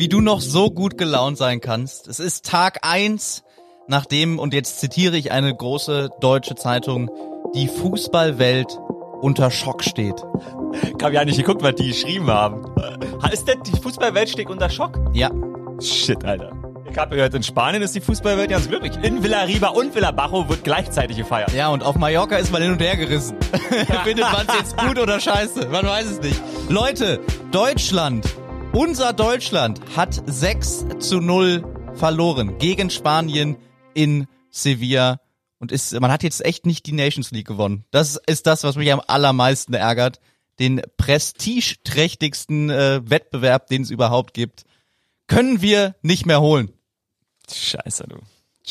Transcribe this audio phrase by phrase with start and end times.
[0.00, 2.08] wie du noch so gut gelaunt sein kannst.
[2.08, 3.44] Es ist Tag eins,
[3.86, 7.10] nachdem, und jetzt zitiere ich eine große deutsche Zeitung,
[7.54, 8.80] die Fußballwelt
[9.20, 10.14] unter Schock steht.
[10.96, 12.64] Ich habe ja nicht geguckt, was die geschrieben haben.
[13.30, 14.98] Ist denn die Fußballwelt steht unter Schock?
[15.12, 15.30] Ja.
[15.82, 16.50] Shit, Alter.
[16.90, 18.92] Ich habe gehört, in Spanien ist die Fußballwelt ganz glücklich.
[19.02, 21.52] In Villarriba und Villabajo wird gleichzeitig gefeiert.
[21.52, 23.36] Ja, und auf Mallorca ist man hin und her gerissen.
[24.04, 25.68] Findet man es jetzt gut oder scheiße?
[25.68, 26.40] Man weiß es nicht.
[26.70, 27.20] Leute,
[27.52, 28.26] Deutschland,
[28.72, 33.56] unser Deutschland hat 6 zu 0 verloren gegen Spanien
[33.94, 35.20] in Sevilla.
[35.58, 37.84] Und ist, man hat jetzt echt nicht die Nations League gewonnen.
[37.90, 40.20] Das ist das, was mich am allermeisten ärgert.
[40.58, 44.64] Den prestigeträchtigsten äh, Wettbewerb, den es überhaupt gibt,
[45.26, 46.70] können wir nicht mehr holen.
[47.52, 48.18] Scheiße, du.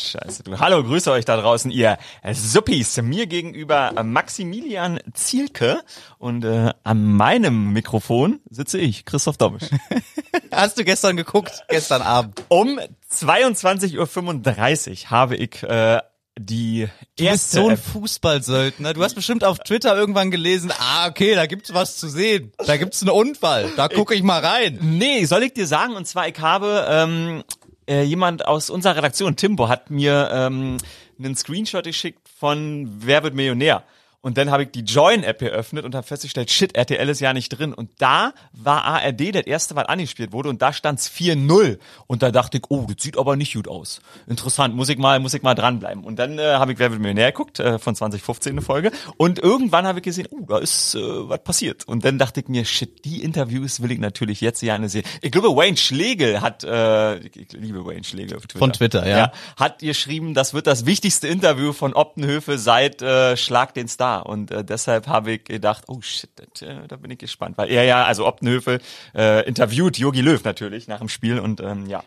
[0.00, 0.58] Scheiße, du.
[0.58, 1.98] Hallo, grüße euch da draußen, ihr
[2.32, 3.00] Suppis.
[3.02, 5.80] Mir gegenüber Maximilian Zielke
[6.18, 9.64] und äh, an meinem Mikrofon sitze ich, Christoph Domisch.
[10.50, 11.64] Hast du gestern geguckt?
[11.68, 12.42] Gestern Abend.
[12.48, 12.80] Um
[13.12, 16.00] 22.35 Uhr habe ich äh,
[16.38, 18.94] die Du bist so ein Fußballsöldner.
[18.94, 22.52] Du hast bestimmt auf Twitter irgendwann gelesen, ah, okay, da gibt's was zu sehen.
[22.66, 23.70] Da gibt's einen Unfall.
[23.76, 24.78] Da gucke ich mal rein.
[24.80, 27.44] Nee, soll ich dir sagen, und zwar, ich habe ähm,
[27.90, 30.76] äh, jemand aus unserer Redaktion, Timbo, hat mir ähm,
[31.18, 33.82] einen Screenshot geschickt von Wer wird Millionär?
[34.22, 37.48] Und dann habe ich die Join-App geöffnet und habe festgestellt, shit, RTL ist ja nicht
[37.48, 37.72] drin.
[37.72, 40.50] Und da war ARD das erste, was angespielt wurde.
[40.50, 41.78] Und da stand's 4-0.
[42.06, 44.02] Und da dachte ich, oh, das sieht aber nicht gut aus.
[44.26, 46.04] Interessant, muss ich mal, muss ich mal dranbleiben.
[46.04, 48.92] Und dann äh, habe ich Wer wird Millionär geguckt, äh, von 2015 eine Folge.
[49.16, 51.88] Und irgendwann habe ich gesehen, oh, da ist äh, was passiert.
[51.88, 55.04] Und dann dachte ich mir, shit, die Interviews will ich natürlich jetzt gerne sehen.
[55.22, 58.58] Ich glaube, Wayne Schlegel hat, äh, ich liebe Wayne Schlegel auf Twitter.
[58.58, 59.18] Von Twitter, ja.
[59.18, 59.32] ja.
[59.56, 64.09] Hat geschrieben, das wird das wichtigste Interview von Optenhöfe seit äh, Schlag den Star.
[64.18, 67.56] Und äh, deshalb habe ich gedacht, oh shit, das, äh, da bin ich gespannt.
[67.58, 68.80] Weil er ja, also Optenhöfe,
[69.14, 72.02] äh, interviewt Jogi Löw natürlich nach dem Spiel und ähm, ja.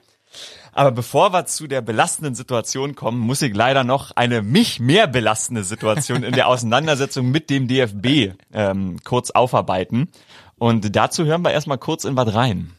[0.71, 5.07] Aber bevor wir zu der belastenden Situation kommen, muss ich leider noch eine mich mehr
[5.07, 10.09] belastende Situation in der Auseinandersetzung mit dem DFB ähm, kurz aufarbeiten.
[10.57, 12.71] Und dazu hören wir erstmal kurz in was rein.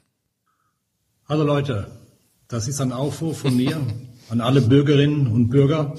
[1.28, 1.86] Hallo Leute,
[2.48, 3.80] das ist ein Aufruf von mir
[4.28, 5.94] an alle Bürgerinnen und Bürger,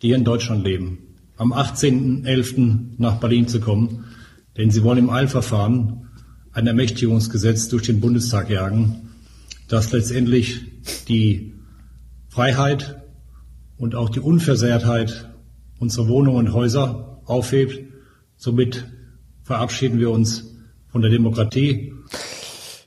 [0.00, 1.09] die hier in Deutschland leben,
[1.40, 2.96] am 18.11.
[2.98, 4.04] nach Berlin zu kommen,
[4.58, 6.10] denn sie wollen im Eilverfahren
[6.52, 9.08] ein Ermächtigungsgesetz durch den Bundestag jagen,
[9.66, 10.60] das letztendlich
[11.08, 11.54] die
[12.28, 13.00] Freiheit
[13.78, 15.30] und auch die Unversehrtheit
[15.78, 17.90] unserer Wohnungen und Häuser aufhebt.
[18.36, 18.84] Somit
[19.42, 20.44] verabschieden wir uns
[20.92, 21.94] von der Demokratie.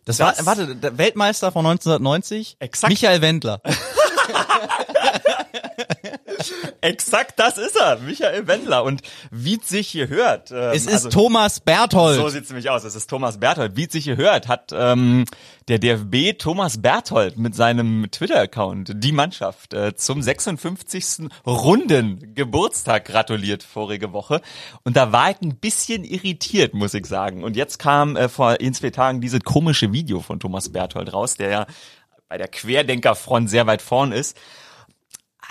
[0.06, 2.58] Das, war, warte, der Weltmeister von 1990?
[2.60, 2.92] Exakt.
[2.92, 3.64] Michael Wendler.
[6.82, 8.84] Exakt, das ist er, Michael Wendler.
[8.84, 9.02] Und
[9.32, 10.52] wie es sich hier hört.
[10.52, 12.18] Ähm, Es ist Thomas Berthold.
[12.18, 12.84] So sieht's nämlich aus.
[12.84, 13.76] Es ist Thomas Berthold.
[13.76, 15.26] Wie sich hier hört, hat ähm,
[15.68, 21.30] der DFB Thomas Berthold mit seinem Twitter-Account die Mannschaft äh, zum 56.
[21.46, 24.42] Runden Geburtstag gratuliert vorige Woche.
[24.84, 27.44] Und da war ich ein bisschen irritiert, muss ich sagen.
[27.44, 31.36] Und jetzt kam äh, vor in zwei Tagen dieses komische Video von Thomas Berthold raus,
[31.36, 31.66] der ja
[32.28, 34.36] bei der Querdenkerfront sehr weit vorn ist.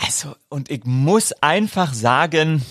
[0.04, 2.62] Also, und ich muss einfach sagen,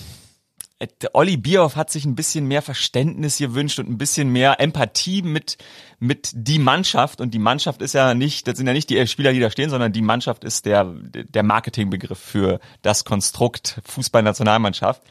[0.80, 5.22] äh, Olli Bierhoff hat sich ein bisschen mehr Verständnis gewünscht und ein bisschen mehr Empathie
[5.22, 5.58] mit,
[6.00, 7.22] mit die Mannschaft.
[7.22, 9.70] Und die Mannschaft ist ja nicht, das sind ja nicht die Spieler, die da stehen,
[9.70, 15.02] sondern die Mannschaft ist der, der Marketingbegriff für das Konstrukt Fußballnationalmannschaft.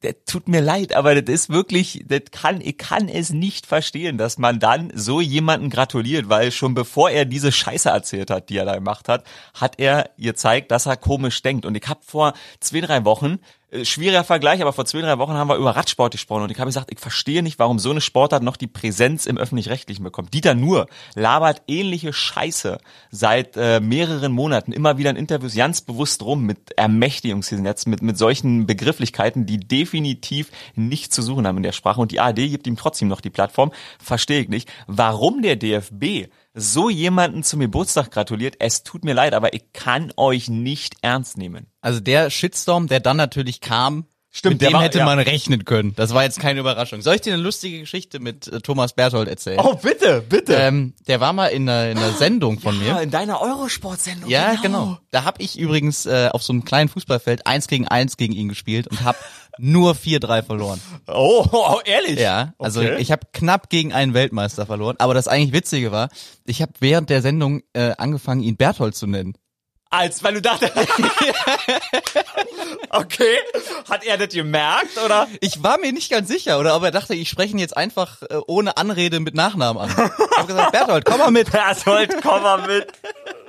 [0.00, 4.16] Das tut mir leid, aber das ist wirklich, das kann, ich kann es nicht verstehen,
[4.16, 8.58] dass man dann so jemanden gratuliert, weil schon bevor er diese Scheiße erzählt hat, die
[8.58, 11.66] er da gemacht hat, hat er gezeigt, dass er komisch denkt.
[11.66, 13.40] Und ich habe vor zwei, drei Wochen
[13.82, 16.68] schwieriger Vergleich, aber vor zwei, drei Wochen haben wir über Radsport gesprochen und ich habe
[16.68, 20.32] gesagt, ich verstehe nicht, warum so eine Sportart noch die Präsenz im Öffentlich-Rechtlichen bekommt.
[20.32, 22.78] Dieter Nur labert ähnliche Scheiße
[23.10, 28.16] seit äh, mehreren Monaten immer wieder in Interviews ganz bewusst rum mit Ermächtigungsgesetz, mit, mit
[28.16, 32.66] solchen Begrifflichkeiten, die definitiv nicht zu suchen haben in der Sprache und die ARD gibt
[32.66, 33.72] ihm trotzdem noch die Plattform.
[33.98, 36.28] Verstehe ich nicht, warum der DFB
[36.58, 38.56] so jemanden zum Geburtstag gratuliert.
[38.58, 41.66] Es tut mir leid, aber ich kann euch nicht ernst nehmen.
[41.80, 45.04] Also der Shitstorm, der dann natürlich kam, Stimmt, mit dem war- hätte ja.
[45.06, 45.94] man rechnen können.
[45.96, 47.00] Das war jetzt keine Überraschung.
[47.00, 49.58] Soll ich dir eine lustige Geschichte mit äh, Thomas Berthold erzählen?
[49.58, 50.54] Oh, bitte, bitte.
[50.54, 53.02] Ähm, der war mal in einer, in einer Sendung von ja, mir.
[53.02, 54.28] in deiner Eurosport-Sendung.
[54.28, 54.98] Ja, genau.
[55.10, 58.48] Da hab ich übrigens äh, auf so einem kleinen Fußballfeld eins gegen eins gegen ihn
[58.50, 59.16] gespielt und hab
[59.58, 60.80] nur 4-3 verloren.
[61.06, 62.18] Oh, oh, ehrlich?
[62.18, 62.96] Ja, also Okay.
[62.98, 64.96] ich habe knapp gegen einen Weltmeister verloren.
[64.98, 66.08] Aber das eigentlich Witzige war,
[66.44, 69.34] ich habe während der Sendung äh, angefangen, ihn Berthold zu nennen.
[69.90, 70.72] Als, weil du dachtest,
[72.90, 73.36] okay,
[73.88, 75.26] hat er das gemerkt, oder?
[75.40, 78.22] Ich war mir nicht ganz sicher, oder ob er dachte, ich spreche ihn jetzt einfach
[78.22, 79.90] äh, ohne Anrede mit Nachnamen an.
[79.90, 81.50] Ich habe gesagt, Berthold, komm mal mit.
[81.50, 82.86] Berthold, komm mal mit.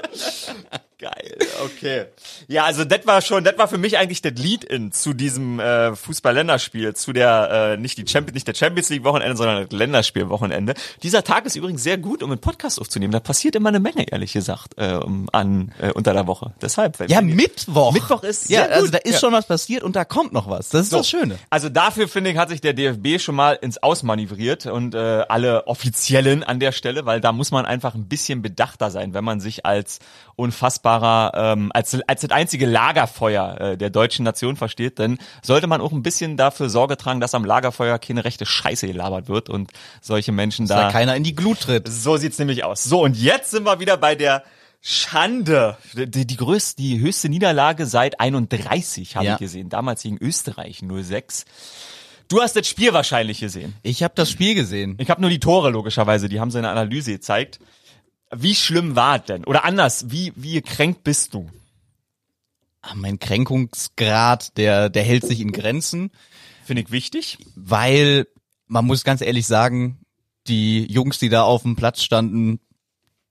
[0.99, 2.07] Geil, okay.
[2.49, 5.95] Ja, also das war schon, das war für mich eigentlich das Lead-in zu diesem äh,
[5.95, 10.73] Fußball-Länderspiel, zu der äh, nicht die Champions, nicht der Champions League Wochenende, sondern das Länderspiel-Wochenende.
[11.01, 13.13] Dieser Tag ist übrigens sehr gut, um einen Podcast aufzunehmen.
[13.13, 14.99] Da passiert immer eine Menge, ehrlich gesagt, äh,
[15.31, 16.51] an äh, unter der Woche.
[16.61, 16.99] Deshalb.
[17.09, 17.93] Ja, Mittwoch.
[17.93, 19.19] Mittwoch ist Ja, also da ist Ja.
[19.19, 20.67] schon was passiert und da kommt noch was.
[20.67, 21.39] Das ist das Schöne.
[21.49, 24.97] Also dafür, finde ich, hat sich der DFB schon mal ins Ausmanövriert und äh,
[25.29, 29.23] alle Offiziellen an der Stelle, weil da muss man einfach ein bisschen bedachter sein, wenn
[29.23, 29.88] man sich als
[30.35, 35.81] unfassbarer, ähm, als, als das einzige Lagerfeuer äh, der deutschen Nation versteht, dann sollte man
[35.81, 39.71] auch ein bisschen dafür Sorge tragen, dass am Lagerfeuer keine rechte Scheiße gelabert wird und
[40.01, 40.91] solche Menschen Da da...
[40.91, 41.87] keiner in die Glut tritt.
[41.87, 42.83] So sieht's nämlich aus.
[42.83, 44.43] So, und jetzt sind wir wieder bei der
[44.81, 45.77] Schande.
[45.93, 49.33] Die, die größte, die höchste Niederlage seit 31 habe Ja.
[49.33, 49.69] ich gesehen.
[49.69, 51.45] Damals gegen Österreich 06.
[52.29, 53.75] Du hast das Spiel wahrscheinlich gesehen.
[53.81, 54.95] Ich habe das Spiel gesehen.
[54.99, 57.59] Ich habe nur die Tore logischerweise, die haben sie in der Analyse gezeigt.
[58.35, 59.43] Wie schlimm war es denn?
[59.45, 61.49] Oder anders, wie, wie gekränkt bist du?
[62.81, 66.11] Ah, Mein Kränkungsgrad, der, der hält sich in Grenzen,
[66.65, 67.37] Finde ich wichtig.
[67.55, 68.27] weil
[68.67, 69.99] man muss ganz ehrlich sagen,
[70.47, 72.59] die Jungs, die da auf dem Platz standen,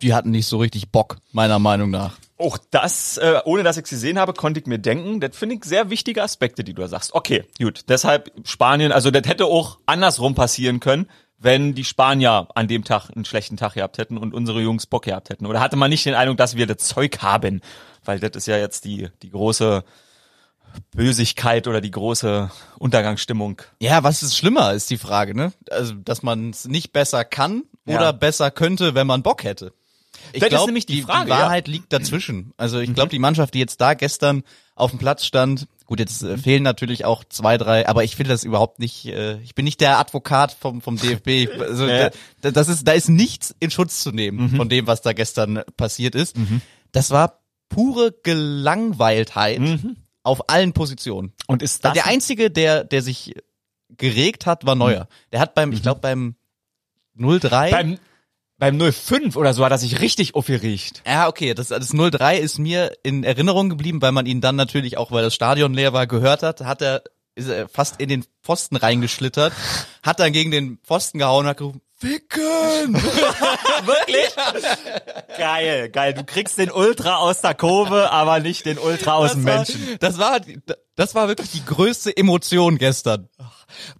[0.02, 2.18] die hatten nicht so richtig Bock, meiner Meinung nach.
[2.36, 5.18] Auch das, äh, ohne dass ich sie gesehen habe, konnte ich mir denken.
[5.20, 7.14] Das finde ich sehr wichtige Aspekte, die du da sagst.
[7.14, 7.82] Okay, gut.
[7.88, 13.10] Deshalb Spanien, also das hätte auch andersrum passieren können, wenn die Spanier an dem Tag
[13.14, 15.46] einen schlechten Tag gehabt hätten und unsere Jungs Bock gehabt hätten.
[15.46, 17.60] Oder hatte man nicht den Eindruck, dass wir das Zeug haben?
[18.04, 19.84] Weil das ist ja jetzt die, die große
[20.94, 23.62] Bösigkeit oder die große Untergangsstimmung.
[23.80, 25.52] Ja, was ist schlimmer, ist die Frage, ne?
[25.70, 27.96] Also, dass man es nicht besser kann Ja.
[27.96, 29.72] oder besser könnte, wenn man Bock hätte.
[30.32, 32.52] Ich Das ist glaub, nämlich die Frage, Die Wahrheit liegt dazwischen.
[32.56, 34.42] Also ich glaube, die Mannschaft, die jetzt da gestern
[34.74, 38.30] auf dem Platz stand, gut, jetzt äh, fehlen natürlich auch zwei, drei, aber ich finde
[38.30, 41.26] das überhaupt nicht, äh, ich bin nicht der Advokat vom, vom DFB.
[41.28, 42.10] Ich, also Ja.
[42.42, 45.62] da, das ist, da ist nichts in Schutz zu nehmen von dem, was da gestern
[45.76, 46.36] passiert ist.
[46.92, 47.40] Das war
[47.70, 49.60] pure Gelangweiltheit
[50.22, 51.32] auf allen Positionen.
[51.46, 53.34] Und ist das Der einzige, der, der sich
[53.96, 55.08] geregt hat, war Neuer.
[55.32, 56.34] Der hat beim, ich glaube beim
[57.14, 57.70] 03.
[57.70, 57.98] beim,
[58.58, 61.02] beim 05 oder so hat er sich richtig aufgeregt.
[61.06, 64.98] ja, okay, das, das 03 ist mir in Erinnerung geblieben, weil man ihn dann natürlich
[64.98, 67.02] auch, weil das Stadion leer war, gehört hat, hat er,
[67.34, 69.52] ist er fast in den Pfosten reingeschlittert,
[70.02, 72.94] hat dann gegen den Pfosten gehauen und hat gerufen, Ficken!
[72.94, 74.28] Wirklich?
[75.36, 76.14] geil, geil.
[76.14, 79.96] Du kriegst den Ultra aus der Kurve, aber nicht den Ultra aus dem war, Menschen.
[79.98, 80.40] Das war,
[80.94, 83.28] das war wirklich die größte Emotion gestern.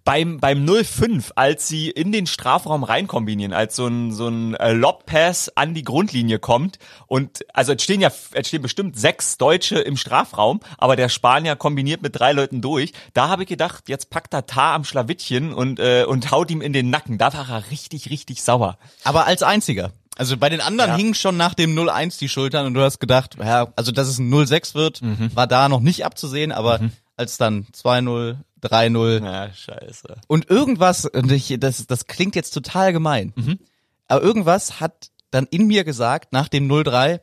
[0.03, 4.73] Beim, beim 05, als sie in den Strafraum reinkombinieren, als so ein, so ein äh,
[4.73, 9.79] Lob-Pass an die Grundlinie kommt und, also es stehen ja, es stehen bestimmt sechs Deutsche
[9.79, 12.93] im Strafraum, aber der Spanier kombiniert mit drei Leuten durch.
[13.13, 16.61] Da habe ich gedacht, jetzt packt er Tar am Schlawittchen und, äh, und haut ihm
[16.61, 17.17] in den Nacken.
[17.17, 18.77] Da war er richtig, richtig sauer.
[19.03, 19.91] Aber als einziger.
[20.17, 20.97] Also bei den anderen Ja.
[20.97, 24.19] hingen schon nach dem 0-1 die Schultern und du hast gedacht, ja, also dass es
[24.19, 25.33] ein 0-6 wird, Mhm.
[25.33, 26.81] war da noch nicht abzusehen, aber
[27.15, 30.17] als dann 2-0, 3-0 Na, scheiße.
[30.27, 33.59] und irgendwas, und ich, das, das klingt jetzt total gemein, Mhm.
[34.07, 37.21] aber irgendwas hat dann in mir gesagt, nach dem 0-3,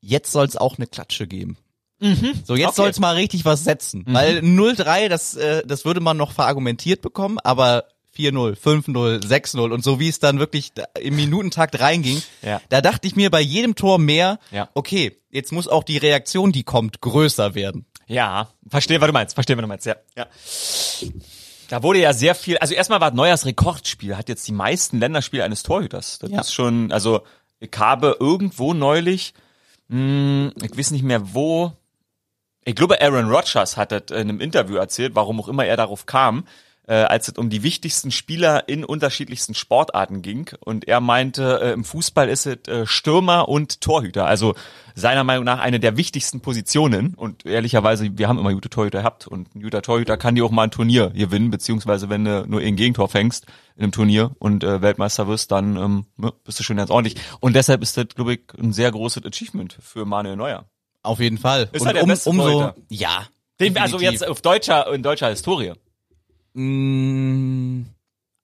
[0.00, 1.56] jetzt soll es auch eine Klatsche geben.
[2.00, 2.34] So, jetzt Mhm.
[2.48, 2.66] Okay.
[2.66, 2.72] Mhm.
[2.74, 4.04] soll's mal richtig was setzen.
[4.06, 7.84] Weil 0-3, das, äh, das würde man noch verargumentiert bekommen, aber
[8.16, 12.60] 4-0, 5-0, 6-0 und so wie es dann wirklich im Minutentakt reinging, Ja.
[12.68, 14.68] da dachte ich mir bei jedem Tor mehr, Ja.
[14.74, 17.86] okay, jetzt muss auch die Reaktion, die kommt, größer werden.
[18.06, 19.34] Ja, verstehe, was du meinst.
[19.34, 19.86] Verstehe, was du meinst.
[19.86, 20.26] Ja, ja.
[21.70, 25.42] Da wurde ja sehr viel, also erstmal war Neuers Rekordspiel, hat jetzt die meisten Länderspiele
[25.44, 26.18] eines Torhüters.
[26.18, 26.40] Das Ja.
[26.40, 27.22] ist schon, also
[27.58, 29.32] ich habe irgendwo neulich,
[29.88, 31.72] mh, ich weiß nicht mehr wo,
[32.66, 36.04] ich glaube Aaron Rodgers hat das in einem Interview erzählt, warum auch immer er darauf
[36.06, 36.46] kam,
[36.86, 40.50] äh, als es um die wichtigsten Spieler in unterschiedlichsten Sportarten ging.
[40.60, 44.26] Und er meinte, äh, im Fußball ist es äh, Stürmer und Torhüter.
[44.26, 44.54] Also
[44.94, 47.14] seiner Meinung nach eine der wichtigsten Positionen.
[47.14, 49.26] Und ehrlicherweise, wir haben immer gute Torhüter gehabt.
[49.26, 52.60] Und ein guter Torhüter kann dir auch mal ein Turnier gewinnen, beziehungsweise wenn du nur
[52.60, 56.62] ein Gegentor fängst in einem Turnier und äh, Weltmeister wirst, dann ähm, ne, bist du
[56.62, 57.16] schon ganz ordentlich.
[57.40, 60.66] Und deshalb ist das, glaube ich, ein sehr großes Achievement für Manuel Neuer.
[61.02, 61.68] Auf jeden Fall.
[61.72, 62.74] Ist und er der um, beste umso, Torhüter?
[62.88, 63.26] ja.
[63.60, 65.74] Den, also jetzt auf deutscher, in deutscher Historie.
[66.54, 67.84] Mm,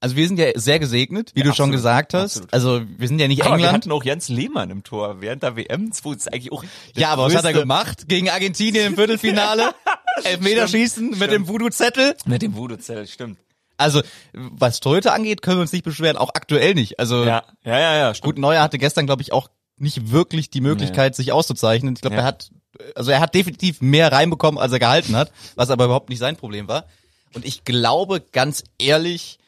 [0.03, 2.25] Also wir sind ja sehr gesegnet, wie Ja, du schon absolut, gesagt hast.
[2.39, 2.53] absolut.
[2.55, 3.73] Also wir sind ja nicht wir England.
[3.75, 5.91] hatten auch Jens Lehmann im Tor während der WM.
[5.91, 6.65] Das ist eigentlich auch
[6.95, 9.75] Ja, aber was hat er gemacht gegen Argentinien im Viertelfinale?
[10.25, 12.17] Elfmeterschießen mit dem Voodoo-Zettel.
[12.25, 13.39] Mit dem Voodoo-Zelt, stimmt.
[13.77, 14.03] Also
[14.33, 16.99] was Torhüter angeht, können wir uns nicht beschweren, auch aktuell nicht.
[16.99, 18.25] Also Ja, ja, ja, ja, stimmt.
[18.37, 21.95] gut, Neuer hatte gestern, glaube ich, auch nicht wirklich die Möglichkeit, sich auszuzeichnen.
[21.95, 22.23] Ich glaube, Ja.
[22.23, 22.51] er hat,
[22.95, 26.37] also er hat definitiv mehr reinbekommen, als er gehalten hat, was aber überhaupt nicht sein
[26.37, 26.87] Problem war.
[27.35, 29.39] Und ich glaube, ganz ehrlich,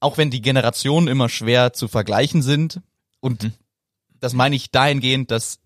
[0.00, 2.80] auch wenn die Generationen immer schwer zu vergleichen sind,
[3.20, 3.52] und Mhm.
[4.18, 5.58] das meine ich dahingehend, dass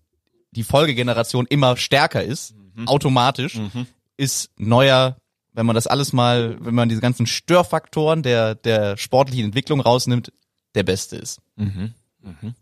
[0.51, 2.87] die Folgegeneration immer stärker ist, Mhm.
[2.87, 3.59] automatisch,
[4.17, 5.17] ist neuer,
[5.53, 10.31] wenn man das alles mal, wenn man diese ganzen Störfaktoren der, der sportlichen Entwicklung rausnimmt,
[10.75, 11.39] der Beste ist.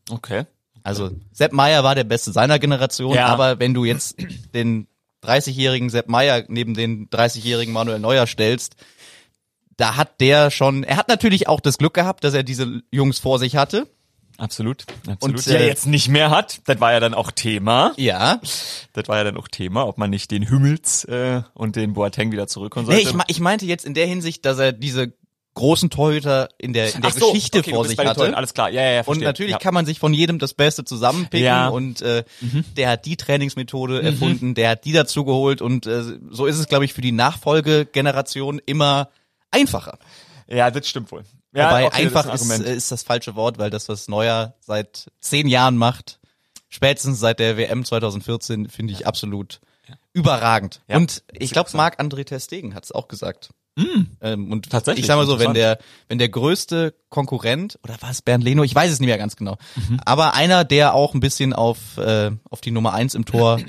[0.10, 0.46] Okay.
[0.84, 3.26] Also Sepp Meyer war der Beste seiner Generation, Ja.
[3.28, 4.16] aber wenn du jetzt
[4.54, 4.88] den
[5.26, 8.76] 30-jährigen Sepp Meyer neben den 30-jährigen Manuel Neuer stellst,
[9.78, 13.20] da hat der schon, er hat natürlich auch das Glück gehabt, dass er diese Jungs
[13.20, 13.88] vor sich hatte.
[14.38, 14.86] Absolut.
[15.08, 15.38] Absolut.
[15.38, 16.60] Und, ja, äh, jetzt nicht mehr hat.
[16.66, 17.94] Das war ja dann auch Thema.
[17.96, 18.42] Ja.
[18.94, 22.32] Das war ja dann auch Thema, ob man nicht den Hümmels äh, und den Boateng
[22.34, 23.10] wieder zurückholen Nee, sollte.
[23.10, 25.14] ich, me- ich meinte jetzt in der Hinsicht, dass er diese
[25.56, 28.14] großen Torhüter in der, in der so, Geschichte okay, vor sich hatte.
[28.20, 29.26] Toren, Alles klar, ja, ja, ja Und verstehe.
[29.26, 29.58] natürlich ja.
[29.58, 31.70] kann man sich von jedem das Beste zusammenpicken Ja.
[31.70, 31.74] Mhm.
[31.76, 32.24] und äh,
[32.78, 36.68] der hat die Trainingsmethode erfunden, der hat die dazu geholt und äh, so ist es,
[36.68, 39.10] glaube ich, für die Nachfolgegeneration immer
[39.50, 39.98] einfacher.
[40.48, 41.24] Ja, das stimmt wohl.
[41.54, 44.08] Ja, Wobei okay, einfach das ist, ist, äh, ist das falsche Wort, weil das, was
[44.08, 46.20] Neuer seit zehn Jahren macht,
[46.70, 49.62] spätestens seit der WM 2014, finde ich absolut
[50.12, 50.82] überragend.
[50.88, 51.70] Ja, Und ich glaube.
[51.74, 53.52] Marc-André Ter Stegen hat es auch gesagt.
[54.22, 54.70] Ähm, und Mm.
[54.70, 55.78] Tatsächlich, ich sag mal so, wenn der,
[56.08, 59.36] wenn der größte Konkurrent, oder war es Bernd Leno, ich weiß es nicht mehr ganz
[59.36, 60.00] genau, Mhm.
[60.06, 63.60] aber einer, der auch ein bisschen auf, äh, auf die Nummer eins im Tor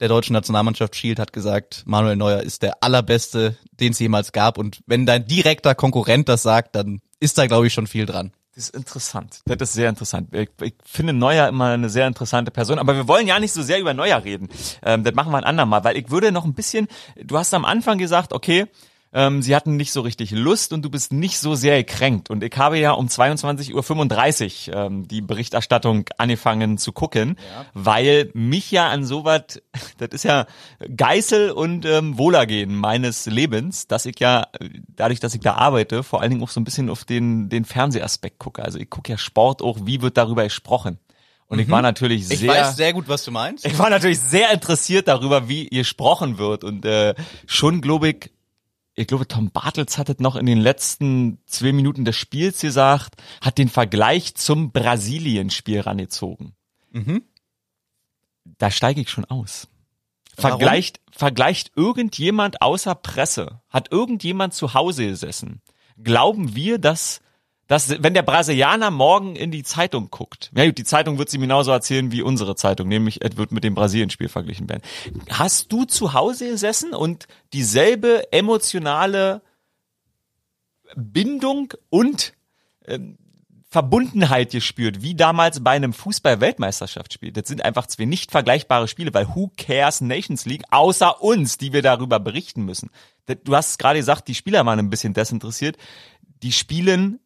[0.00, 4.56] der deutschen Nationalmannschaft schielt, hat gesagt, Manuel Neuer ist der allerbeste, den es jemals gab.
[4.56, 8.32] Und wenn dein direkter Konkurrent das sagt, dann ist da, glaube ich, schon viel dran.
[8.54, 9.42] Das ist interessant.
[9.44, 10.34] Das ist sehr interessant.
[10.34, 13.62] Ich, ich finde Neuer immer eine sehr interessante Person, aber wir wollen ja nicht so
[13.62, 14.48] sehr über Neuer reden.
[14.82, 16.88] Ähm, das machen wir ein andermal, weil ich würde noch ein bisschen,
[17.22, 18.66] du hast am Anfang gesagt, okay,
[19.12, 22.30] ähm, sie hatten nicht so richtig Lust und du bist nicht so sehr gekränkt.
[22.30, 27.36] Und ich habe ja um 22.35 Uhr ähm, die Berichterstattung angefangen zu gucken,
[27.74, 29.60] weil mich ja an sowas,
[29.98, 30.46] das ist ja
[30.94, 34.46] Geißel und ähm, Wohlergehen meines Lebens, dass ich ja,
[34.88, 37.64] dadurch, dass ich da arbeite, vor allen Dingen auch so ein bisschen auf den, den
[37.64, 38.62] Fernsehaspekt gucke.
[38.62, 40.98] Also ich gucke ja Sport auch, wie wird darüber gesprochen.
[41.50, 42.32] Und ich war natürlich Mhm.
[42.32, 42.50] Ich sehr...
[42.50, 43.66] weiß sehr gut, was du meinst.
[43.70, 46.62] Ich war natürlich sehr interessiert darüber, wie gesprochen wird.
[46.62, 47.14] Und äh,
[47.46, 48.30] schon, glaube ich,
[48.94, 53.22] ich glaube, Tom Bartels hat es noch in den letzten zwei Minuten des Spiels gesagt,
[53.40, 56.54] hat den Vergleich zum Brasilien-Spiel rangezogen.
[56.90, 57.22] Mhm.
[58.44, 59.68] Da steige ich schon aus.
[60.36, 60.58] Warum?
[60.58, 65.60] Vergleicht, vergleicht irgendjemand außer Presse, hat irgendjemand zu Hause gesessen,
[66.02, 67.20] glauben wir, dass,
[67.70, 71.38] dass wenn der Brasilianer morgen in die Zeitung guckt, ja gut, die Zeitung wird sie
[71.38, 74.82] genauso erzählen wie unsere Zeitung, nämlich es wird mit dem Brasilien-Spiel verglichen werden.
[75.28, 79.42] Hast du zu Hause gesessen und dieselbe emotionale
[80.96, 82.32] Bindung und
[82.88, 83.18] ähm,
[83.68, 87.30] Verbundenheit gespürt, wie damals bei einem Fußball-Weltmeisterschaftsspiel.
[87.30, 91.72] Das sind einfach zwei nicht vergleichbare Spiele, weil who cares Nations League, außer uns, die
[91.72, 92.90] wir darüber berichten müssen.
[93.44, 95.76] Du hast gerade gesagt, die Spieler waren ein bisschen desinteressiert.
[96.42, 97.20] Die spielen,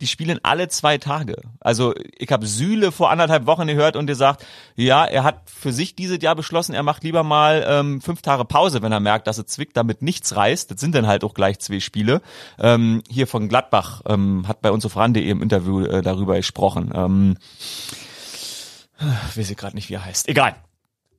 [0.00, 1.36] die spielen alle zwei Tage.
[1.60, 5.94] Also ich habe Süle vor anderthalb Wochen gehört und gesagt, ja, er hat für sich
[5.94, 9.38] dieses Jahr beschlossen, er macht lieber mal ähm, fünf Tage Pause, wenn er merkt, dass
[9.38, 10.70] es zwickt, damit nichts reißt.
[10.70, 12.20] Das sind dann halt auch gleich zwei Spiele.
[12.58, 16.92] Ähm, hier von Gladbach ähm, hat bei uns auf Rande im Interview äh, darüber gesprochen.
[16.94, 17.36] Ähm,
[19.34, 20.28] weiß ich gerade nicht, wie er heißt.
[20.28, 20.56] Egal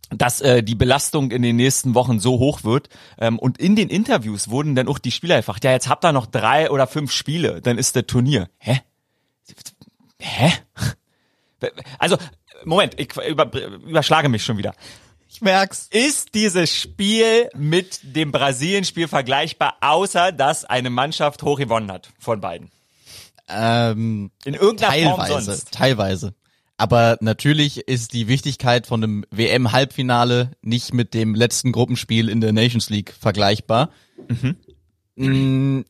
[0.10, 2.90] dass äh, die Belastung in den nächsten Wochen so hoch wird.
[3.18, 6.12] Ähm, und in den Interviews wurden dann auch die Spieler gefragt, ja, jetzt habt ihr
[6.12, 8.50] noch drei oder fünf Spiele, dann ist der Turnier.
[8.58, 8.82] Hä?
[10.20, 10.52] Hä?
[11.98, 12.18] Also,
[12.66, 14.76] Moment, ich über, überschlage mich schon wieder.
[15.28, 15.88] Ich merk's.
[15.90, 22.42] Ist dieses Spiel mit dem Brasilien-Spiel vergleichbar, außer dass eine Mannschaft hoch gewonnen hat von
[22.42, 22.70] beiden?
[23.50, 25.72] Ähm, In irgendeiner Form teilweise, sonst.
[25.72, 26.34] teilweise.
[26.78, 32.54] Aber natürlich ist die Wichtigkeit von einem WM-Halbfinale nicht mit dem letzten Gruppenspiel in der
[32.54, 33.90] Nations League vergleichbar.
[35.16, 35.82] Mm,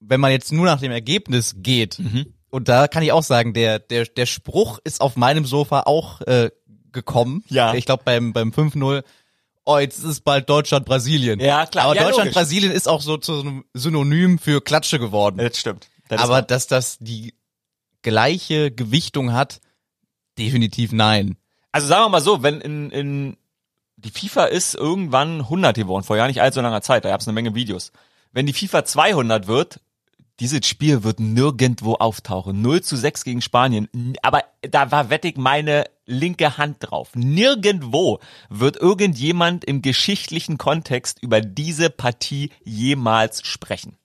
[0.00, 2.26] Wenn man jetzt nur nach dem Ergebnis geht, Mhm.
[2.48, 6.20] und da kann ich auch sagen, der, der, der Spruch ist auf meinem Sofa auch
[6.22, 6.50] äh,
[6.92, 7.44] gekommen.
[7.48, 7.74] Ja.
[7.74, 9.02] Ich glaube beim, beim 5-0,
[9.64, 11.40] oh, jetzt ist es bald Deutschland-Brasilien.
[11.40, 11.86] Ja, klar.
[11.86, 12.04] Aber Ja.
[12.04, 15.38] Deutschland-Brasilien ist auch so zu einem Synonym für Klatsche geworden.
[15.38, 15.88] Das stimmt.
[16.08, 17.34] Das Aber dass das die
[18.02, 19.60] gleiche Gewichtung hat,
[20.38, 21.36] definitiv nein.
[21.72, 23.36] Also sagen wir mal so, wenn in, in
[23.96, 27.28] die FIFA ist irgendwann 100 geworden, vor ja nicht allzu langer Zeit, da gab es
[27.28, 27.92] eine Menge Videos.
[28.32, 29.80] Wenn die FIFA 200 wird,
[30.40, 32.60] dieses Spiel wird nirgendwo auftauchen.
[32.60, 33.88] 0 zu 6 gegen Spanien.
[34.22, 37.10] Aber da war wettig meine linke Hand drauf.
[37.14, 43.96] Nirgendwo wird irgendjemand im geschichtlichen Kontext über diese Partie jemals sprechen.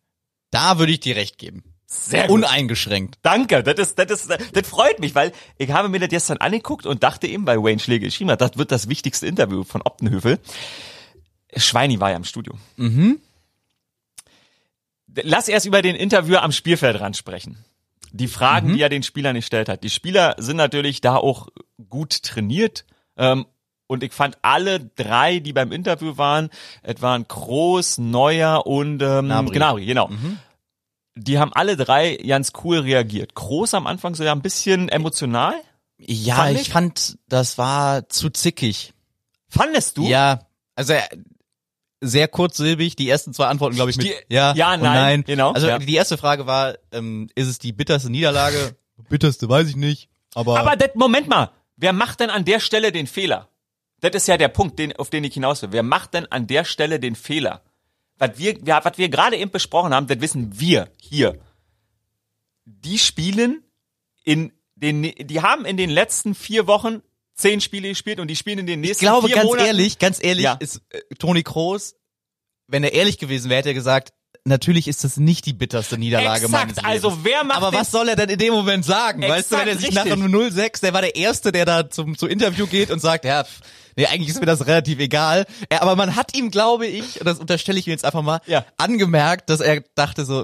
[0.52, 1.64] Da würde ich dir recht geben.
[1.94, 2.36] Sehr gut.
[2.38, 3.20] Uneingeschränkt.
[3.22, 6.86] Danke, das ist, das ist, das freut mich, weil ich habe mir das gestern angeguckt
[6.86, 10.40] und dachte eben, weil Wayne Schläger geschrieben hat, das wird das wichtigste Interview von Optenhövel.
[11.56, 12.54] Schweini war ja im Studio.
[12.78, 13.20] Mhm.
[15.24, 17.58] Lass erst über den Interviewer am Spielfeldrand sprechen.
[18.14, 18.74] Die Fragen, Mhm.
[18.76, 19.84] die er den Spielern gestellt hat.
[19.84, 21.50] Die Spieler sind natürlich da auch
[21.90, 22.86] gut trainiert.
[23.18, 23.46] Ähm,
[23.88, 26.50] und ich fand alle drei, die beim Interview waren,
[26.84, 29.56] es waren Groß, Neuer und ähm, Gnabry.
[29.58, 30.10] Gnabry, genau.
[31.15, 33.34] Die haben alle drei ganz cool reagiert.
[33.36, 35.56] Groß am Anfang so ja ein bisschen emotional.
[35.98, 36.70] Ja, Fand ich ich?
[36.70, 38.94] fand, das war zu zickig.
[39.50, 40.08] Fandest du?
[40.08, 41.01] Ja, also äh,
[42.00, 42.96] sehr kurzsilbig.
[42.96, 45.24] Die ersten zwei Antworten, glaube ich, mit Die- ja, ja, und nein, nein.
[45.25, 45.77] genau, Also ja.
[45.80, 48.75] die erste Frage war, ähm, ist es die bitterste Niederlage?
[49.10, 50.10] bitterste weiß ich nicht.
[50.34, 53.50] Aber, Aber das, Moment mal, wer macht denn an der Stelle den Fehler?
[54.00, 55.72] Das ist ja der Punkt, den, auf den ich hinaus will.
[55.74, 57.62] Wer macht denn an der Stelle den Fehler?
[58.22, 61.40] Was wir, was wir gerade eben besprochen haben, das wissen wir hier.
[62.66, 63.63] Die spielen
[64.24, 67.01] in den, die haben in den letzten vier Wochen
[67.34, 69.66] zehn Spiele gespielt und die spielen in den ich nächsten glaube, vier ganz Monaten.
[69.68, 70.54] ehrlich, ganz ehrlich, Ja.
[70.60, 71.96] ist äh, Toni Kroos,
[72.68, 74.13] wenn er ehrlich gewesen wäre, hätte er gesagt,
[74.46, 77.06] natürlich ist das nicht die bitterste Niederlage meines Exakt, Lebens.
[77.06, 79.22] also wer macht Aber was soll er denn in dem Moment sagen?
[79.22, 80.24] weißt du, wenn er Exakt, sich nach richtig.
[80.24, 83.46] einem 06, der war der Erste, der da zum, zum Interview geht und sagt, ja,
[83.96, 85.46] nee, eigentlich ist mir das relativ egal.
[85.72, 88.42] Ja, aber man hat ihm, glaube ich, und das unterstelle ich mir jetzt einfach mal,
[88.48, 88.66] Ja.
[88.78, 90.44] angemerkt, dass er dachte so,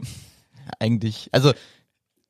[0.80, 1.54] eigentlich, also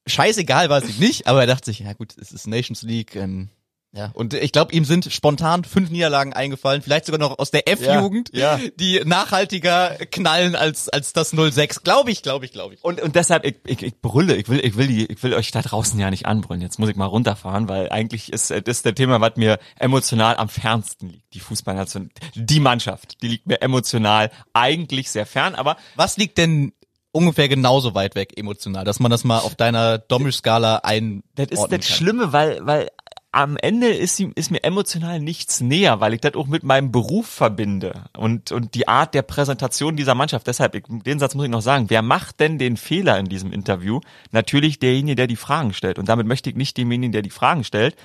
[0.07, 3.15] scheißegal war es ihm nicht, aber er dachte sich, ja gut, es ist Nations League,
[3.15, 3.49] ähm,
[3.93, 4.11] ja.
[4.13, 8.29] Und ich glaube, ihm sind spontan fünf Niederlagen eingefallen, vielleicht sogar noch aus der F-Jugend,
[8.33, 8.69] Ja, ja.
[8.75, 11.83] die nachhaltiger knallen als, als das 06.
[11.83, 12.83] Glaube ich, glaube ich, glaube ich.
[12.83, 15.51] Und, und deshalb, ich, ich, ich brülle, ich will, ich will die, ich will euch
[15.51, 16.61] da draußen ja nicht anbrüllen.
[16.61, 19.57] Jetzt muss ich mal runterfahren, weil eigentlich ist äh, das ist der Thema, was mir
[19.79, 21.33] emotional am fernsten liegt.
[21.33, 26.73] Die Fußballnation, die Mannschaft, die liegt mir emotional eigentlich sehr fern, aber Was liegt denn
[27.11, 31.67] ungefähr genauso weit weg emotional, dass man das mal auf deiner Domisch-Skala ein das ist
[31.69, 32.89] das Schlimme, weil, weil
[33.31, 37.27] am Ende ist, ist mir emotional nichts näher, weil ich das auch mit meinem Beruf
[37.27, 40.47] verbinde und, und die Art der Präsentation dieser Mannschaft.
[40.47, 41.89] Deshalb, ich, den Satz muss ich noch sagen.
[41.89, 43.99] Wer macht denn den Fehler in diesem Interview?
[44.31, 45.99] Natürlich derjenige, der die Fragen stellt.
[45.99, 47.95] Und damit möchte ich nicht demjenigen, der die Fragen stellt,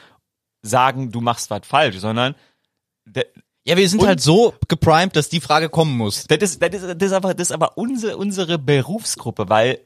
[0.62, 2.34] sagen, du machst was falsch, sondern
[3.04, 3.26] der,
[3.64, 6.24] Ja, wir sind Und- halt so geprimed, dass die Frage kommen muss.
[6.26, 9.78] das ist, das ist, das ist aber, das ist aber unsere, unsere Berufsgruppe, weil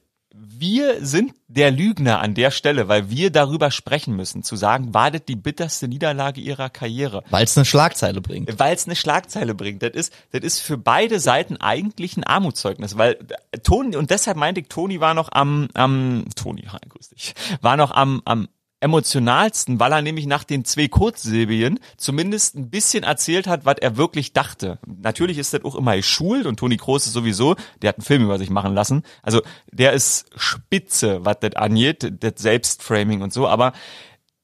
[0.58, 5.10] wir sind der Lügner an der Stelle, weil wir darüber sprechen müssen, zu sagen, war
[5.10, 7.22] das die bitterste Niederlage ihrer Karriere?
[7.30, 8.58] Weil es eine Schlagzeile bringt.
[8.58, 9.82] Weil es eine Schlagzeile bringt.
[9.82, 13.18] Das ist, das ist für beide Seiten eigentlich ein Armutszeugnis, weil
[13.52, 17.76] äh, Toni, und deshalb meinte ich, Toni war noch am, am, Toni, grüß dich, war
[17.76, 18.48] noch am, am
[18.80, 23.96] emotionalsten, weil er nämlich nach den zwei Kurzsilbigen zumindest ein bisschen erzählt hat, was er
[23.96, 24.78] wirklich dachte.
[24.86, 28.24] Natürlich ist das auch immer geschult und Toni Kroos ist sowieso, der hat einen Film
[28.24, 29.02] über sich machen lassen.
[29.22, 29.40] Also
[29.72, 33.72] der ist spitze, was das angeht, das Selbstframing und so, aber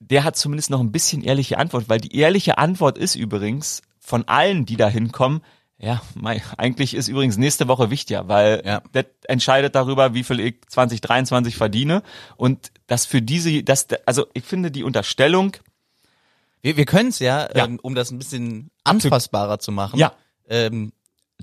[0.01, 4.27] der hat zumindest noch ein bisschen ehrliche Antwort, weil die ehrliche Antwort ist übrigens von
[4.27, 5.42] allen, die da hinkommen,
[5.83, 8.83] ja, mei, eigentlich ist übrigens nächste Woche wichtiger, weil Ja.
[8.92, 12.03] das entscheidet darüber, wie viel ich 2023 verdiene
[12.37, 15.57] und das für diese, das, also ich finde die Unterstellung,
[16.62, 17.64] Wir, wir können es ja, Ja.
[17.64, 19.99] Ähm, um das ein bisschen anfassbarer zu machen.
[19.99, 20.12] Ja.
[20.49, 20.92] Ähm,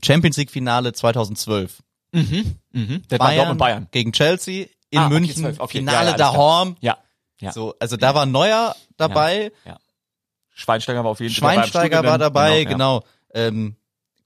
[0.01, 1.83] Champions League Finale 2012.
[2.13, 2.55] mhm,
[3.09, 3.87] das war Dortmund Bayern.
[3.91, 5.35] gegen Chelsea in Ah, okay, München.
[5.43, 6.75] 12, okay, Finale ja, ja, alles daheim.
[6.79, 6.97] Ja,
[7.41, 7.51] ja.
[7.51, 9.51] So, also da war Neuer dabei,
[10.53, 12.69] Schweinsteiger war auf jeden Fall Schweinsteiger beim war dabei, ja.
[12.69, 13.03] genau.
[13.33, 13.75] Ähm,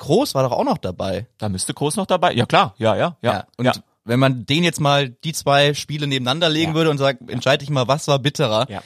[0.04, 1.28] Groß war doch auch noch dabei.
[1.38, 2.34] Da müsste Groß noch dabei.
[2.34, 3.46] Ja klar, ja, ja, ja.
[3.58, 3.74] Und ja.
[4.06, 6.76] wenn man den jetzt mal die zwei Spiele nebeneinander legen Ja.
[6.76, 8.82] würde und sagt, entscheide dich mal, was war bitterer, Ja.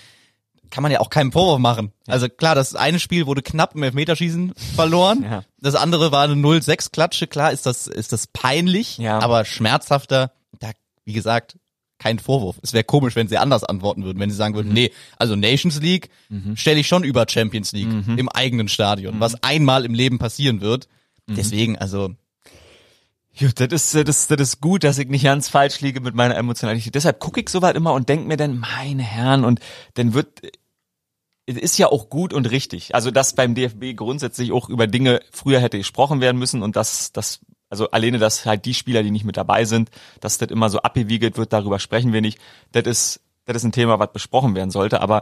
[0.70, 1.92] kann man ja auch keinen Vorwurf machen.
[2.08, 5.24] Also klar, das eine Spiel wurde knapp im Elfmeterschießen verloren.
[5.32, 5.44] Ja.
[5.60, 7.26] Das andere war eine 0-6 Klatsche.
[7.28, 9.20] Klar ist das, ist das peinlich, Ja.
[9.20, 10.32] aber schmerzhafter.
[10.60, 10.72] Da,
[11.06, 11.58] wie gesagt,
[12.00, 12.58] kein Vorwurf.
[12.62, 14.58] Es wäre komisch, wenn sie anders antworten würden, wenn sie sagen Mhm.
[14.58, 16.10] würden, nee, also Nations League
[16.54, 18.20] stelle ich schon über Champions League Mhm.
[18.20, 20.88] im eigenen Stadion, was einmal im Leben passieren wird.
[21.28, 21.36] Mhm.
[21.36, 22.16] Deswegen, also,
[23.40, 26.36] Gut, das ist, das, das ist gut, dass ich nicht ganz falsch liege mit meiner
[26.36, 26.96] Emotionalität.
[26.96, 29.60] Deshalb gucke ich soweit immer und denke mir dann, meine Herren, und
[29.94, 30.42] dann wird,
[31.46, 32.96] es ist ja auch gut und richtig.
[32.96, 37.12] Also, dass beim DFB grundsätzlich auch über Dinge früher hätte gesprochen werden müssen und dass,
[37.12, 40.70] das, also alleine, dass halt die Spieler, die nicht mit dabei sind, dass das immer
[40.70, 42.40] so abgewiegelt wird, darüber sprechen wir nicht.
[42.72, 45.00] Das ist, das ist ein Thema, was besprochen werden sollte.
[45.00, 45.22] Aber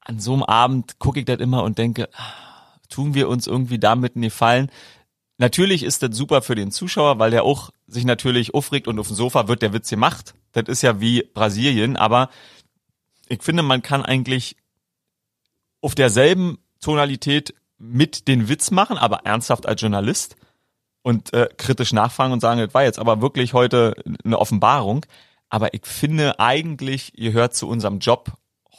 [0.00, 3.78] an so einem Abend gucke ich das immer und denke, ah, tun wir uns irgendwie
[3.78, 4.70] damit einen Gefallen?
[5.42, 9.08] Natürlich ist das super für den Zuschauer, weil der auch sich natürlich aufregt und auf
[9.08, 10.34] dem Sofa wird der Witz gemacht.
[10.52, 12.30] Das ist ja wie Brasilien, aber
[13.26, 14.54] ich finde, man kann eigentlich
[15.80, 20.36] auf derselben Tonalität mit den Witz machen, aber ernsthaft als Journalist
[21.02, 25.04] und äh, kritisch nachfragen und sagen, das war jetzt aber wirklich heute eine Offenbarung.
[25.48, 28.30] aber ich finde eigentlich, ihr hört zu unserem Job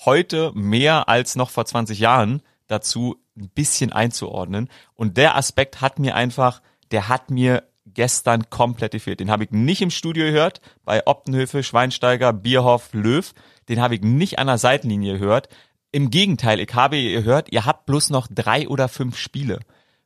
[0.06, 4.70] heute mehr als noch vor 20 Jahren dazu, ein bisschen einzuordnen.
[4.94, 9.20] Und der Aspekt hat mir einfach, der hat mir gestern komplett gefehlt.
[9.20, 13.34] Den habe ich nicht im Studio gehört, bei Optenhöfe, Schweinsteiger, Bierhoff, Löw.
[13.70, 15.50] Den habe ich nicht an der Seitenlinie gehört.
[15.92, 19.60] Im Gegenteil, ich habe gehört, ihr habt bloß noch drei oder fünf Spiele.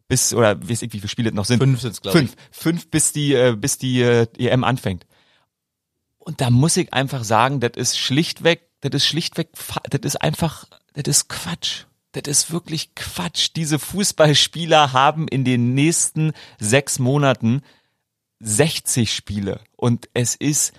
[0.08, 1.60] Bis, oder weiß ich, wie viele Spiele noch sind.
[1.60, 2.20] Fünf sind's, glaub ich.
[2.20, 2.36] Fünf.
[2.52, 5.06] Fünf, bis die, äh, bis die äh, EM anfängt.
[6.20, 9.50] Und da muss ich einfach sagen, das ist schlichtweg, das ist schlichtweg,
[9.89, 11.86] das ist einfach, das ist Quatsch.
[12.13, 13.50] Das ist wirklich Quatsch.
[13.56, 17.62] Diese Fußballspieler haben in den nächsten sechs Monaten
[18.39, 19.60] 60 Spiele.
[19.76, 20.74] Und es ist,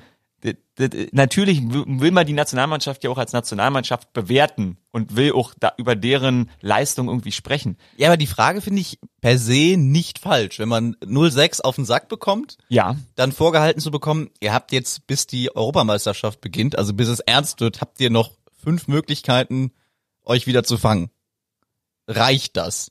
[1.13, 5.97] natürlich will man die Nationalmannschaft ja auch als Nationalmannschaft bewerten und will auch da über
[5.97, 7.77] deren Leistung irgendwie sprechen.
[7.97, 10.59] Ja, aber die Frage finde ich per se nicht falsch.
[10.59, 15.07] Wenn man 06 auf den Sack bekommt, Ja, dann vorgehalten zu bekommen, ihr habt jetzt,
[15.07, 19.73] bis die Europameisterschaft beginnt, also bis es ernst wird, habt ihr noch fünf Möglichkeiten,
[20.25, 21.11] euch wieder zu fangen.
[22.09, 22.91] Reicht das?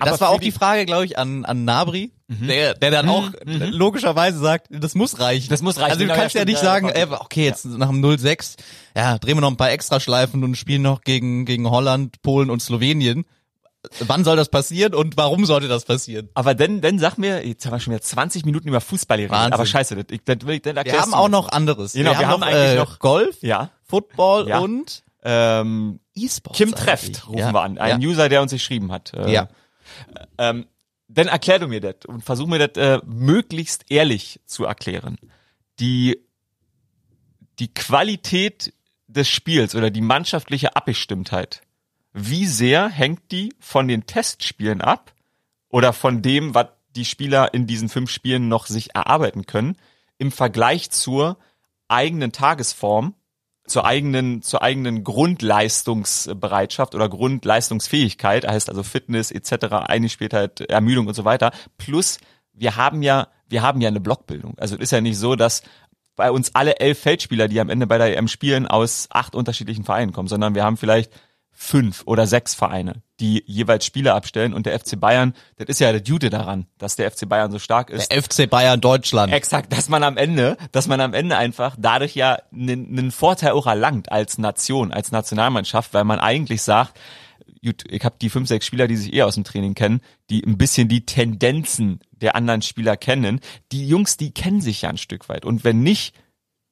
[0.00, 3.08] Aber das war auch die- die Frage, glaube ich, an, an Nabri, der, der dann
[3.08, 5.48] auch logischerweise sagt, das muss reichen.
[5.50, 7.44] Das muss reichen, Also du genau, kannst ja, ja, nicht ja, sagen, ja, ey, okay,
[7.44, 8.56] jetzt nach dem 0-6,
[8.96, 12.60] ja, drehen wir noch ein paar Extraschleifen und spielen noch gegen, gegen Holland, Polen und
[12.60, 13.24] Slowenien.
[14.00, 16.28] Wann soll das passieren und warum sollte das passieren?
[16.34, 19.32] aber dann, dann sag mir, jetzt haben wir schon wieder 20 Minuten über Fußball geredet,
[19.32, 19.52] Wahnsinn.
[19.54, 20.14] aber scheiße, das, das,
[20.50, 21.92] ich- dann Wir haben auch noch anderes.
[21.92, 23.70] Genau, wir haben noch, eigentlich äh, noch- Golf, Ja.
[23.84, 24.58] Football Ja.
[24.58, 26.58] und Ähm, E-Sports.
[26.58, 26.72] Kim.
[26.72, 27.52] Trefft rufen ja.
[27.52, 28.08] wir an, ein ja.
[28.08, 29.14] User, der uns geschrieben hat.
[29.14, 29.48] Äh, Ja.
[30.38, 30.66] Ähm,
[31.08, 35.18] dann erklär du mir das und versuch mir das äh, möglichst ehrlich zu erklären.
[35.78, 36.18] Die,
[37.58, 38.72] die Qualität
[39.06, 41.62] des Spiels oder die mannschaftliche Abgestimmtheit,
[42.12, 45.12] wie sehr hängt die von den Testspielen ab
[45.68, 49.76] oder von dem, was die Spieler in diesen fünf Spielen noch sich erarbeiten können,
[50.18, 51.38] im Vergleich zur
[51.88, 53.14] eigenen Tagesform,
[53.66, 61.24] zur eigenen, zur eigenen Grundleistungsbereitschaft oder Grundleistungsfähigkeit, heißt also Fitness etc., Eingespieltheit, Ermüdung und so
[61.24, 61.52] weiter.
[61.78, 62.18] Plus,
[62.52, 64.58] wir haben ja, wir haben ja eine Blockbildung.
[64.58, 65.62] Also es ist ja nicht so, dass
[66.16, 69.84] bei uns alle elf Feldspieler, die am Ende bei der EM spielen, aus acht unterschiedlichen
[69.84, 71.12] Vereinen kommen, sondern wir haben vielleicht
[71.52, 75.92] fünf oder sechs Vereine, die jeweils Spieler abstellen und der FC Bayern, das ist ja
[75.92, 78.10] der Dude daran, dass der FC Bayern so stark ist.
[78.10, 79.32] Der FC Bayern Deutschland.
[79.32, 83.66] Exakt, dass man am Ende, dass man am Ende einfach dadurch ja einen Vorteil auch
[83.66, 86.98] erlangt als Nation, als Nationalmannschaft, weil man eigentlich sagt,
[87.64, 90.42] gut, ich habe die fünf, sechs Spieler, die sich eh aus dem Training kennen, die
[90.44, 93.40] ein bisschen die Tendenzen der anderen Spieler kennen.
[93.70, 95.44] Die Jungs, die kennen sich ja ein Stück weit.
[95.44, 96.14] Und wenn nicht,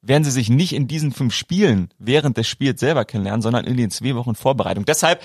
[0.02, 3.76] werden sie sich nicht in diesen fünf Spielen während des Spiels selber kennenlernen, sondern in
[3.76, 4.84] den zwei Wochen Vorbereitung.
[4.86, 5.22] Deshalb,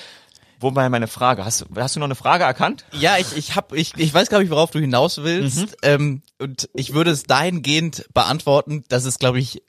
[0.59, 1.45] wo war meine Frage?
[1.45, 2.85] Hast, du- hast du noch eine Frage erkannt?
[2.91, 5.77] Ja, ich, ich hab, ich, ich weiß, glaube ich, worauf du hinaus willst.
[5.81, 9.61] Ähm, und ich würde es dahingehend beantworten, dass es, glaube ich,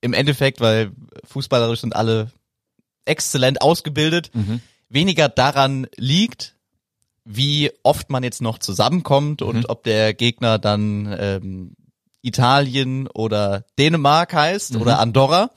[0.00, 0.92] im Endeffekt, weil
[1.24, 2.30] fußballerisch sind alle
[3.04, 4.30] exzellent ausgebildet,
[4.88, 6.56] weniger daran liegt,
[7.24, 11.76] wie oft man jetzt noch zusammenkommt und ob der Gegner dann ähm,
[12.22, 15.50] Italien oder Dänemark heißt oder Andorra,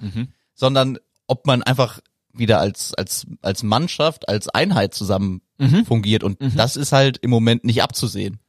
[0.55, 0.97] sondern
[1.27, 1.99] ob man einfach
[2.33, 5.41] wieder als als als Mannschaft, als Einheit zusammen
[5.85, 6.23] fungiert.
[6.23, 8.39] Und das ist halt im Moment nicht abzusehen.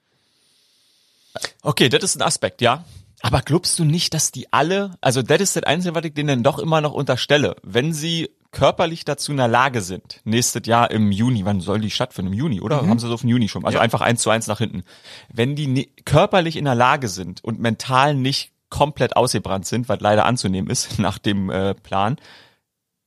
[1.62, 2.84] Okay, das ist ein Aspekt, ja.
[3.20, 6.42] Aber glaubst du nicht, dass die alle, also das ist das Einzige, was ich denen
[6.42, 11.12] doch immer noch unterstelle, wenn sie körperlich dazu in der Lage sind, nächstes Jahr im
[11.12, 12.32] Juni, wann soll die stattfinden?
[12.32, 12.86] Im Juni, oder?
[12.86, 13.66] Haben sie so auf den Juni schon?
[13.66, 14.84] Also einfach eins zu eins nach hinten.
[15.30, 20.00] Wenn die ne körperlich in der Lage sind und mental nicht komplett ausgebrannt sind, was
[20.00, 22.16] leider anzunehmen ist nach dem äh, Plan,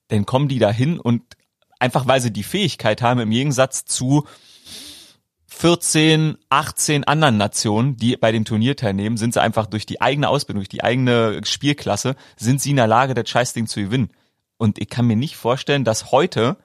[0.10, 1.24] dann kommen die dahin und
[1.80, 4.26] einfach weil sie die Fähigkeit haben, im Gegensatz zu
[5.48, 10.30] 14, 18 anderen Nationen, die bei dem Turnier teilnehmen, sind sie einfach durch die eigene
[10.30, 14.12] Ausbildung, durch die eigene Spielklasse, sind sie in der Lage, das Scheißding zu gewinnen.
[14.58, 16.58] Und ich kann mir nicht vorstellen, dass heute,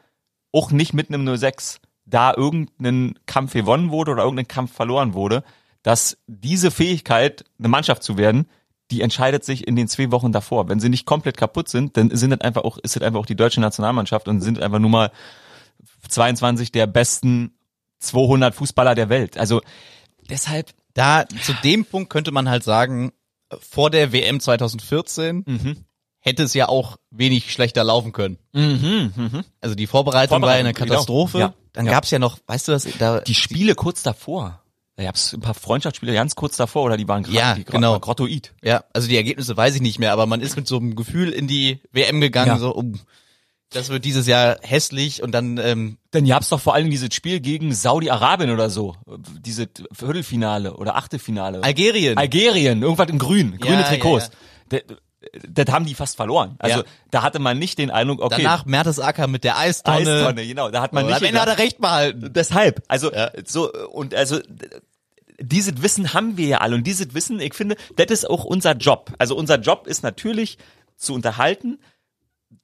[0.53, 5.45] auch nicht mit einem 06, da irgendein Kampf gewonnen wurde oder irgendein Kampf verloren wurde,
[5.83, 8.49] dass diese Fähigkeit, eine Mannschaft zu werden,
[8.91, 10.69] die entscheidet sich in den zwei Wochen davor.
[10.69, 13.27] Wenn sie nicht komplett kaputt sind, dann sind das einfach auch, ist das einfach auch
[13.27, 15.11] die deutsche Nationalmannschaft und sind einfach nur mal
[16.09, 17.55] 22 der besten
[18.01, 19.39] 200 Fußballer der Welt.
[19.39, 19.63] Also
[20.29, 23.13] deshalb, Da zu dem Punkt könnte man halt sagen,
[23.61, 25.45] vor der WM 2014
[26.25, 28.39] hätte es ja auch wenig schlechter laufen können.
[29.61, 30.95] Also die Vorbereitung, war ja eine Vorbereitung, genau.
[30.95, 31.39] Katastrophe.
[31.39, 31.55] Ja.
[31.73, 31.93] Dann Ja.
[31.93, 34.61] gab's ja noch, weißt du was, da die Spiele kurz davor.
[34.97, 37.99] Da gab's ein paar Freundschaftsspiele ganz kurz davor oder die waren grad- Ja, die genau.
[37.99, 38.53] grottoid.
[38.63, 41.31] Ja, also die Ergebnisse weiß ich nicht mehr, aber man ist mit so einem Gefühl
[41.31, 42.59] in die WM gegangen, Ja.
[42.59, 43.01] so, um,
[43.71, 47.15] das wird dieses Jahr hässlich und dann, ähm, Denn ihr habt's doch vor allem dieses
[47.15, 48.95] Spiel gegen Saudi-Arabien oder so.
[49.41, 51.63] Diese Viertelfinale oder Achtelfinale.
[51.65, 52.19] Algerien.
[52.19, 54.31] Algerien, irgendwas in grün, grüne Ja, Trikots.
[54.71, 54.79] ja,
[55.49, 56.57] das haben die fast verloren.
[56.59, 56.85] Also Ja.
[57.11, 59.99] da hatte man nicht den Eindruck, okay, Danach Mertesacker mit der Eistonne.
[59.99, 62.33] Eistonne, genau, da hat man Und nicht am Ende hat er recht behalten.
[62.33, 63.31] Deshalb, also Ja.
[63.45, 64.41] so und also
[65.41, 68.73] dieses Wissen haben wir ja alle und dieses Wissen, ich finde, das ist auch unser
[68.73, 69.11] Job.
[69.19, 70.59] Also unser Job ist natürlich
[70.97, 71.79] zu unterhalten,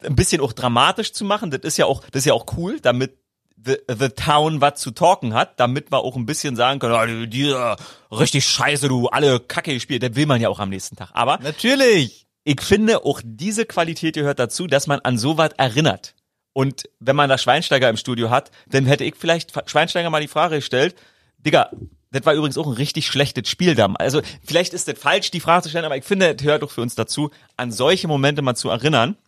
[0.02, 1.50] ein bisschen auch dramatisch zu machen.
[1.50, 3.16] Das ist ja auch, das ist ja auch cool, damit
[3.64, 7.06] the, the town was zu talken hat, damit wir auch ein bisschen sagen können, oh,
[7.24, 7.76] die, die, äh,
[8.12, 11.10] richtig scheiße, du alle Kacke gespielt, das will man ja auch am nächsten Tag.
[11.14, 12.27] Aber Natürlich.
[12.48, 16.14] Ich finde, auch diese Qualität gehört dazu, dass man an sowas erinnert.
[16.54, 20.28] Und wenn man da Schweinsteiger im Studio hat, dann hätte ich vielleicht Schweinsteiger mal die
[20.28, 20.96] Frage gestellt,
[21.36, 21.70] Digga,
[22.10, 23.92] das war übrigens auch ein richtig schlechtes Spiel da.
[23.98, 26.70] Also vielleicht ist das falsch, die Frage zu stellen, aber ich finde, das gehört doch
[26.70, 29.18] für uns dazu, an solche Momente mal zu erinnern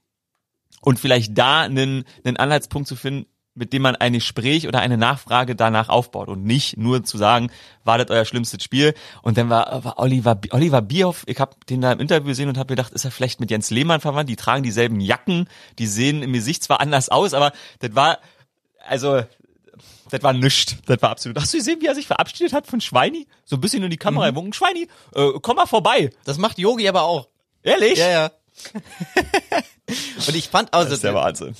[0.80, 4.96] und vielleicht da einen, einen Anhaltspunkt zu finden, mit dem man ein Gespräch oder eine
[4.96, 7.50] Nachfrage danach aufbaut und nicht nur zu sagen,
[7.84, 8.94] war das euer schlimmstes Spiel?
[9.22, 12.56] Und dann war, war Oliver, Oliver Bierhoff, ich habe den da im Interview gesehen und
[12.58, 14.30] habe gedacht, ist er vielleicht mit Jens Lehmann verwandt?
[14.30, 18.18] Die tragen dieselben Jacken, die sehen im Gesicht zwar anders aus, aber das war,
[18.86, 19.22] also,
[20.10, 20.76] das war nischt.
[20.86, 21.38] Das war absolut.
[21.40, 23.26] Hast du gesehen, wie er sich verabschiedet hat von Schweini?
[23.44, 24.34] So ein bisschen in die Kamera Mhm.
[24.34, 24.52] gewunken.
[24.52, 26.10] Schweini, äh, komm mal vorbei.
[26.24, 27.28] Das macht Yogi aber auch.
[27.62, 27.98] Ehrlich?
[27.98, 28.30] Ja, ja.
[30.26, 31.54] Und ich fand also, Das ist der Wahnsinn.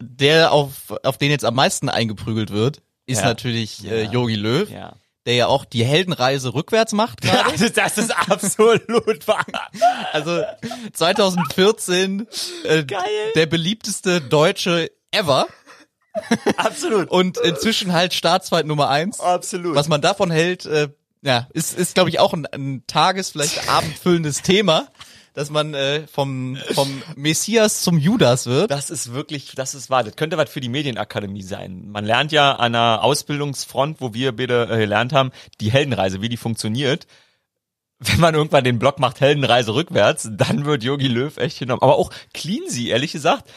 [0.00, 3.26] Der auf, auf den jetzt am meisten eingeprügelt wird, ist Ja.
[3.26, 4.94] natürlich äh, Yogi Löw, Ja.
[5.26, 7.50] der ja auch die Heldenreise rückwärts macht gerade.
[7.72, 9.44] Das, ist absolut wahr.
[10.12, 10.42] Also
[10.92, 12.26] 2014
[12.64, 12.84] äh,
[13.34, 15.46] der beliebteste Deutsche ever
[16.56, 17.10] Absolut.
[17.10, 19.20] und inzwischen halt Staatsfeind Nummer eins.
[19.20, 19.74] Absolut.
[19.74, 20.88] Was man davon hält, äh,
[21.22, 24.88] ja, ist, ist glaube ich auch ein, ein tages-, vielleicht abendfüllendes Thema,
[25.38, 28.72] dass man äh, vom, vom Messias zum Judas wird.
[28.72, 30.02] Das ist wirklich, das ist wahr.
[30.02, 31.84] Das könnte was für die Medienakademie sein.
[31.86, 36.28] Man lernt ja an einer Ausbildungsfront, wo wir beide äh, gelernt haben, die Heldenreise, wie
[36.28, 37.06] die funktioniert.
[38.00, 41.82] Wenn man irgendwann den Block macht, Heldenreise rückwärts, dann wird Yogi Löw echt genommen.
[41.82, 43.50] Aber auch Cleansy, ehrlich gesagt.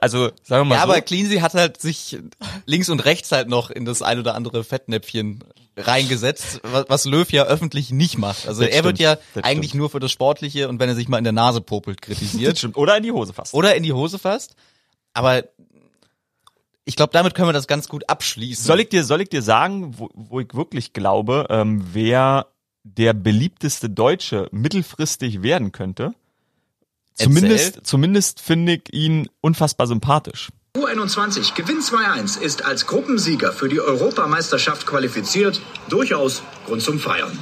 [0.00, 0.92] Also, sagen wir mal Ja, so.
[0.92, 2.16] aber Cleansy hat halt sich
[2.64, 5.44] links und rechts halt noch in das ein oder andere Fettnäpfchen
[5.76, 8.48] reingesetzt, wa- was Löw ja öffentlich nicht macht.
[8.48, 9.80] Also Das er wird stimmt, ja das eigentlich stimmt.
[9.80, 12.64] nur für das Sportliche und wenn er sich mal in der Nase popelt kritisiert.
[12.76, 13.52] Oder in die Hose fast.
[13.52, 14.54] oder in die Hose fasst.
[15.12, 15.44] Aber
[16.86, 18.64] ich glaube, damit können wir das ganz gut abschließen.
[18.64, 22.46] Soll ich dir, soll ich dir sagen, wo, wo ich wirklich glaube, ähm, wer
[22.94, 26.14] der beliebteste Deutsche mittelfristig werden könnte?
[27.14, 30.50] Zumindest, zumindest finde ich ihn unfassbar sympathisch.
[30.76, 35.60] U21 Gewinn 2-1 ist als Gruppensieger für die Europameisterschaft qualifiziert.
[35.88, 37.38] Durchaus Grund zum Feiern.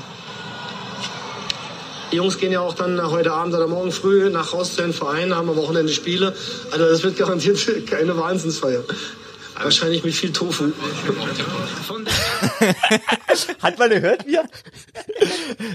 [2.13, 4.93] Die Jungs gehen ja auch dann heute Abend oder morgen früh nach Haus zu den
[4.93, 6.37] Vereinen, haben am Wochenende Spiele.
[6.71, 8.85] Also das wird garantiert keine Wahnsinnsfeier.
[9.63, 10.73] Wahrscheinlich mit viel Tofu.
[11.87, 12.07] Von
[13.63, 14.45] Hat man gehört, wir?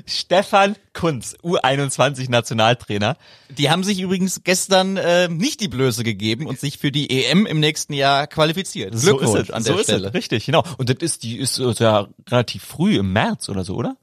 [0.06, 3.18] Stefan Kunz, U21 Nationaltrainer.
[3.50, 7.46] Die haben sich übrigens gestern äh, nicht die Blöße gegeben und sich für die EM
[7.46, 8.92] im nächsten Jahr qualifiziert.
[8.92, 10.08] Glückwunsch so ist es, an so der ist Stelle.
[10.10, 10.64] Es, richtig, genau.
[10.78, 13.98] Und das ist, die ist äh, ja relativ früh im März oder so, oder?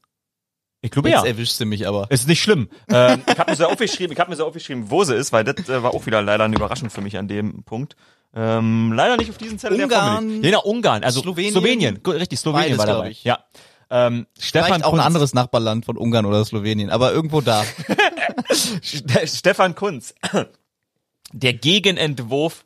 [0.82, 1.26] Ich glaube Jetzt ja.
[1.26, 2.10] erwischt sie mich aber.
[2.10, 2.68] Ist nicht schlimm.
[2.88, 5.42] ähm, ich habe mir so aufgeschrieben, ich habe mir so aufgeschrieben, wo sie ist, weil
[5.42, 7.96] das äh, war auch wieder leider eine Überraschung für mich an dem Punkt.
[8.38, 10.14] Ähm, leider nicht auf diesen Zettel der Ungarn.
[10.24, 10.40] Formel.
[10.42, 11.52] Genau, Ungarn, also Slowenien.
[11.52, 13.10] Slowenien, richtig, Slowenien Beides, war dabei.
[13.10, 13.24] ich.
[13.24, 13.44] Ja.
[13.88, 15.06] Ähm, Stefan Vielleicht auch ein Kunz.
[15.06, 17.64] anderes Nachbarland von Ungarn oder Slowenien, aber irgendwo da.
[18.52, 20.14] Ste- Stefan Kunz.
[21.32, 22.64] Der Gegenentwurf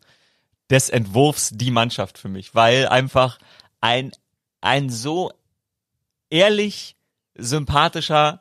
[0.70, 3.38] des Entwurfs die Mannschaft für mich, weil einfach
[3.80, 4.12] ein,
[4.61, 5.30] ein so
[6.30, 6.96] ehrlich
[7.37, 8.40] sympathischer,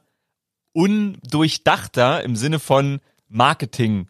[0.74, 4.08] undurchdachter im Sinne von Marketing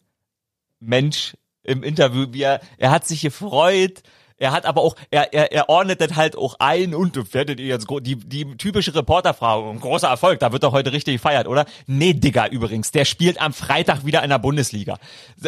[0.79, 1.35] Mensch
[1.69, 4.01] im Interview, wie er, er hat sich gefreut,
[4.41, 7.67] er hat aber auch, er, er, er ordnet das halt auch ein und werdet ihr
[7.67, 11.65] jetzt die, die typische Reporterfrage, ein großer Erfolg, da wird doch heute richtig gefeiert, oder?
[11.87, 14.97] Nee, Digga, übrigens, der spielt am Freitag wieder in der Bundesliga.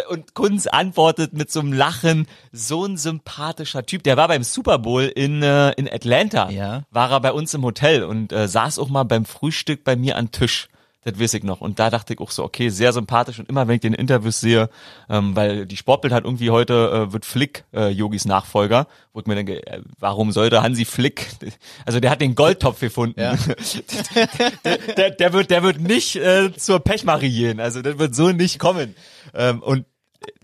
[0.09, 4.77] Und Kunz antwortet mit so einem Lachen, so ein sympathischer Typ, der war beim Super
[4.79, 6.83] Bowl in, äh, in Atlanta, Ja.
[6.91, 10.17] war er bei uns im Hotel und äh, saß auch mal beim Frühstück bei mir
[10.17, 10.67] an Tisch.
[11.03, 11.61] Das weiß ich noch.
[11.61, 13.39] Und da dachte ich auch so, okay, sehr sympathisch.
[13.39, 14.69] Und immer wenn ich den in Interviews sehe,
[15.09, 19.25] ähm, weil die Sportbild hat irgendwie heute, äh, wird Flick äh, Yogis Nachfolger, wo ich
[19.25, 21.27] mir denke, äh, warum sollte Hansi Flick,
[21.85, 23.19] also der hat den Goldtopf gefunden.
[23.19, 23.35] Ja.
[24.63, 27.59] der, der, der wird, der wird nicht äh, zur Pechmarie gehen.
[27.59, 28.95] Also der wird so nicht kommen.
[29.33, 29.85] Ähm, und,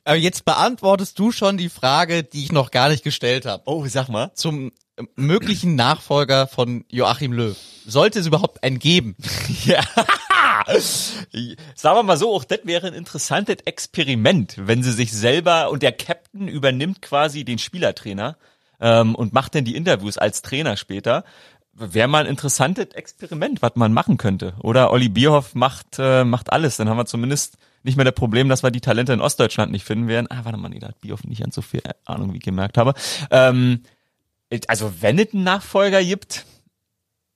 [0.05, 3.61] Aber jetzt beantwortest du schon die Frage, die ich noch gar nicht gestellt habe.
[3.67, 4.31] oh, sag mal.
[4.33, 7.55] Zum äh, möglichen Nachfolger von Joachim Löw.
[7.85, 9.15] Sollte es überhaupt einen geben?
[9.65, 9.81] Ja.
[11.75, 15.81] Sagen wir mal so, auch das wäre ein interessantes Experiment, wenn sie sich selber und
[15.81, 18.37] der Captain übernimmt quasi den Spielertrainer
[18.79, 21.23] ähm, und macht dann die Interviews als Trainer später.
[21.73, 24.55] Wäre mal ein interessantes Experiment, was man machen könnte.
[24.59, 26.77] Oder Olli Bierhoff macht, äh, macht alles.
[26.77, 29.85] Dann haben wir zumindest nicht mehr das Problem, dass wir die Talente in Ostdeutschland nicht
[29.85, 30.27] finden werden.
[30.29, 32.77] Ah, warte mal, nee, da hat Bioff nicht an so viel Ahnung, wie ich gemerkt
[32.77, 32.93] habe.
[33.31, 33.83] Ähm,
[34.67, 36.45] also wenn es einen Nachfolger gibt,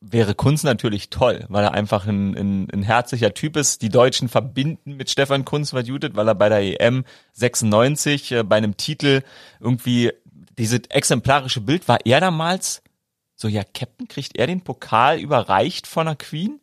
[0.01, 3.83] wäre Kunz natürlich toll, weil er einfach ein, ein, ein herzlicher Typ ist.
[3.83, 8.43] Die Deutschen verbinden mit Stefan Kunz, was Judith, weil er bei der EM 96 äh,
[8.43, 9.21] bei einem Titel
[9.59, 10.11] irgendwie
[10.57, 12.81] dieses exemplarische Bild war er damals
[13.35, 16.59] so, ja, Captain, kriegt er den Pokal überreicht von der Queen?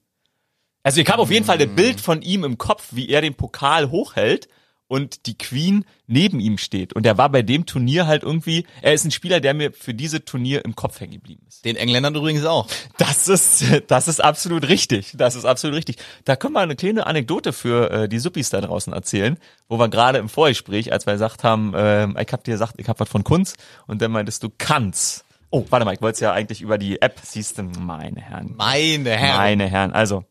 [0.84, 3.34] Also ich habe auf jeden Fall das Bild von ihm im Kopf, wie er den
[3.34, 4.48] Pokal hochhält
[4.88, 6.94] und die Queen neben ihm steht.
[6.94, 9.94] Und er war bei dem Turnier halt irgendwie, er ist ein Spieler, der mir für
[9.94, 11.64] diese Turnier im Kopf hängen geblieben ist.
[11.64, 12.66] Den Engländern übrigens auch.
[12.96, 15.12] Das ist, das ist absolut richtig.
[15.14, 15.96] Das ist absolut richtig.
[16.24, 19.88] Da können wir eine kleine Anekdote für äh, die Suppis da draußen erzählen, wo wir
[19.88, 23.08] gerade im Vorgespräch, als wir gesagt haben, äh, ich hab dir gesagt, ich hab was
[23.08, 25.24] von Kunst und dann meintest du kannst.
[25.50, 28.54] Oh, warte mal, ich wollte es ja eigentlich über die App, siehst du, meine Herren.
[28.56, 29.36] Meine Herren.
[29.36, 30.24] Meine Herren, also.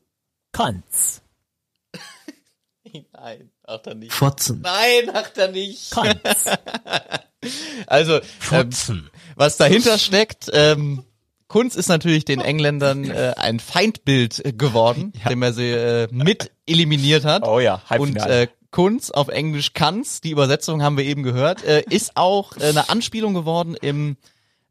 [0.52, 1.24] Kann's.
[3.14, 4.14] Nein, macht er nicht.
[4.14, 4.62] Fotzen.
[4.62, 5.92] Nein, macht er nicht.
[5.92, 6.46] Kann's.
[7.86, 9.10] Also, ähm, Fotzen.
[9.36, 11.04] was dahinter steckt, ähm,
[11.48, 17.24] Kunz ist natürlich den Engländern äh, ein Feindbild geworden, dem er sie äh, mit eliminiert
[17.26, 17.48] hat.
[17.48, 18.42] Oh ja, Und Halbfinale.
[18.42, 22.64] äh, Kunz auf Englisch kann's, die Übersetzung haben wir eben gehört, äh, ist auch äh,
[22.70, 24.18] eine Anspielung geworden im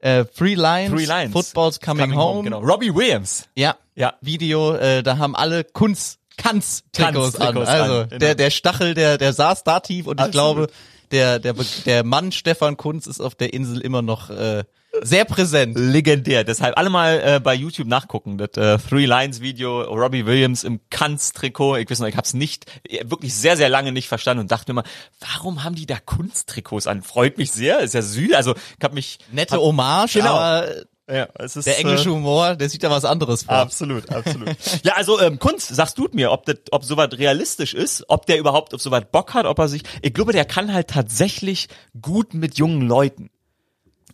[0.00, 1.32] äh, Three Lions, Three Lions.
[1.32, 2.42] Football's Coming, Home.
[2.42, 2.58] Genau.
[2.60, 3.48] Robbie Williams.
[3.54, 4.14] Ja, Ja.
[4.20, 7.54] Video, äh, da haben alle Kunz, Kanz Trikots an.
[7.54, 8.18] Kanz-Trikots Also an, genau.
[8.18, 10.32] der der Stachel, der der saß da tief und ich Absolut.
[10.68, 10.72] glaube,
[11.10, 14.64] der der der Mann Stefan Kunz ist auf der Insel immer noch äh,
[15.02, 15.76] sehr präsent.
[15.78, 16.42] Legendär.
[16.42, 18.38] Deshalb alle mal äh, bei YouTube nachgucken.
[18.38, 21.76] Das äh, Three Lines Video, Robbie Williams im Kanz-Trikot.
[21.76, 24.50] Ich weiß noch, ich habe es nicht, äh, wirklich sehr, sehr lange nicht verstanden und
[24.50, 24.88] dachte mir immer,
[25.20, 27.02] warum haben die da Kunsttrikots an?
[27.02, 28.32] Freut mich sehr, ist ja süß.
[28.32, 29.18] Also ich habe mich...
[29.32, 30.34] Nette Hommage, Genau.
[30.36, 30.66] aber
[31.08, 33.54] Ja, es ist, der englische Äh, Humor, der sieht da was anderes vor.
[33.54, 34.48] Absolut, absolut.
[34.84, 38.38] ja, also ähm, Kunst, sagst du mir, ob das, ob sowas realistisch ist, ob der
[38.38, 39.82] überhaupt auf sowas Bock hat, ob er sich.
[40.02, 41.68] Ich glaube, der kann halt tatsächlich
[42.00, 43.30] gut mit jungen Leuten.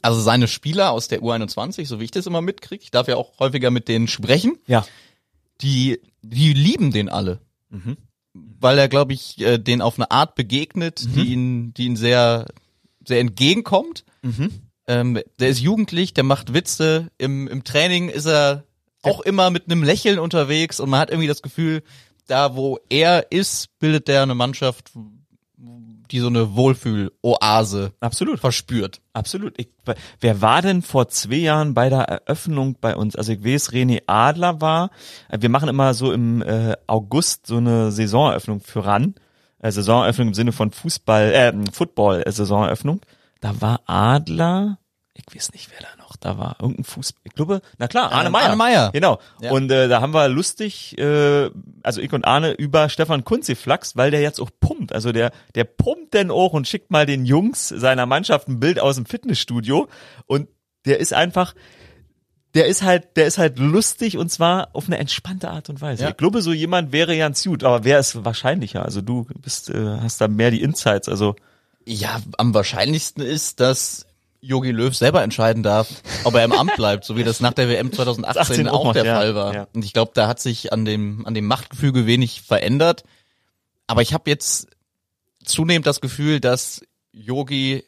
[0.02, 3.16] Also seine Spieler aus der U21, so wie ich das immer mitkriege, ich darf ja
[3.16, 4.84] auch häufiger mit denen sprechen, Ja.
[5.60, 7.40] die, die lieben den alle.
[8.34, 12.46] Weil er, glaube ich, äh, den auf eine Art begegnet, die ihn, die ihn sehr,
[13.06, 14.04] sehr entgegenkommt.
[14.92, 17.08] Ähm, der ist jugendlich, der macht Witze.
[17.18, 18.64] Im, Im Training ist er
[19.02, 21.82] auch immer mit einem Lächeln unterwegs und man hat irgendwie das Gefühl,
[22.26, 24.90] da wo er ist, bildet der eine Mannschaft,
[26.10, 28.38] die so eine Wohlfühl-Oase Absolut.
[28.38, 29.00] verspürt.
[29.14, 29.58] Absolut.
[29.58, 29.70] Ich,
[30.20, 33.16] wer war denn vor zwei Jahren bei der Eröffnung bei uns?
[33.16, 34.90] Also ich weiß, René Adler war.
[35.30, 39.14] Äh, Wir machen immer so im äh, August so eine Saisoneröffnung für RAN.
[39.58, 43.00] Äh, Saisoneröffnung im Sinne von Fußball, äh, Football-Saisoneröffnung.
[43.40, 44.78] Da war Adler,
[45.14, 46.56] ich weiß nicht, wer da noch da war.
[46.60, 48.44] Irgendein Fußball, ich glaube, na klar, Arne Meyer.
[48.44, 48.90] Arne Meyer.
[48.92, 49.18] Genau.
[49.40, 49.50] Ja.
[49.50, 51.50] Und äh, da haben wir lustig, äh,
[51.82, 54.92] also ich und Arne, über Stefan Kunz geflaxt, weil der jetzt auch pumpt.
[54.92, 58.80] Also der, der pumpt denn auch und schickt mal den Jungs seiner Mannschaft ein Bild
[58.80, 59.88] aus dem Fitnessstudio.
[60.26, 60.48] Und
[60.86, 61.54] der ist einfach,
[62.54, 66.04] der ist halt, der ist halt lustig und zwar auf eine entspannte Art und Weise.
[66.04, 66.10] Ja.
[66.10, 68.82] Ich glaube, so jemand wäre ganz gut, aber wer ist wahrscheinlicher?
[68.82, 71.36] Also du bist, äh, hast da mehr die Insights, also
[71.84, 74.06] Ja, am wahrscheinlichsten ist, dass
[74.44, 77.68] Jogi Löw selber entscheiden darf, ob er im Amt bleibt, so wie das nach der
[77.68, 79.54] WM 2018 18 auch, auch der ja, Fall war.
[79.54, 79.68] ja.
[79.72, 83.04] Und ich glaube, da hat sich an dem an dem Machtgefüge wenig verändert.
[83.86, 84.66] Aber ich habe jetzt
[85.44, 87.84] zunehmend das Gefühl, dass Yogi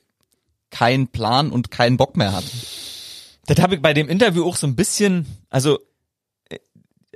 [0.71, 2.45] keinen Plan und keinen Bock mehr hat.
[3.47, 5.81] Das habe ich bei dem Interview auch so ein bisschen, also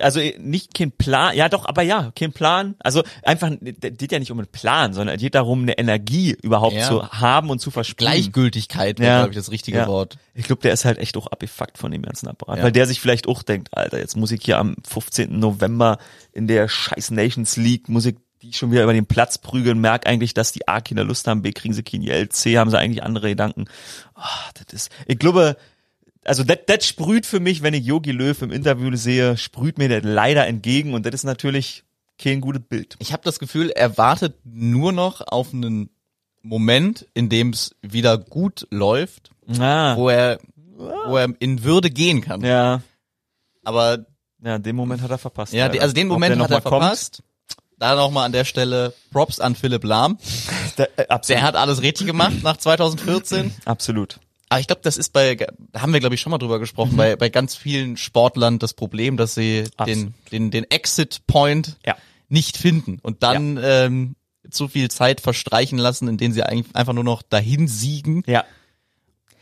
[0.01, 2.75] also äh, nicht kein Plan, ja doch, aber ja, kein Plan.
[2.79, 6.75] Also einfach, geht ja nicht um einen Plan, sondern es geht darum, eine Energie überhaupt
[6.77, 6.87] Ja.
[6.89, 8.11] zu haben und zu versprühen.
[8.11, 9.19] Gleichgültigkeit wäre, Ja.
[9.21, 9.87] glaube ich, das richtige Ja.
[9.87, 10.19] Wort.
[10.35, 12.65] Ich glaube, der ist halt echt auch abgefuckt von dem ganzen Apparat, Ja.
[12.65, 15.39] weil der sich vielleicht auch denkt, Alter, jetzt muss ich hier am 15.
[15.39, 15.99] November
[16.33, 20.07] in der scheiß Nations League, muss ich die schon wieder über den Platz prügeln, merk
[20.07, 22.79] eigentlich, dass die A keine Lust haben, B kriegen sie kein Geld, C haben sie
[22.79, 23.65] eigentlich andere Gedanken.
[24.15, 25.57] Ah, das ist, ich glaube,
[26.29, 30.01] also das sprüht für mich, wenn ich Yogi Löw im Interview sehe, sprüht mir das
[30.05, 31.85] leider entgegen und das ist natürlich
[32.19, 32.97] kein gutes Bild.
[32.99, 35.91] Ich habe das Gefühl, er wartet nur noch auf einen
[36.43, 40.39] Moment, in dem es wieder gut läuft, Ah, wo er
[40.77, 42.43] wo er in Würde gehen kann.
[42.45, 42.83] ja,
[43.65, 44.07] Aber
[44.43, 45.53] ja, den Moment hat er verpasst.
[45.53, 47.23] ja, also den Moment hat er kommt, verpasst.
[47.79, 50.19] Da nochmal an der Stelle Props an Philipp Lahm.
[50.79, 51.19] Der, äh.
[51.29, 53.53] Der hat alles richtig gemacht nach 2014.
[53.65, 54.19] absolut.
[54.49, 55.47] Aber ich glaube, das ist bei, da
[55.81, 59.17] haben wir glaube ich schon mal drüber gesprochen, bei, bei ganz vielen Sportlern das Problem,
[59.17, 60.13] dass sie den, Absolut.
[60.33, 61.97] den, den Exit Point Ja.
[62.29, 64.17] nicht finden und dann ähm,
[64.51, 68.23] zu viel Zeit verstreichen lassen, in denen sie eigentlich einfach nur noch dahin siegen.
[68.27, 68.45] Ja.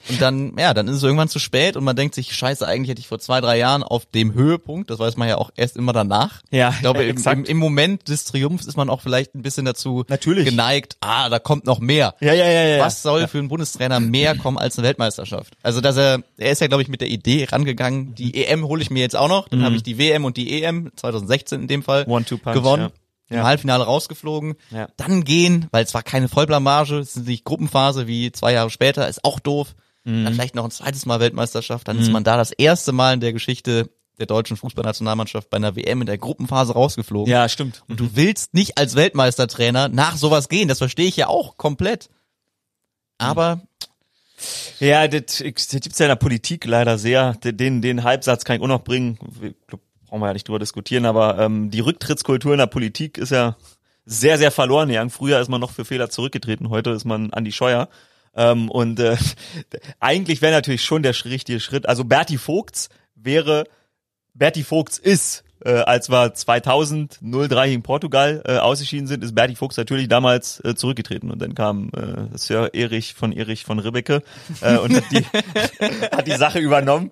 [0.08, 2.90] Und dann, ja, dann ist es irgendwann zu spät und man denkt sich, scheiße, eigentlich
[2.90, 5.76] hätte ich vor zwei, drei Jahren auf dem Höhepunkt, das weiß man ja auch erst
[5.76, 6.42] immer danach.
[6.50, 9.42] Ja, ich glaube, äh, im, im, im Moment des Triumphs ist man auch vielleicht ein
[9.42, 10.44] bisschen dazu Natürlich.
[10.44, 12.14] geneigt, ah, da kommt noch mehr.
[12.20, 12.84] Ja, ja, ja, ja.
[12.84, 15.54] Was soll für einen Bundestrainer mehr kommen als eine Weltmeisterschaft?
[15.62, 18.82] Also, dass er, er ist ja, glaube ich, mit der Idee rangegangen, die EM hole
[18.82, 21.68] ich mir jetzt auch noch, dann habe ich die WM und die EM, 2016 in
[21.68, 22.24] dem Fall, Mhm.
[22.52, 22.82] Gewonnen.
[22.82, 22.90] ja.
[23.28, 23.42] Im Ja.
[23.42, 24.86] Halbfinale rausgeflogen, Ja.
[24.96, 29.08] dann gehen, weil es war keine Vollblamage, es ist nicht Gruppenphase wie zwei Jahre später,
[29.08, 29.74] ist auch doof.
[30.06, 30.24] Mhm.
[30.24, 33.20] Dann vielleicht noch ein zweites Mal Weltmeisterschaft, dann ist man da das erste Mal in
[33.20, 37.30] der Geschichte der deutschen Fußballnationalmannschaft bei einer WM in der Gruppenphase rausgeflogen.
[37.30, 37.82] Ja, stimmt.
[37.88, 42.08] Und du willst nicht als Weltmeistertrainer nach sowas gehen, das verstehe ich ja auch komplett.
[43.18, 43.60] Aber
[44.78, 47.34] Ja, das, das gibt's ja in der Politik leider sehr.
[47.42, 49.18] Den, den Halbsatz kann ich auch noch bringen.
[50.06, 53.56] Brauchen wir ja nicht drüber diskutieren, aber ähm, die Rücktrittskultur in der Politik ist ja
[54.04, 55.10] sehr, sehr verloren gegangen.
[55.10, 57.88] Früher ist man noch für Fehler zurückgetreten, heute ist man an die Scheuer.
[58.36, 59.16] Ähm, und äh,
[60.00, 61.88] eigentlich wäre natürlich schon der richtige Schritt.
[61.88, 63.64] Also Berti Vogts wäre,
[64.34, 69.56] Berti Vogts ist, äh, als wir 2000 03 gegen Portugal äh, ausgeschieden sind, ist Berti
[69.56, 71.30] Vogts natürlich damals äh, zurückgetreten.
[71.30, 74.22] Und dann kam äh, Sir Erich von Erich von Ribbecke
[74.60, 75.24] äh, und hat die,
[76.12, 77.10] hat die Sache übernommen.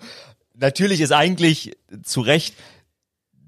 [0.56, 1.72] Natürlich ist eigentlich
[2.04, 2.54] zu Recht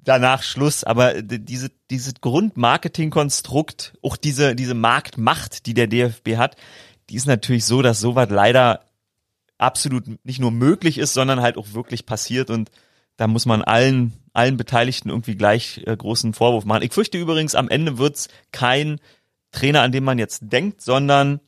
[0.02, 6.56] danach Schluss, aber diese, dieses Grundmarketingkonstrukt, auch diese, diese Marktmacht, die der DFB hat,
[7.10, 8.80] die ist natürlich so, dass sowas leider
[9.58, 12.70] absolut nicht nur möglich ist, sondern halt auch wirklich passiert und
[13.16, 16.82] da muss man allen, allen Beteiligten irgendwie gleich äh, großen Vorwurf machen.
[16.82, 19.00] Ich fürchte übrigens, am Ende wird's kein
[19.52, 21.40] Trainer, an den man jetzt denkt, sondern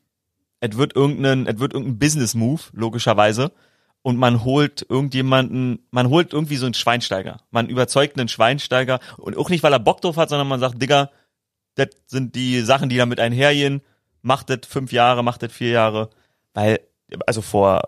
[0.61, 3.53] es wird irgendein, es wird irgendein Business Move, logischerweise.
[4.01, 7.41] Und man holt irgendjemanden, man holt irgendwie so einen Schweinsteiger.
[7.51, 10.81] Man überzeugt einen Schweinsteiger und auch nicht, weil er Bock drauf hat, sondern man sagt,
[10.81, 11.11] Digga,
[11.75, 13.83] das sind die Sachen, die damit einhergehen.
[14.23, 16.11] Macht das fünf Jahre, macht das vier Jahre.
[16.55, 16.81] Weil,
[17.27, 17.83] also vor,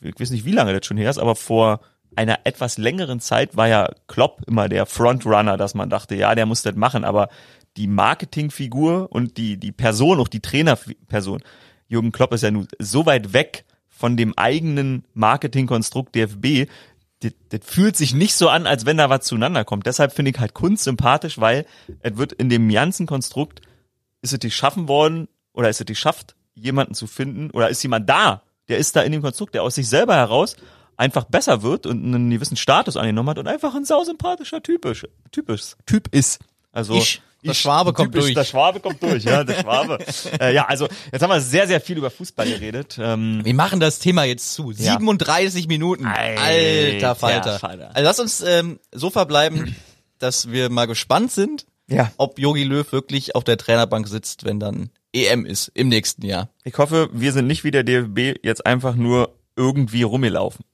[0.00, 1.80] ich weiß nicht, wie lange das schon her ist, aber vor
[2.16, 6.46] einer etwas längeren Zeit war ja Klopp immer der Frontrunner, dass man dachte, ja, der
[6.46, 7.28] muss das machen, aber
[7.76, 11.42] die Marketingfigur und die, die Person, auch die Trainerperson,
[11.86, 16.70] Jürgen Klopp ist ja nun so weit weg von dem eigenen Marketingkonstrukt DFB,
[17.20, 19.86] das, das fühlt sich nicht so an, als wenn da was zueinander kommt.
[19.86, 21.66] Deshalb finde ich halt Kunst sympathisch, weil
[22.00, 23.60] es wird in dem ganzen Konstrukt,
[24.22, 25.28] ist es die schaffen worden
[25.58, 29.02] oder ist es die schafft, jemanden zu finden oder ist jemand da, der ist da
[29.02, 30.56] in dem Konstrukt, der aus sich selber heraus
[30.96, 35.74] einfach besser wird und einen gewissen Status angenommen hat und einfach ein sausympathischer typisch, typisch,
[35.86, 36.38] Typ ist.
[36.72, 37.20] Also Ich.
[37.44, 38.34] Der Schwabe kommt typisch, durch.
[38.34, 39.98] Der Schwabe kommt durch, ja, der Schwabe.
[40.40, 42.98] äh, ja, also jetzt haben wir sehr, sehr viel über Fußball geredet.
[43.00, 44.72] Ähm, wir machen das Thema jetzt zu.
[44.72, 44.94] Ja.
[44.98, 46.04] 37 Minuten.
[46.04, 47.58] Alter Alter Falter.
[47.60, 47.90] Falter.
[47.94, 49.76] Also lass uns ähm, so verbleiben,
[50.18, 52.10] dass wir mal gespannt sind, Ja.
[52.16, 56.50] ob Yogi Löw wirklich auf der Trainerbank sitzt, wenn dann EM ist im nächsten Jahr.
[56.64, 60.64] ich hoffe, wir sind nicht wie der DFB jetzt einfach nur irgendwie rumgelaufen.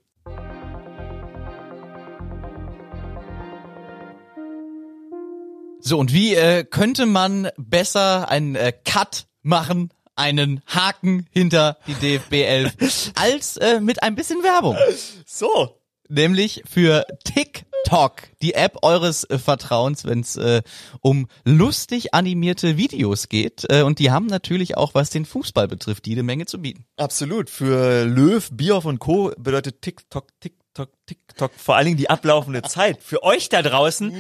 [5.81, 11.93] So, und wie äh, könnte man besser einen äh, Cut machen, einen Haken hinter die
[11.93, 14.79] DFB 11, als äh, mit ein bisschen Werbung?
[15.27, 15.79] So.
[16.09, 20.63] Nämlich für TikTok, die App eures äh, Vertrauens, wenn es äh,
[21.01, 23.65] um lustig animierte Videos geht.
[23.69, 26.85] Äh, und die haben natürlich auch, was den Fußball betrifft, jede Menge zu bieten.
[26.97, 27.51] Absolut.
[27.51, 29.33] Für Löw, Bierhoff und Co.
[29.39, 30.64] bedeutet TikTok, TikTok,
[31.07, 33.03] TikTok vor allen Dingen die ablaufende Zeit.
[33.03, 34.11] Für euch da draußen,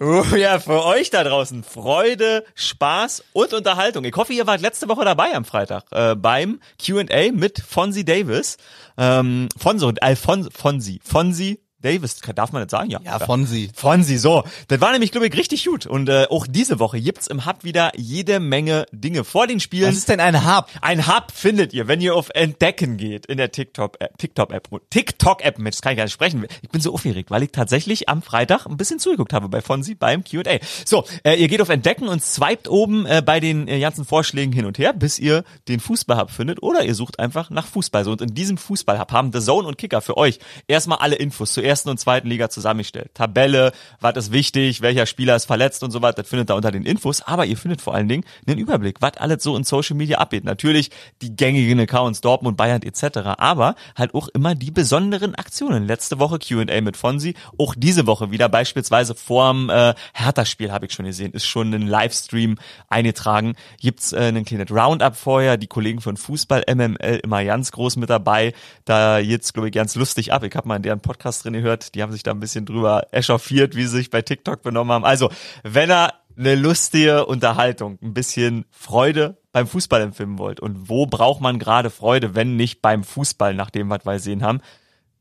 [0.00, 4.04] oh ja, für euch da draußen Freude, Spaß und Unterhaltung.
[4.04, 8.56] Ich hoffe, ihr wart letzte Woche dabei am Freitag äh, beim Q&A mit Fonzie Davis.
[8.96, 12.90] Ähm, Fonso, Alfon, Fonzie, Fonzie Davis, darf man das sagen?
[12.90, 13.70] Ja, Ja, Fonsi.
[13.74, 14.44] Fonsi, so.
[14.68, 15.86] Das war nämlich, glaube ich, richtig gut.
[15.86, 19.88] Und äh, auch diese Woche gibt's im Hub wieder jede Menge Dinge vor den Spielen.
[19.88, 20.66] Was ist denn ein Hub?
[20.80, 24.18] Ein Hub findet ihr, wenn ihr auf Entdecken geht in der TikTok-App.
[24.18, 24.68] TikTok-App.
[24.90, 26.46] TikTok-App, Mensch, das kann ich gar nicht sprechen.
[26.62, 29.94] Ich bin so aufgeregt, weil ich tatsächlich am Freitag ein bisschen zugeguckt habe bei Fonsi
[29.94, 30.58] beim Q&A.
[30.84, 34.52] So, äh, ihr geht auf Entdecken und swiped oben äh, bei den äh, ganzen Vorschlägen
[34.52, 36.62] hin und her, bis ihr den Fußball-Hub findet.
[36.62, 38.04] Oder ihr sucht einfach nach Fußball.
[38.04, 41.52] So, und in diesem Fußball-Hub haben The Zone und Kicker für euch erstmal alle Infos
[41.52, 43.12] zur ersten und zweiten Liga zusammengestellt.
[43.14, 46.70] Tabelle, was ist wichtig, welcher Spieler ist verletzt und so weiter, das findet ihr unter
[46.70, 47.22] den Infos.
[47.22, 50.44] Aber ihr findet vor allen Dingen einen Überblick, was alles so in Social Media abgeht.
[50.44, 50.90] Natürlich
[51.22, 53.20] die gängigen Accounts, Dortmund, Bayern etc.
[53.38, 55.86] Aber halt auch immer die besonderen Aktionen.
[55.86, 60.92] Letzte Woche Q&A mit Fonsi, auch diese Woche wieder beispielsweise vorm äh, Hertha-Spiel habe ich
[60.92, 62.58] schon gesehen, ist schon ein Livestream
[62.90, 63.54] eingetragen.
[63.80, 68.10] Gibt's äh, einen kleinen Roundup vorher, die Kollegen von Fußball MML immer ganz groß mit
[68.10, 68.52] dabei.
[68.84, 70.44] Da jetzt glaube ich ganz lustig ab.
[70.44, 73.06] Ich habe mal in deren Podcast drin gehört, die haben sich da ein bisschen drüber
[73.12, 75.04] echauffiert, wie sie sich bei TikTok benommen haben.
[75.04, 75.30] Also,
[75.62, 81.40] wenn er eine lustige Unterhaltung, ein bisschen Freude beim Fußball empfinden wollt und wo braucht
[81.40, 84.60] man gerade Freude, wenn nicht beim Fußball, nach dem, was wir gesehen haben.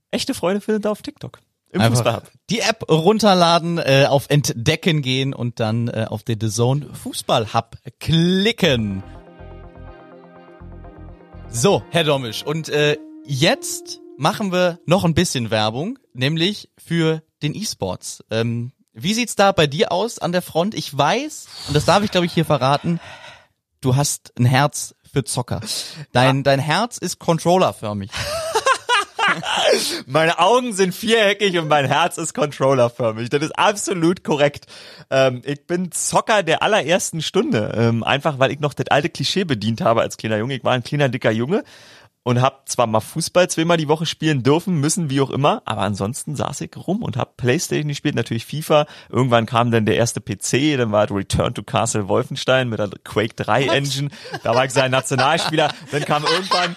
[0.09, 1.39] Echte Freude findet ihr auf TikTok.
[1.71, 6.39] Im Fußball Einfach die App runterladen, äh, auf Entdecken gehen und dann äh, auf den
[6.39, 9.03] The Zone Fußball Hub klicken.
[11.49, 17.55] So, Herr Domisch, und äh, jetzt machen wir noch ein bisschen Werbung, nämlich für den
[17.55, 18.23] E-Sports.
[18.29, 20.75] Ähm, wie sieht's da bei dir aus an der Front?
[20.75, 22.99] Ich weiß, und das darf ich glaube ich hier verraten,
[23.79, 25.61] du hast ein Herz für Zocker.
[26.11, 28.11] Dein, dein Herz ist controllerförmig.
[30.05, 33.29] Meine Augen sind viereckig und mein Herz ist controllerförmig.
[33.29, 34.65] Das ist absolut korrekt.
[35.09, 37.73] Ähm, ich bin Zocker der allerersten Stunde.
[37.77, 40.55] Ähm, einfach weil ich noch das alte Klischee bedient habe als kleiner Junge.
[40.55, 41.63] Ich war ein kleiner, dicker Junge
[42.23, 45.81] und hab zwar mal Fußball zweimal die Woche spielen dürfen, müssen, wie auch immer, aber
[45.81, 48.85] ansonsten saß ich rum und hab Playstation gespielt, natürlich FIFA.
[49.09, 53.33] Irgendwann kam dann der erste PC, dann war Return to Castle Wolfenstein mit der Quake
[53.35, 54.09] 3 Engine.
[54.43, 55.73] Da war ich sein Nationalspieler.
[55.91, 56.75] Dann kam irgendwann,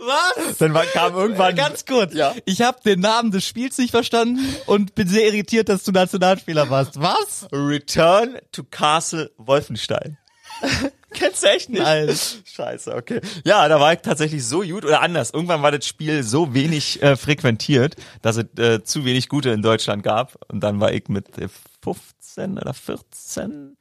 [0.00, 0.58] Was?
[0.58, 2.14] dann war, kam irgendwann Ganz kurz.
[2.14, 2.34] Ja.
[2.44, 6.70] Ich habe den Namen des Spiels nicht verstanden und bin sehr irritiert, dass du Nationalspieler
[6.70, 7.00] warst.
[7.00, 7.48] Was?
[7.52, 10.18] Return to Castle Wolfenstein.
[11.14, 11.82] Kennst du echt nicht?
[11.82, 12.14] Nein.
[12.44, 13.20] Scheiße, okay.
[13.44, 15.30] Ja, da war ich tatsächlich so gut oder anders.
[15.30, 19.62] Irgendwann war das Spiel so wenig äh, frequentiert, dass es äh, zu wenig Gute in
[19.62, 20.38] Deutschland gab.
[20.52, 21.48] Und dann war ich mit äh,
[21.82, 23.76] 15 oder 14,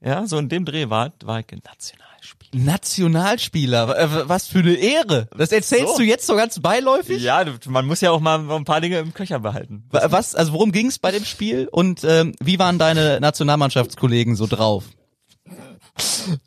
[0.00, 2.64] ja, so in dem Dreh war, war ich ein Nationalspieler.
[2.64, 5.28] Nationalspieler, äh, was für eine Ehre.
[5.36, 5.98] Das erzählst So.
[5.98, 7.22] du jetzt so ganz beiläufig?
[7.22, 9.84] Ja, man muss ja auch mal ein paar Dinge im Köcher behalten.
[9.90, 14.46] Wa- Was, also worum ging's bei dem Spiel und ähm, wie waren deine Nationalmannschaftskollegen so
[14.46, 14.84] drauf?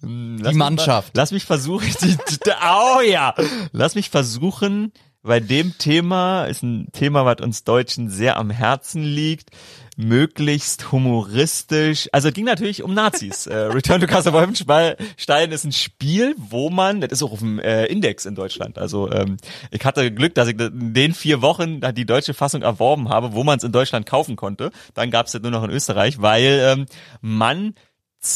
[0.01, 1.15] Mich Mannschaft.
[1.15, 1.87] Lass mich versuchen.
[2.01, 3.33] Die, die, oh ja.
[3.71, 4.91] Lass mich versuchen.
[5.23, 9.49] Bei dem Thema ist ein Thema, was uns Deutschen sehr am Herzen liegt.
[9.97, 12.07] Möglichst humoristisch.
[12.11, 13.47] Also es ging natürlich um Nazis.
[13.47, 17.59] äh, Return to Castle Wolfenstein ist ein Spiel, wo man, das ist auch auf dem
[17.59, 18.77] äh, Index in Deutschland.
[18.77, 19.37] Also ähm,
[19.71, 23.43] ich hatte Glück, dass ich in den vier Wochen die deutsche Fassung erworben habe, wo
[23.43, 24.71] man es in Deutschland kaufen konnte.
[24.93, 26.85] Dann gab es das nur noch in Österreich, weil ähm,
[27.21, 27.73] man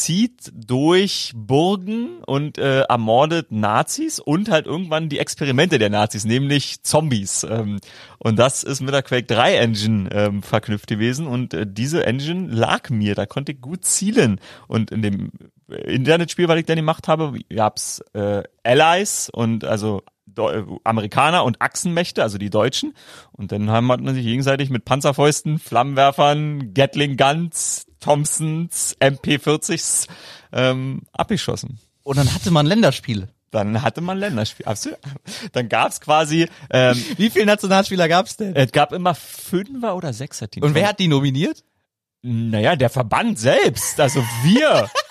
[0.00, 6.82] zieht durch Burgen und äh, ermordet Nazis und halt irgendwann die Experimente der Nazis, nämlich
[6.82, 7.44] Zombies.
[7.44, 7.78] Ähm,
[8.18, 12.48] und das ist mit der Quake 3 Engine ähm, verknüpft gewesen und äh, diese Engine
[12.48, 14.40] lag mir, da konnte ich gut zielen.
[14.68, 15.32] Und in dem
[15.68, 20.02] Internetspiel, was ich dann gemacht habe, gab's äh, Allies und also
[20.84, 22.94] Amerikaner und Achsenmächte, also die Deutschen.
[23.32, 30.08] Und dann haben man sich gegenseitig mit Panzerfäusten, Flammenwerfern, Gatling Guns, Thompsons, MP40s
[30.52, 31.78] ähm, abgeschossen.
[32.02, 33.28] Und dann hatte man Länderspiele.
[33.50, 34.66] Dann hatte man Länderspiel.
[34.66, 34.98] Absolut.
[35.52, 38.56] Dann gab's quasi, ähm, Wie viele Nationalspieler gab's denn?
[38.56, 40.66] es gab immer Fünfer- oder Sechser-Teams.
[40.66, 41.62] Und wer hat die nominiert?
[42.22, 44.90] Naja, der Verband selbst, also wir.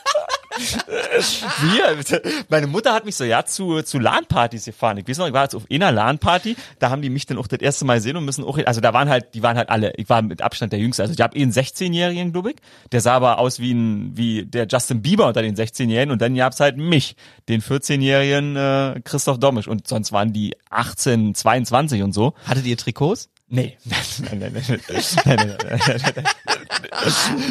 [0.52, 2.22] wir.
[2.50, 4.98] Meine Mutter hat mich so, ja, zu, zu LAN-Partys gefahren.
[4.98, 7.48] Ich weiß noch, ich war jetzt auf einer LAN-Party, da haben die mich dann auch
[7.48, 9.94] das erste Mal gesehen und müssen auch, also da waren halt, die waren halt alle,
[9.98, 11.04] ich war mit Abstand der Jüngste.
[11.04, 12.58] Also ich habe eh einen 16-Jährigen, glaube ich.
[12.92, 16.36] Der sah aber aus wie ein, wie der Justin Bieber unter den 16-Jährigen und dann
[16.36, 17.16] gab's halt mich,
[17.50, 22.34] den 14-Jährigen äh, Christoph Domisch und sonst waren die 18, 22 und so.
[22.46, 23.30] Hattet ihr Trikots?
[23.54, 24.80] Nee, nein, nein, nein, nein,
[25.26, 25.58] nein,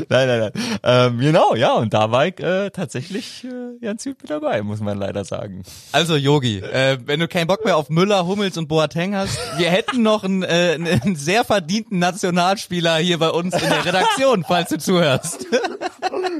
[0.09, 4.31] nein, nein, ähm, genau, ja, und da war ich äh, tatsächlich äh, ganz gut mit
[4.31, 5.63] dabei, muss man leider sagen.
[5.93, 9.71] Also Yogi, äh, wenn du keinen Bock mehr auf Müller, Hummels und Boateng hast, wir
[9.71, 15.45] hätten noch einen, sehr verdienten Nationalspieler hier bei uns in der Redaktion, falls du zuhörst.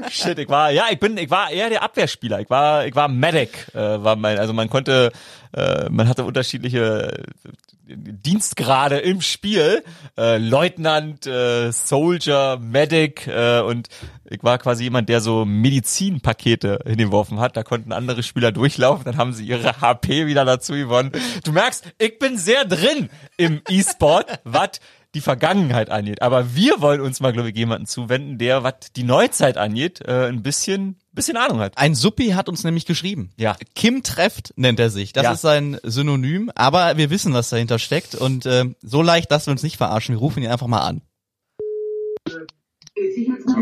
[0.09, 2.39] Shit, ich war, ja, ich bin, ich war eher der Abwehrspieler.
[2.39, 5.11] Ich war, ich war Medic, äh, war mein, also man konnte,
[5.53, 7.51] äh, man hatte unterschiedliche äh,
[7.95, 9.83] Dienstgrade im Spiel,
[10.17, 13.89] äh, Leutnant, äh, Soldier, Medic äh, und
[14.29, 17.57] ich war quasi jemand, der so Medizinpakete hingeworfen hat.
[17.57, 21.11] Da konnten andere Spieler durchlaufen, dann haben sie ihre HP wieder dazu gewonnen.
[21.43, 24.79] Du merkst, ich bin sehr drin im E-Sport, was
[25.13, 26.21] die Vergangenheit angeht.
[26.21, 30.27] Aber wir wollen uns mal, glaube ich, jemanden zuwenden, der, was die Neuzeit angeht, äh,
[30.27, 31.77] ein bisschen, bisschen Ahnung hat.
[31.77, 33.31] Ein Suppi hat uns nämlich geschrieben.
[33.37, 33.55] Ja.
[33.75, 35.11] Kim Treft nennt er sich.
[35.13, 35.31] Das Ja.
[35.33, 39.51] ist sein Synonym, aber wir wissen, was dahinter steckt und äh, so leicht lassen wir
[39.51, 40.15] uns nicht verarschen.
[40.15, 41.01] Wir rufen ihn einfach mal an.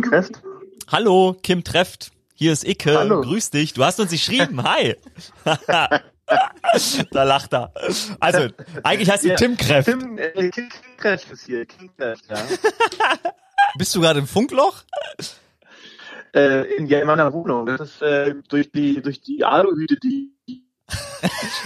[0.01, 0.41] Kräft?
[0.87, 2.11] Hallo, Kim Treft.
[2.35, 2.97] Hier ist Icke.
[2.97, 3.21] Hallo.
[3.21, 3.73] Grüß dich.
[3.73, 4.63] Du hast uns geschrieben.
[4.63, 4.95] Hi.
[7.11, 7.71] da lacht er.
[8.19, 8.47] Also,
[8.83, 9.89] eigentlich heißt du Ja, Tim Kreft.
[9.89, 11.65] Tim, äh, Kim Kräft ist hier.
[11.65, 12.37] Kim Kräft, ja.
[13.77, 14.83] Bist du gerade im Funkloch?
[16.33, 17.65] äh, in, ja, in meiner Wohnung.
[17.65, 20.31] Das ist äh, durch die durch die Aluhüte, die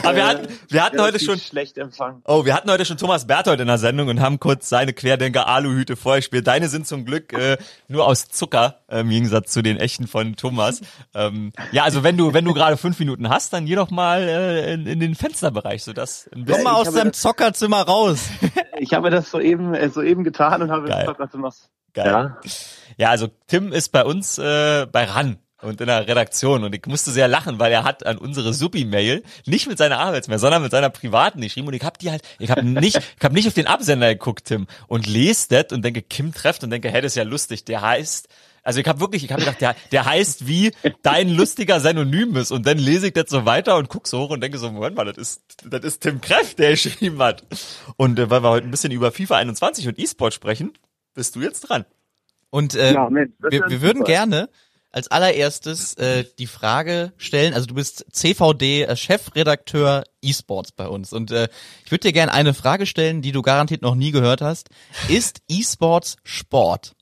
[0.03, 2.21] Aber wir hatten, wir hatten heute schon, schlecht empfangen.
[2.26, 5.95] oh, wir hatten heute schon Thomas Berthold in der Sendung und haben kurz seine Querdenker-Aluhüte
[5.95, 6.47] vorgespielt.
[6.47, 7.57] Deine sind zum Glück äh,
[7.88, 10.82] nur aus Zucker, äh, im Gegensatz zu den echten von Thomas.
[11.13, 14.21] Ähm, ja, also wenn du, wenn du gerade fünf Minuten hast, dann geh doch mal
[14.21, 17.82] äh, in, in den Fensterbereich, sodass ein Komm bisschen, mal ich aus deinem das- Zockerzimmer
[17.82, 18.28] raus.
[18.80, 21.05] Ich habe das soeben, äh, soeben getan und habe Geil.
[21.05, 22.07] gesagt, was Geil.
[22.07, 22.38] Ja.
[22.97, 26.64] Ja, also Tim ist bei uns äh, bei RAN und in der Redaktion.
[26.64, 30.39] Und ich musste sehr lachen, weil er hat an unsere Subi-Mail nicht mit seiner Arbeitsmail,
[30.39, 31.68] sondern mit seiner privaten geschrieben.
[31.68, 34.45] Und ich hab die halt, ich habe nicht, ich habe nicht auf den Absender geguckt,
[34.45, 37.66] Tim, und lese das und denke, Kim trefft und denke, hey, das ist ja lustig,
[37.66, 38.28] der heißt,
[38.64, 42.51] also ich habe wirklich, ich habe gedacht, der, der heißt wie dein lustiger Synonym ist.
[42.51, 44.95] Und dann lese ich das so weiter und guck so hoch und denke so, Moment
[44.95, 47.43] mal, das ist, das ist Tim Kreff, der geschrieben hat.
[47.97, 50.72] Und äh, weil wir heute ein bisschen über FIFA 21 und E-Sport sprechen,
[51.14, 51.86] bist du jetzt dran.
[52.49, 54.49] Und äh, Ja, Mensch, wir, wir würden gerne
[54.94, 61.32] als allererstes äh, die Frage stellen, also du bist CVD äh, E-Sports bei uns und
[61.32, 61.50] äh,
[61.84, 64.70] ich würde dir gerne eine Frage stellen, die du garantiert noch nie gehört hast.
[65.10, 66.96] Ist E-Sports Sport?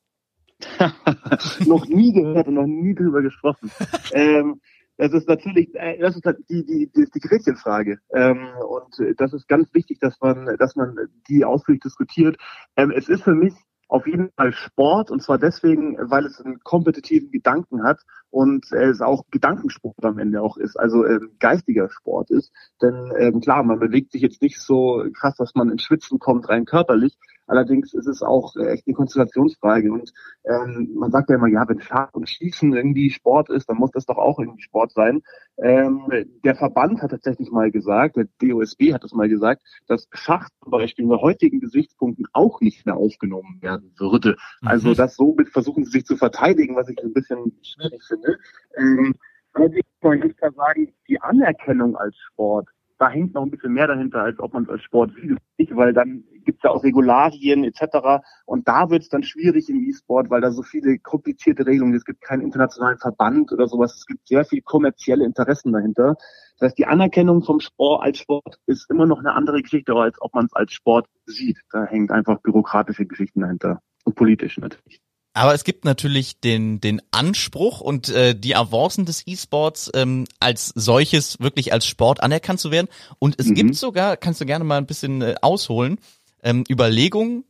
[1.65, 3.71] noch nie gehört und noch nie drüber gesprochen.
[4.13, 4.61] ähm,
[4.97, 7.97] das ist natürlich, äh, das ist halt die, die, die, die Gretchenfrage.
[8.13, 10.95] Ähm, und äh, das ist ganz wichtig, dass man, dass man
[11.27, 12.37] die ausführlich diskutiert.
[12.77, 13.53] Ähm, es ist für mich
[13.91, 19.01] auf jeden Fall Sport und zwar deswegen, weil es einen kompetitiven Gedanken hat und es
[19.01, 22.53] auch Gedankensport am Ende auch ist, also ähm, geistiger Sport ist.
[22.81, 26.47] Denn ähm, klar, man bewegt sich jetzt nicht so krass, dass man ins Schwitzen kommt,
[26.47, 27.17] rein körperlich.
[27.51, 29.91] Allerdings ist es auch äh, echt eine Konzentrationsfrage.
[29.91, 30.13] Und
[30.45, 33.91] ähm, man sagt ja immer, ja, wenn Schach und Schießen irgendwie Sport ist, dann muss
[33.91, 35.21] das doch auch irgendwie Sport sein.
[35.57, 36.07] Ähm,
[36.45, 40.71] der Verband hat tatsächlich mal gesagt, der DOSB hat das mal gesagt, dass Schach zum
[40.71, 44.37] Beispiel unter heutigen Gesichtspunkten auch nicht mehr aufgenommen werden würde.
[44.61, 48.37] Also das somit versuchen sie sich zu verteidigen, was ich ein bisschen schwierig finde.
[48.77, 49.13] Ähm,
[49.51, 53.87] allerdings man ganz klar sagen, die Anerkennung als Sport, da hängt noch ein bisschen mehr
[53.87, 55.11] dahinter, als ob man es als Sport
[55.57, 58.23] sieht, weil dann gibt es ja auch Regularien etc.
[58.45, 62.05] Und da wird es dann schwierig im E-Sport, weil da so viele komplizierte Regelungen, es
[62.05, 66.15] gibt keinen internationalen Verband oder sowas, es gibt sehr viel kommerzielle Interessen dahinter.
[66.59, 70.21] Das heißt, die Anerkennung vom Sport als Sport ist immer noch eine andere Geschichte, als
[70.21, 71.59] ob man es als Sport sieht.
[71.71, 75.01] Da hängt einfach bürokratische Geschichten dahinter und politisch natürlich.
[75.33, 80.73] Aber es gibt natürlich den, den Anspruch und äh, die Avancen des E-Sports ähm, als
[80.75, 82.89] solches wirklich als Sport anerkannt zu werden.
[83.17, 83.55] Und es Mhm.
[83.55, 85.99] gibt sogar, kannst du gerne mal ein bisschen äh, ausholen,
[86.43, 87.45] ähm, Überlegungen,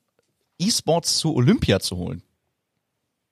[0.59, 2.21] E-Sports zu Olympia zu holen.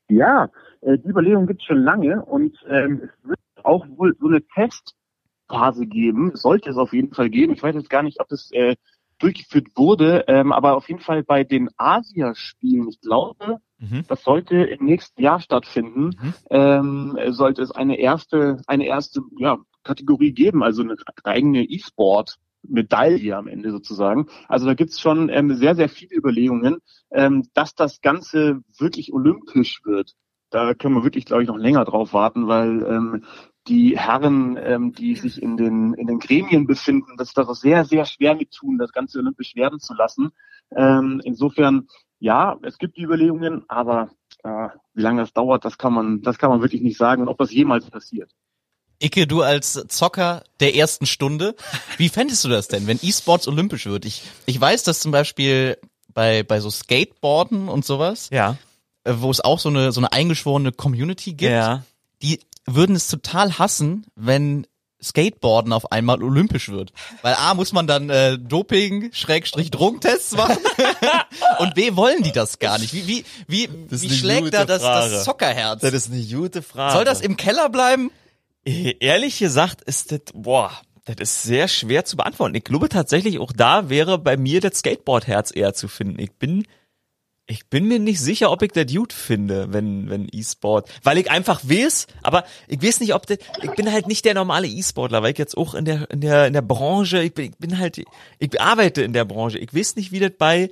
[0.09, 0.49] Ja,
[0.81, 4.41] äh, die Überlegung gibt es schon lange und ähm, es wird auch wohl so eine
[4.47, 7.53] Testphase geben, sollte es auf jeden Fall geben.
[7.53, 8.75] Ich weiß jetzt gar nicht, ob es äh,
[9.19, 14.03] durchgeführt wurde, ähm, aber auf jeden Fall bei den Asiaspielen, ich glaube, Mhm.
[14.07, 16.33] das sollte im nächsten Jahr stattfinden, Mhm.
[16.49, 22.35] ähm, sollte es eine erste, eine erste ja, Kategorie geben, also eine eigene E-Sport.
[22.63, 24.27] Medaille am Ende sozusagen.
[24.47, 26.79] Also da gibt's schon ähm, sehr, sehr viele Überlegungen,
[27.11, 30.13] ähm, dass das Ganze wirklich olympisch wird.
[30.49, 33.23] Da können wir wirklich, glaube ich, noch länger drauf warten, weil ähm,
[33.67, 38.05] die Herren, ähm, die sich in den, in den Gremien befinden, das da sehr, sehr
[38.05, 40.31] schwer mit tun, das Ganze olympisch werden zu lassen.
[40.75, 41.87] Ähm, insofern,
[42.19, 44.11] ja, es gibt die Überlegungen, aber
[44.43, 47.27] äh, wie lange das dauert, das kann man, das kann man wirklich nicht sagen und
[47.27, 48.31] ob das jemals passiert.
[49.01, 51.55] Icke, du als Zocker der ersten Stunde,
[51.97, 54.05] wie fändest du das denn, wenn E-Sports olympisch wird?
[54.05, 55.77] Ich, ich weiß, dass zum Beispiel
[56.13, 58.57] bei, bei so Skateboarden und sowas, Ja.
[59.05, 61.83] äh, wo es auch so eine, so eine eingeschworene Community gibt, Ja.
[62.21, 64.67] die würden es total hassen, wenn
[65.01, 66.91] Skateboarden auf einmal olympisch wird.
[67.21, 70.57] Weil A, muss man dann äh, Doping, Schrägstrich, Drogentests machen
[71.59, 72.93] und B, wollen die das gar nicht.
[72.93, 75.11] Wie, wie, wie, wie schlägt da das, Frage.
[75.13, 75.79] das Zockerherz?
[75.81, 76.93] Das ist eine gute Frage.
[76.95, 78.11] Soll das im Keller bleiben?
[78.65, 80.71] Eh, Ehrlich gesagt ist das, boah,
[81.05, 82.55] das ist sehr schwer zu beantworten.
[82.55, 86.19] Ich glaube tatsächlich, auch da wäre bei mir das Skateboard-Herz eher zu finden.
[86.19, 86.65] Ich bin,
[87.47, 91.31] ich bin mir nicht sicher, ob ich das gut finde, wenn, wenn E-Sport, weil ich
[91.31, 95.23] einfach weiß, aber ich weiß nicht, ob das, ich bin halt nicht der normale E-Sportler,
[95.23, 97.79] weil ich jetzt auch in der, in der, in der Branche, ich bin, ich bin
[97.79, 97.97] halt,
[98.37, 99.57] ich arbeite in der Branche.
[99.57, 100.69] Ich weiß nicht, wie das bei,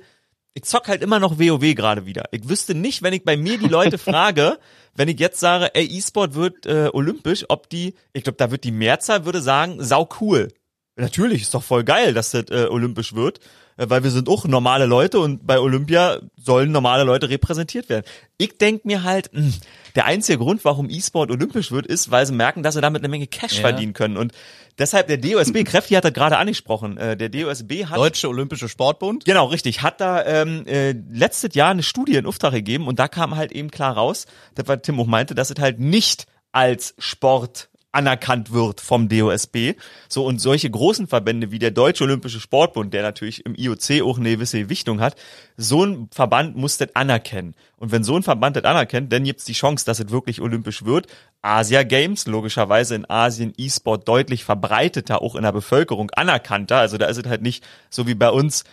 [0.58, 2.24] ich zock halt immer noch WoW gerade wieder.
[2.32, 4.58] Ich wüsste nicht, wenn ich bei mir die Leute frage,
[4.96, 8.64] wenn ich jetzt sage, ey, E-Sport wird äh, olympisch, ob die, ich glaube, da wird
[8.64, 10.48] die Mehrzahl würde sagen, sau cool.
[10.96, 13.38] Natürlich, ist doch voll geil, dass das äh, olympisch wird,
[13.76, 18.04] äh, weil wir sind auch normale Leute und bei Olympia sollen normale Leute repräsentiert werden.
[18.36, 19.52] Ich denk mir halt, mh,
[19.94, 23.08] der einzige Grund, warum E-Sport olympisch wird, ist, weil sie merken, dass sie damit eine
[23.08, 23.60] Menge Cash Ja.
[23.60, 24.16] verdienen können.
[24.16, 24.32] Und
[24.78, 29.24] deshalb der DOSB, Kräfti hat das gerade angesprochen, äh, der DOSB hat Deutsche Olympische Sportbund?
[29.24, 29.82] Genau, richtig.
[29.82, 33.52] Hat da ähm, äh, letztes Jahr eine Studie in Auftrag gegeben und da kam halt
[33.52, 38.52] eben klar raus, das was Tim auch meinte, dass es halt nicht als Sport anerkannt
[38.52, 39.74] wird vom DOSB.
[40.08, 44.18] So und solche großen Verbände wie der Deutsche Olympische Sportbund, der natürlich im IOC auch
[44.18, 45.16] eine gewisse Gewichtung hat,
[45.56, 47.54] so ein Verband muss das anerkennen.
[47.76, 50.84] Und wenn so ein Verband das anerkennt, dann gibt's die Chance, dass es wirklich olympisch
[50.84, 51.06] wird.
[51.40, 56.78] Asia Games, logischerweise in Asien E-Sport deutlich verbreiteter, auch in der Bevölkerung anerkannter.
[56.78, 58.64] Also da ist es halt nicht so wie bei uns,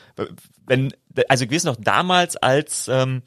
[0.66, 0.94] wenn,
[1.30, 3.22] also ich weiß noch damals als ähm,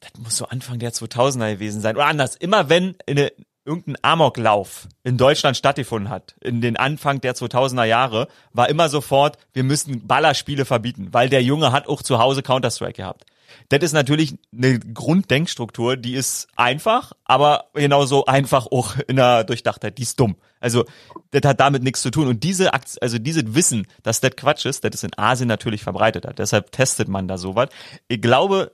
[0.00, 1.96] das muss so Anfang der 2000er gewesen sein.
[1.96, 3.32] Oder anders, immer wenn eine,
[3.68, 9.36] irgendein Amoklauf in Deutschland stattgefunden hat, in den Anfang der 2000er Jahre, war immer sofort,
[9.52, 13.24] wir müssen Ballerspiele verbieten, weil der Junge hat auch zu Hause Counter-Strike gehabt.
[13.68, 19.98] Das ist natürlich eine Grunddenkstruktur, die ist einfach, aber genauso einfach auch in der Durchdachtheit,
[19.98, 20.36] die ist dumm.
[20.60, 20.84] Also,
[21.30, 22.28] das hat damit nichts zu tun.
[22.28, 25.82] Und diese, Akt, also dieses Wissen, dass das Quatsch ist, das ist in Asien natürlich
[25.82, 26.26] verbreitet.
[26.36, 27.68] Deshalb testet man da sowas.
[28.08, 28.72] Ich glaube,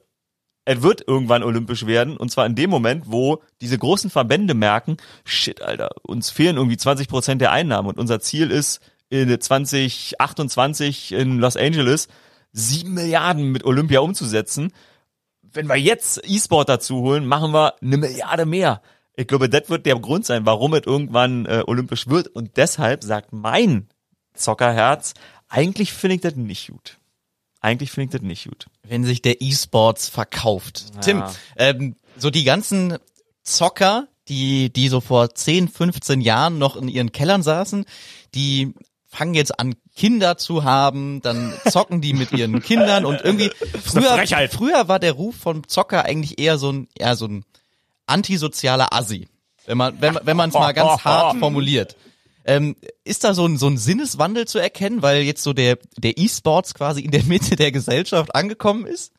[0.65, 4.97] es wird irgendwann olympisch werden und zwar in dem Moment, wo diese großen Verbände merken,
[5.25, 11.13] shit, Alter, uns fehlen irgendwie 20 Prozent der Einnahmen und unser Ziel ist in 2028
[11.13, 12.09] in Los Angeles
[12.53, 14.73] sieben Milliarden mit Olympia umzusetzen.
[15.43, 18.81] Wenn wir jetzt E-Sport dazu holen, machen wir eine Milliarde mehr.
[19.17, 23.05] Ich glaube, das wird der Grund sein, warum es irgendwann äh, olympisch wird und deshalb
[23.05, 23.89] sagt mein
[24.35, 25.15] Zockerherz,
[25.49, 26.99] eigentlich finde ich das nicht gut.
[27.65, 28.67] Eigentlich finde ich das nicht gut.
[28.83, 30.85] Wenn sich der E-Sports verkauft.
[30.97, 31.01] Ja.
[31.01, 31.23] Tim,
[31.57, 32.99] ähm, so die ganzen
[33.43, 37.87] Zocker, die, die so vor 10, 15 Jahren noch in ihren Kellern saßen,
[38.35, 38.75] die
[39.09, 43.51] fangen jetzt an, Kinder zu haben, dann zocken die mit ihren Kindern und irgendwie
[43.83, 47.47] früher, früher war der Ruf vom Zocker eigentlich eher so ein, eher so ein
[48.07, 49.27] antisozialer Assi.
[49.65, 51.97] Wenn man, wenn, wenn man es mal ganz hart formuliert.
[52.45, 56.19] Ähm, ist da so ein, so ein Sinneswandel zu erkennen, weil jetzt so der, der
[56.19, 59.15] E-Sports quasi in der Mitte der Gesellschaft angekommen ist?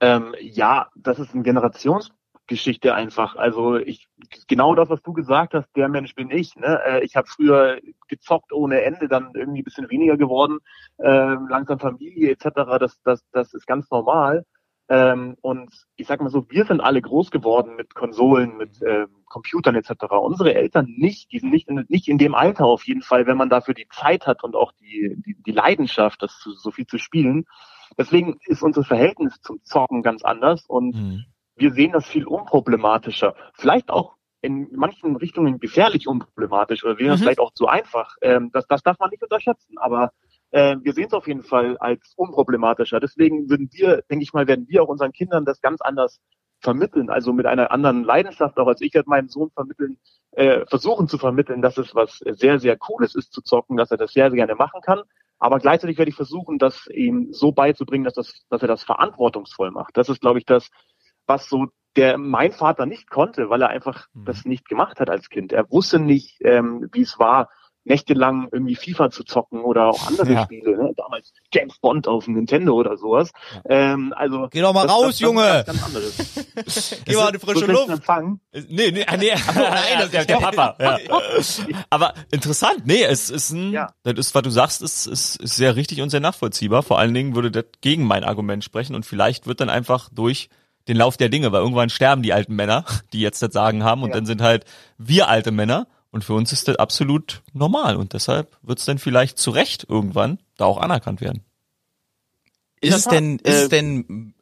[0.00, 3.36] Ähm, ja, das ist eine Generationsgeschichte einfach.
[3.36, 4.08] Also ich
[4.48, 6.56] genau das, was du gesagt hast, der Mensch bin ich.
[6.56, 6.80] Ne?
[6.86, 10.58] Äh, ich habe früher gezockt ohne Ende, dann irgendwie ein bisschen weniger geworden,
[10.98, 12.50] ähm, langsam Familie etc.
[12.78, 14.44] Das, das, das ist ganz normal.
[14.88, 19.08] Ähm, und ich sag mal so, wir sind alle groß geworden mit Konsolen, mit ähm,
[19.26, 20.04] Computern etc.
[20.20, 23.38] Unsere Eltern nicht, die sind nicht in, nicht in dem Alter auf jeden Fall, wenn
[23.38, 26.86] man dafür die Zeit hat und auch die, die, die Leidenschaft, das zu, so viel
[26.86, 27.46] zu spielen.
[27.96, 31.24] Deswegen ist unser Verhältnis zum Zocken ganz anders und Mhm.
[31.56, 33.34] wir sehen das viel unproblematischer.
[33.54, 37.20] Vielleicht auch in manchen Richtungen gefährlich unproblematisch oder wäre Mhm.
[37.20, 38.16] vielleicht auch zu einfach.
[38.20, 40.10] Ähm, das, das darf man nicht unterschätzen, aber
[40.54, 43.00] äh, wir sehen es auf jeden Fall als unproblematischer.
[43.00, 46.20] Deswegen würden wir, denke ich mal, werden wir auch unseren Kindern das ganz anders
[46.60, 49.98] vermitteln, also mit einer anderen Leidenschaft, auch als ich werde meinem Sohn vermitteln,
[50.30, 53.96] äh, versuchen zu vermitteln, dass es was sehr, sehr Cooles ist zu zocken, dass er
[53.96, 55.02] das sehr, sehr gerne machen kann.
[55.40, 59.72] Aber gleichzeitig werde ich versuchen, das ihm so beizubringen, dass, das, dass er das verantwortungsvoll
[59.72, 59.96] macht.
[59.96, 60.70] Das ist, glaube ich, das,
[61.26, 64.24] was so der mein Vater nicht konnte, weil er einfach Mhm.
[64.24, 65.52] das nicht gemacht hat als Kind.
[65.52, 67.50] Er wusste nicht, ähm, wie es war,
[67.84, 70.44] nächtelang irgendwie FIFA zu zocken oder auch andere Ja.
[70.44, 70.76] Spiele.
[70.76, 70.92] Ne?
[70.96, 73.30] Damals James Bond auf dem Nintendo oder sowas.
[73.68, 75.64] Ähm, also Geh doch mal das, raus, das, das Junge!
[75.66, 77.02] Ganz anderes.
[77.04, 77.88] Geh mal in die frische Luft.
[77.90, 78.40] Empfang.
[78.52, 79.32] Nee, nee, ah, nee.
[79.54, 79.54] nein,
[79.96, 80.76] das ist der, der Papa.
[80.80, 80.98] Ja.
[81.90, 83.92] Aber interessant, nee, es ist ein, Ja.
[84.02, 86.82] das ist, was du sagst, ist, ist, ist sehr richtig und sehr nachvollziehbar.
[86.82, 90.48] Vor allen Dingen würde das gegen mein Argument sprechen und vielleicht wird dann einfach durch
[90.88, 94.02] den Lauf der Dinge, weil irgendwann sterben die alten Männer, die jetzt das Sagen haben
[94.02, 94.16] und Ja.
[94.16, 94.64] dann sind halt
[94.98, 97.96] wir alte Männer und für uns ist das absolut normal.
[97.96, 101.42] Und deshalb wird es dann vielleicht zu Recht irgendwann da auch anerkannt werden.
[102.80, 104.34] Ist es denn, ist es Äh, denn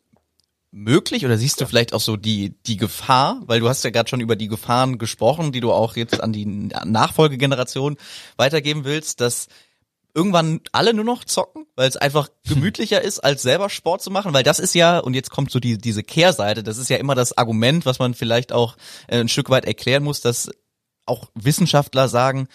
[0.70, 4.10] möglich oder siehst du vielleicht auch so die, die Gefahr, weil du hast ja gerade
[4.10, 7.96] schon über die Gefahren gesprochen, die du auch jetzt an die Nachfolgegeneration
[8.36, 9.48] weitergeben willst, dass
[10.14, 14.34] irgendwann alle nur noch zocken, weil es einfach gemütlicher ist, als selber Sport zu machen,
[14.34, 17.14] weil das ist ja, und jetzt kommt so die, diese Kehrseite, das ist ja immer
[17.14, 18.76] das Argument, was man vielleicht auch
[19.08, 20.50] äh, ein Stück weit erklären muss, dass
[21.06, 22.48] auch Wissenschaftler sagen,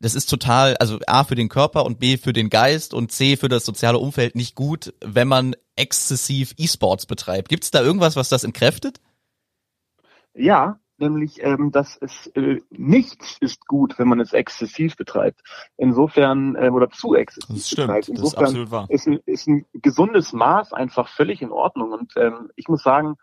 [0.00, 3.36] das ist total, also A für den Körper und B für den Geist und C
[3.36, 7.48] für das soziale Umfeld nicht gut, wenn man exzessiv E-Sports betreibt.
[7.48, 9.00] Gibt es da irgendwas, was das entkräftet?
[10.34, 15.40] Ja, nämlich, ähm, dass es äh, nichts ist gut, wenn man es exzessiv betreibt.
[15.76, 18.08] Insofern, äh, oder zu exzessiv Das stimmt, betreibt.
[18.08, 18.86] das ist Insofern absolut wahr.
[18.88, 21.92] ist ein, ist ein gesundes Maß einfach völlig in Ordnung.
[21.92, 23.16] Und ähm, ich muss sagen,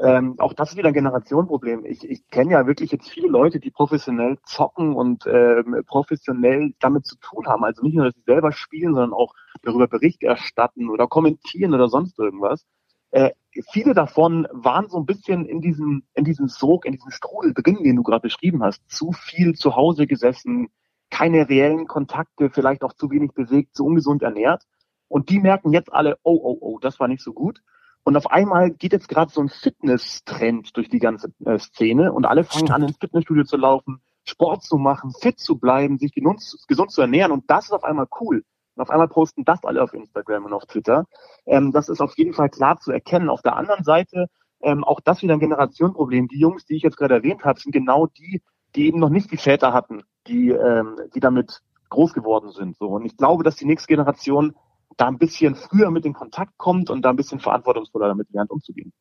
[0.00, 1.84] ähm, auch das ist wieder ein Generationenproblem.
[1.84, 7.04] Ich, ich kenne ja wirklich jetzt viele Leute, die professionell zocken und ähm, professionell damit
[7.06, 7.64] zu tun haben.
[7.64, 11.88] Also nicht nur, dass sie selber spielen, sondern auch darüber Bericht erstatten oder kommentieren oder
[11.88, 12.64] sonst irgendwas.
[13.10, 13.30] Äh,
[13.72, 17.82] viele davon waren so ein bisschen in diesem, in diesem Sog, in diesem Strudel drin,
[17.82, 18.88] den du gerade beschrieben hast.
[18.88, 20.68] Zu viel zu Hause gesessen,
[21.10, 24.62] keine reellen Kontakte, vielleicht auch zu wenig bewegt, zu ungesund ernährt.
[25.08, 27.62] Und die merken jetzt alle, oh, oh, oh, das war nicht so gut.
[28.08, 32.24] Und auf einmal geht jetzt gerade so ein Fitness-Trend durch die ganze äh, Szene und
[32.24, 36.42] alle fangen an, ins Fitnessstudio zu laufen, Sport zu machen, fit zu bleiben, sich gesund,
[36.68, 37.32] gesund zu ernähren.
[37.32, 38.44] Und das ist auf einmal cool.
[38.74, 41.04] Und auf einmal posten das alle auf Instagram und auf Twitter.
[41.44, 43.28] Ähm, das ist auf jeden Fall klar zu erkennen.
[43.28, 44.28] Auf der anderen Seite,
[44.62, 46.28] ähm, auch das wieder ein Generationenproblem.
[46.28, 48.40] Die Jungs, die ich jetzt gerade erwähnt habe, sind genau die,
[48.74, 52.74] die eben noch nicht die Väter hatten, die, ähm, die damit groß geworden sind.
[52.78, 52.86] So.
[52.86, 54.54] Und ich glaube, dass die nächste Generation
[54.98, 58.50] da ein bisschen früher mit in Kontakt kommt und da ein bisschen verantwortungsvoller damit lernt
[58.50, 58.92] umzugehen.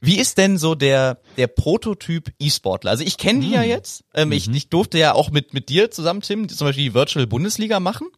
[0.00, 2.90] Wie ist denn so der der Prototyp E-Sportler?
[2.90, 4.04] Also ich kenne die ja jetzt.
[4.14, 7.26] Ähm, ich, ich durfte ja auch mit mit dir zusammen, Tim, zum Beispiel die Virtual
[7.26, 8.08] Bundesliga machen.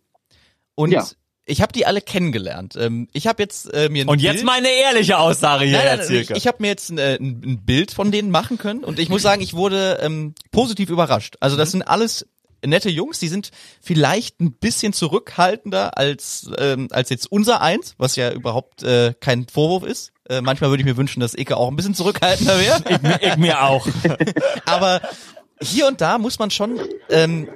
[0.75, 1.07] Und Ja.
[1.47, 2.77] ich habe die alle kennengelernt.
[2.77, 5.79] Ähm, ich habe jetzt äh, mir ein Und jetzt Bild, mal eine ehrliche Aussage hier,
[5.79, 6.39] Nein, Herr nein, nein, ich, Zirke.
[6.39, 9.09] ich habe mir jetzt ein, äh, ein, ein Bild von denen machen können und ich
[9.09, 11.37] muss sagen, ich wurde ähm, positiv überrascht.
[11.41, 12.27] Also das sind alles
[12.67, 13.51] nette Jungs, die sind
[13.81, 19.47] vielleicht ein bisschen zurückhaltender als ähm, als jetzt unser eins, was ja überhaupt äh, kein
[19.47, 20.13] Vorwurf ist.
[20.29, 22.83] Äh, manchmal würde ich mir wünschen, dass Ike auch ein bisschen zurückhaltender wäre.
[23.21, 23.87] ich, ich mir auch.
[24.67, 25.01] Aber
[25.61, 27.49] hier und da muss man schon ähm,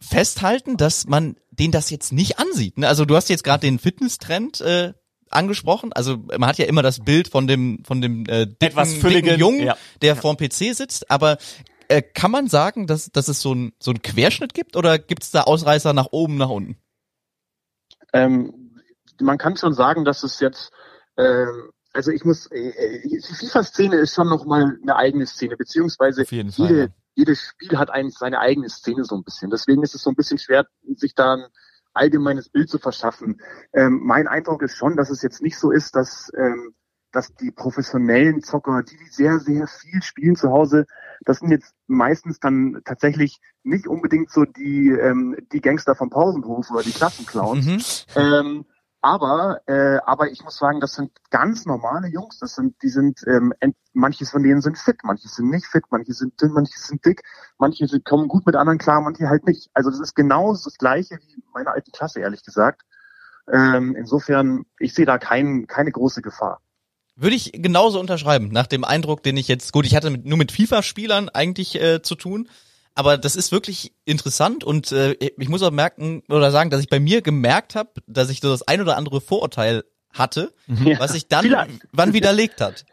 [0.00, 2.78] festhalten, dass man den das jetzt nicht ansieht.
[2.78, 2.88] Ne?
[2.88, 4.92] Also du hast jetzt gerade den Fitnesstrend äh,
[5.30, 5.92] angesprochen.
[5.92, 9.26] Also man hat ja immer das Bild von dem von dem äh, dicken, Etwas fülligen,
[9.26, 9.76] dicken Jungen, ja.
[10.02, 11.10] der vorm PC sitzt.
[11.10, 11.38] Aber
[11.90, 15.24] äh, kann man sagen, dass, dass es so ein so ein Querschnitt gibt oder gibt
[15.24, 16.76] es da Ausreißer nach oben, nach unten?
[18.12, 18.76] Ähm,
[19.20, 20.70] man kann schon sagen, dass es jetzt,
[21.16, 26.22] ähm, also ich muss, äh, äh, die FIFA-Szene ist schon nochmal eine eigene Szene, beziehungsweise
[26.22, 26.88] Auf jeden Fall, jede, ja.
[27.16, 29.50] jedes Spiel hat eigentlich seine eigene Szene so ein bisschen.
[29.50, 30.66] Deswegen ist es so ein bisschen schwer,
[30.96, 31.46] sich da ein
[31.92, 33.40] allgemeines Bild zu verschaffen.
[33.72, 36.74] Ähm, mein Eindruck ist schon, dass es jetzt nicht so ist, dass, ähm,
[37.12, 40.86] dass die professionellen Zocker, die, die sehr, sehr viel spielen zu Hause,
[41.24, 46.70] das sind jetzt meistens dann tatsächlich nicht unbedingt so die, ähm, die Gangster vom Pausenhof
[46.70, 48.06] oder die Klassenclowns.
[48.14, 48.22] Mhm.
[48.22, 48.64] Ähm,
[49.02, 52.38] aber, äh, aber ich muss sagen, das sind ganz normale Jungs.
[52.38, 55.84] Das sind, die sind, ähm, ent, manche von denen sind fit, manche sind nicht fit,
[55.90, 57.22] manche sind dünn, manche sind dick,
[57.58, 59.70] manche sind, kommen gut mit anderen klar, manche halt nicht.
[59.72, 62.82] Also das ist genau das Gleiche wie meine alten Klasse, ehrlich gesagt.
[63.50, 66.60] Ähm, insofern, ich sehe da kein, keine große Gefahr.
[67.20, 70.38] Würde ich genauso unterschreiben, nach dem Eindruck, den ich jetzt, gut, ich hatte mit, nur
[70.38, 72.48] mit FIFA-Spielern eigentlich äh, zu tun,
[72.94, 76.88] aber das ist wirklich interessant und äh, ich muss auch merken oder sagen, dass ich
[76.88, 81.12] bei mir gemerkt habe, dass ich so das ein oder andere Vorurteil hatte, Ja, was
[81.12, 81.86] sich dann vielleicht.
[81.92, 82.84] wann widerlegt hat.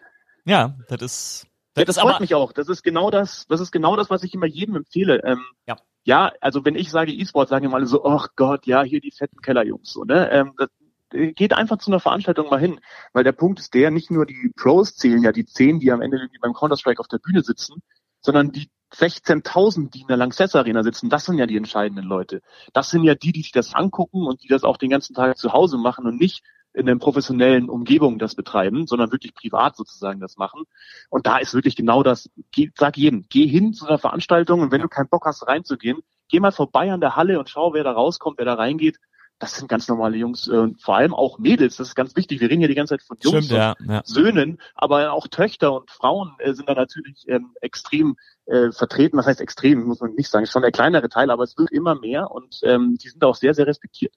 [0.45, 1.43] Ja, das ist,
[1.77, 2.51] Ja, das das ist freut aber, mich auch.
[2.51, 5.21] Das ist genau das, das ist genau das, was ich immer jedem empfehle.
[5.23, 5.77] Ähm, Ja.
[6.03, 9.11] ja, also wenn ich sage E-Sport, sagen immer alle so, ach Gott, ja, hier die
[9.11, 10.29] fetten Kellerjungs, so, ne?
[10.31, 10.69] Ähm, das,
[11.09, 12.79] geht einfach zu einer Veranstaltung mal hin.
[13.13, 16.01] Weil der Punkt ist der, nicht nur die Pros zählen ja die zehn, die am
[16.01, 17.81] Ende irgendwie beim Counter-Strike auf der Bühne sitzen,
[18.21, 22.41] sondern die 16.000, die in der Lanxess Arena sitzen, das sind ja die entscheidenden Leute.
[22.73, 25.37] Das sind ja die, die sich das angucken und die das auch den ganzen Tag
[25.37, 26.43] zu Hause machen und nicht
[26.73, 30.63] in einer professionellen Umgebung das betreiben, sondern wirklich privat sozusagen das machen.
[31.09, 34.71] Und da ist wirklich genau das, geh, sag jedem, geh hin zu einer Veranstaltung und
[34.71, 35.99] wenn du keinen Bock hast reinzugehen,
[36.29, 38.99] geh mal vorbei an der Halle und schau, wer da rauskommt, wer da reingeht.
[39.39, 42.41] Das sind ganz normale Jungs, äh, und vor allem auch Mädels, das ist ganz wichtig.
[42.41, 44.01] Wir reden ja die ganze Zeit von Jungs stimmt, ja, ja.
[44.03, 49.17] Söhnen, aber auch Töchter und Frauen äh, sind da natürlich ähm, extrem äh, vertreten.
[49.17, 50.43] Was heißt extrem, muss man nicht sagen.
[50.43, 53.35] Ist schon der kleinere Teil, aber es wird immer mehr und ähm, die sind auch
[53.35, 54.13] sehr, sehr respektiert.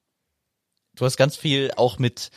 [0.94, 2.30] Du hast ganz viel auch mit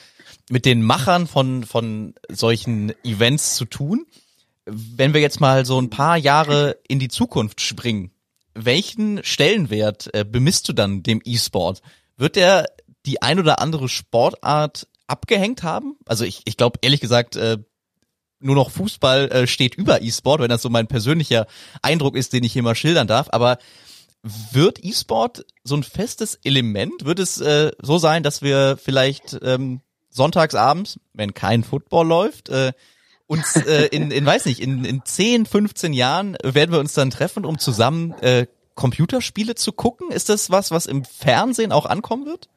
[0.49, 4.05] mit den Machern von von solchen Events zu tun.
[4.65, 8.11] Wenn wir jetzt mal so ein paar Jahre in die Zukunft springen,
[8.53, 11.81] welchen Stellenwert äh, bemisst du dann dem E-Sport?
[12.24, 12.67] Wird der
[13.05, 15.97] die ein oder andere Sportart abgehängt haben?
[16.05, 17.57] Also ich, ich glaube ehrlich gesagt, äh,
[18.39, 21.47] nur noch Fußball äh, steht über E-Sport, wenn das so mein persönlicher
[21.82, 23.28] Eindruck ist, den ich hier mal schildern darf.
[23.32, 23.57] Aber
[24.21, 27.03] wird E-Sport so ein festes Element?
[27.03, 32.71] Wird es äh, so sein, dass wir vielleicht ähm, sonntagsabends, wenn kein Football läuft, äh,
[33.28, 37.09] uns äh, in, in, weiß nicht, in, in 10, 15 Jahren werden wir uns dann
[37.09, 40.11] treffen, um zusammen äh, Computerspiele zu gucken?
[40.11, 42.49] Ist das was, was im Fernsehen auch ankommen wird?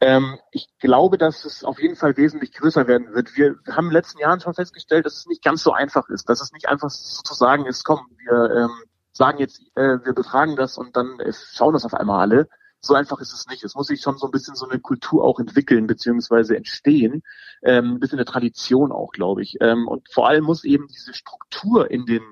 [0.00, 3.36] Ähm, ich glaube, dass es auf jeden Fall wesentlich größer werden wird.
[3.36, 6.28] Wir haben in den letzten Jahren schon festgestellt, dass es nicht ganz so einfach ist,
[6.28, 8.70] dass es nicht einfach so zu sagen ist, komm, wir ähm,
[9.12, 12.48] sagen jetzt, äh, wir befragen das und dann äh, schauen das auf einmal alle.
[12.80, 13.64] So einfach ist es nicht.
[13.64, 17.22] Es muss sich schon so ein bisschen so eine Kultur auch entwickeln beziehungsweise entstehen,
[17.62, 19.56] ähm, ein bisschen eine Tradition auch, glaube ich.
[19.60, 22.22] Ähm, und vor allem muss eben diese Struktur in den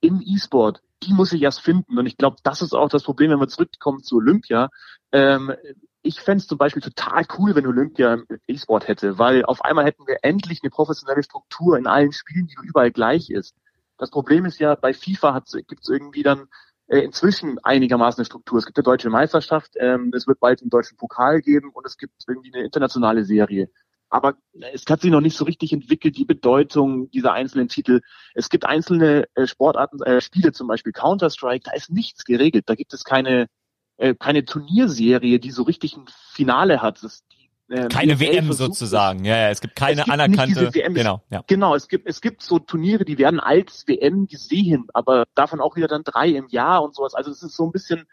[0.00, 1.98] im E-Sport, die muss ich erst finden.
[1.98, 4.68] Und ich glaube, das ist auch das Problem, wenn wir zurückkommen zu Olympia.
[5.12, 5.52] Ähm,
[6.02, 10.06] ich fände es zum Beispiel total cool, wenn Olympia E-Sport hätte, weil auf einmal hätten
[10.06, 13.54] wir endlich eine professionelle Struktur in allen Spielen, die überall gleich ist.
[13.98, 16.48] Das Problem ist ja, bei FIFA gibt es irgendwie dann
[16.86, 18.58] äh, inzwischen einigermaßen eine Struktur.
[18.58, 21.98] Es gibt eine deutsche Meisterschaft, ähm, es wird bald einen deutschen Pokal geben und es
[21.98, 23.68] gibt irgendwie eine internationale Serie.
[24.10, 24.34] Aber
[24.72, 28.00] es hat sich noch nicht so richtig entwickelt, die Bedeutung dieser einzelnen Titel.
[28.34, 32.64] Es gibt einzelne äh, Sportarten, äh, Spiele, zum Beispiel Counter-Strike, da ist nichts geregelt.
[32.68, 33.46] Da gibt es keine,
[33.98, 37.04] äh, keine Turnierserie, die so richtig ein Finale hat.
[37.04, 39.24] Das, die, äh, Keine WM versucht sozusagen.
[39.24, 40.74] Ja, ja, es gibt keine es gibt anerkannte.
[40.74, 40.94] WM.
[40.94, 41.44] Genau, ja.
[41.46, 45.76] Genau, es gibt, es gibt so Turniere, die werden als WM gesehen, aber davon auch
[45.76, 47.14] wieder dann drei im Jahr und sowas.
[47.14, 48.06] Also es ist so ein bisschen,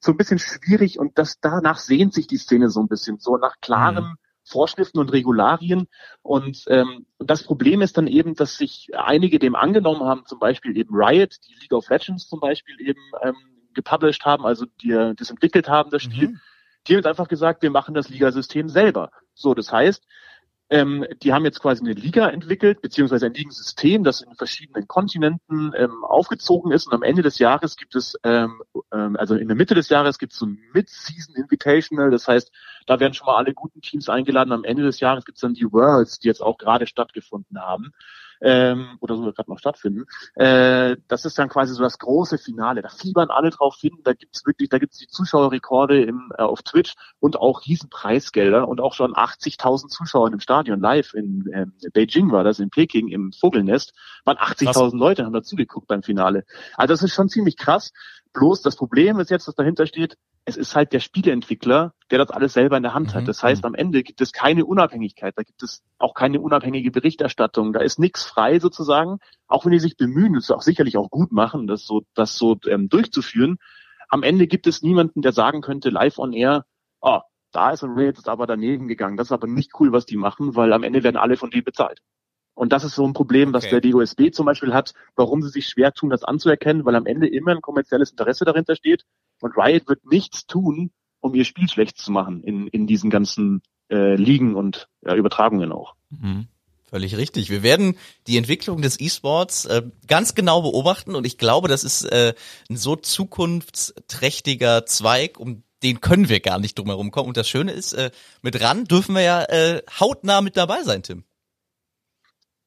[0.00, 3.36] so ein bisschen schwierig und das danach sehnt sich die Szene so ein bisschen, so
[3.36, 4.18] nach klaren Mhm.
[4.44, 5.88] Vorschriften und Regularien.
[6.22, 10.76] Und ähm, das Problem ist dann eben, dass sich einige dem angenommen haben, zum Beispiel
[10.76, 13.34] eben Riot, die League of Legends zum Beispiel eben ähm,
[13.72, 16.28] gepublished haben, also die das entwickelt haben, das Spiel.
[16.28, 16.40] Mhm.
[16.86, 19.10] Die haben jetzt einfach gesagt, wir machen das Ligasystem selber.
[19.32, 20.06] So, das heißt,
[20.74, 25.72] ähm, die haben jetzt quasi eine Liga entwickelt, beziehungsweise ein Ligensystem, das in verschiedenen Kontinenten
[25.76, 26.88] ähm, aufgezogen ist.
[26.88, 28.60] Und am Ende des Jahres gibt es, ähm,
[28.92, 32.10] ähm, also in der Mitte des Jahres gibt es so ein Mid-Season Invitational.
[32.10, 32.50] Das heißt,
[32.86, 34.50] da werden schon mal alle guten Teams eingeladen.
[34.50, 37.92] Am Ende des Jahres gibt es dann die Worlds, die jetzt auch gerade stattgefunden haben.
[38.46, 40.04] Ähm, oder sogar gerade noch stattfinden.
[40.34, 42.82] Äh, das ist dann quasi so das große Finale.
[42.82, 43.98] Da fiebern alle drauf hin.
[44.04, 48.68] Da gibt's wirklich, da gibt's die Zuschauerrekorde im, äh, auf Twitch und auch riesen Preisgelder
[48.68, 53.08] und auch schon 80.000 Zuschauer im Stadion live in ähm, Beijing war das, in Peking
[53.08, 56.44] im Vogelnest, waren 80.000 Leute, haben dazu geguckt beim Finale.
[56.76, 57.92] Also das ist schon ziemlich krass.
[58.34, 62.30] Bloß das Problem ist jetzt, was dahinter steht, es ist halt der Spieleentwickler, der das
[62.30, 63.28] alles selber in der Hand Mhm, hat.
[63.28, 67.72] Das heißt, am Ende gibt es keine Unabhängigkeit, da gibt es auch keine unabhängige Berichterstattung,
[67.72, 69.18] da ist nichts frei sozusagen,
[69.48, 72.56] auch wenn die sich bemühen, das auch sicherlich auch gut machen, das so, das so
[72.68, 73.56] ähm, durchzuführen.
[74.08, 76.66] Am Ende gibt es niemanden, der sagen könnte, live on air,
[77.00, 77.20] oh,
[77.52, 79.16] da ist ein Raid jetzt aber daneben gegangen.
[79.16, 81.64] Das ist aber nicht cool, was die machen, weil am Ende werden alle von denen
[81.64, 82.00] bezahlt.
[82.54, 83.80] Und das ist so ein Problem, was Okay.
[83.80, 87.28] der DOSB zum Beispiel hat, warum sie sich schwer tun, das anzuerkennen, weil am Ende
[87.28, 89.04] immer ein kommerzielles Interesse dahinter steht.
[89.44, 90.90] Und Riot wird nichts tun,
[91.20, 95.70] um ihr Spiel schlecht zu machen in, in diesen ganzen äh, Ligen und ja, Übertragungen
[95.70, 95.96] auch.
[96.08, 96.46] Mhm.
[96.86, 97.50] Völlig richtig.
[97.50, 102.04] Wir werden die Entwicklung des E-Sports äh, ganz genau beobachten und ich glaube, das ist
[102.04, 102.32] äh,
[102.70, 107.28] ein so zukunftsträchtiger Zweig, um den können wir gar nicht drum herum kommen.
[107.28, 111.02] Und das Schöne ist, äh, mit RAN dürfen wir ja äh, hautnah mit dabei sein,
[111.02, 111.24] Tim.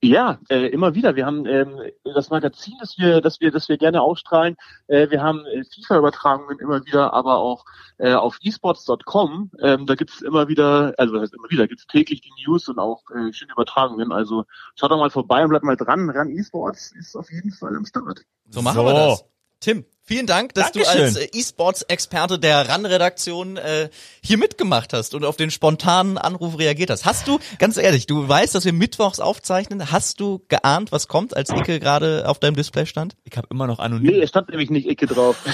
[0.03, 1.15] Ja, äh, immer wieder.
[1.15, 4.55] Wir haben ähm, das Magazin, das wir, das wir, das wir gerne ausstrahlen.
[4.85, 7.65] Äh, wir haben äh, FIFA-Übertragungen immer wieder, aber auch
[7.97, 9.51] äh, auf esports.com.
[9.59, 12.77] Ähm, da gibt's immer wieder, also das heißt immer wieder, gibt's täglich die News und
[12.77, 14.11] auch äh, schöne Übertragungen.
[14.11, 14.45] Also
[14.75, 16.11] schaut doch mal vorbei und bleibt mal dran.
[16.11, 18.21] Ran esports ist auf jeden Fall am Start.
[18.49, 18.85] So machen So.
[18.85, 19.25] wir das.
[19.59, 21.03] Tim, vielen Dank, dass du Dankeschön.
[21.03, 23.89] als äh, E-Sports-Experte der RAN-Redaktion äh,
[24.23, 27.05] hier mitgemacht hast und auf den spontanen Anruf reagiert hast.
[27.05, 31.35] Hast du, ganz ehrlich, du weißt, dass wir mittwochs aufzeichnen, hast du geahnt, was kommt,
[31.35, 33.15] als Icke gerade auf deinem Display stand?
[33.25, 34.21] Ich habe immer noch Nee, anonym.
[34.21, 35.35] es stand nämlich nicht Icke drauf.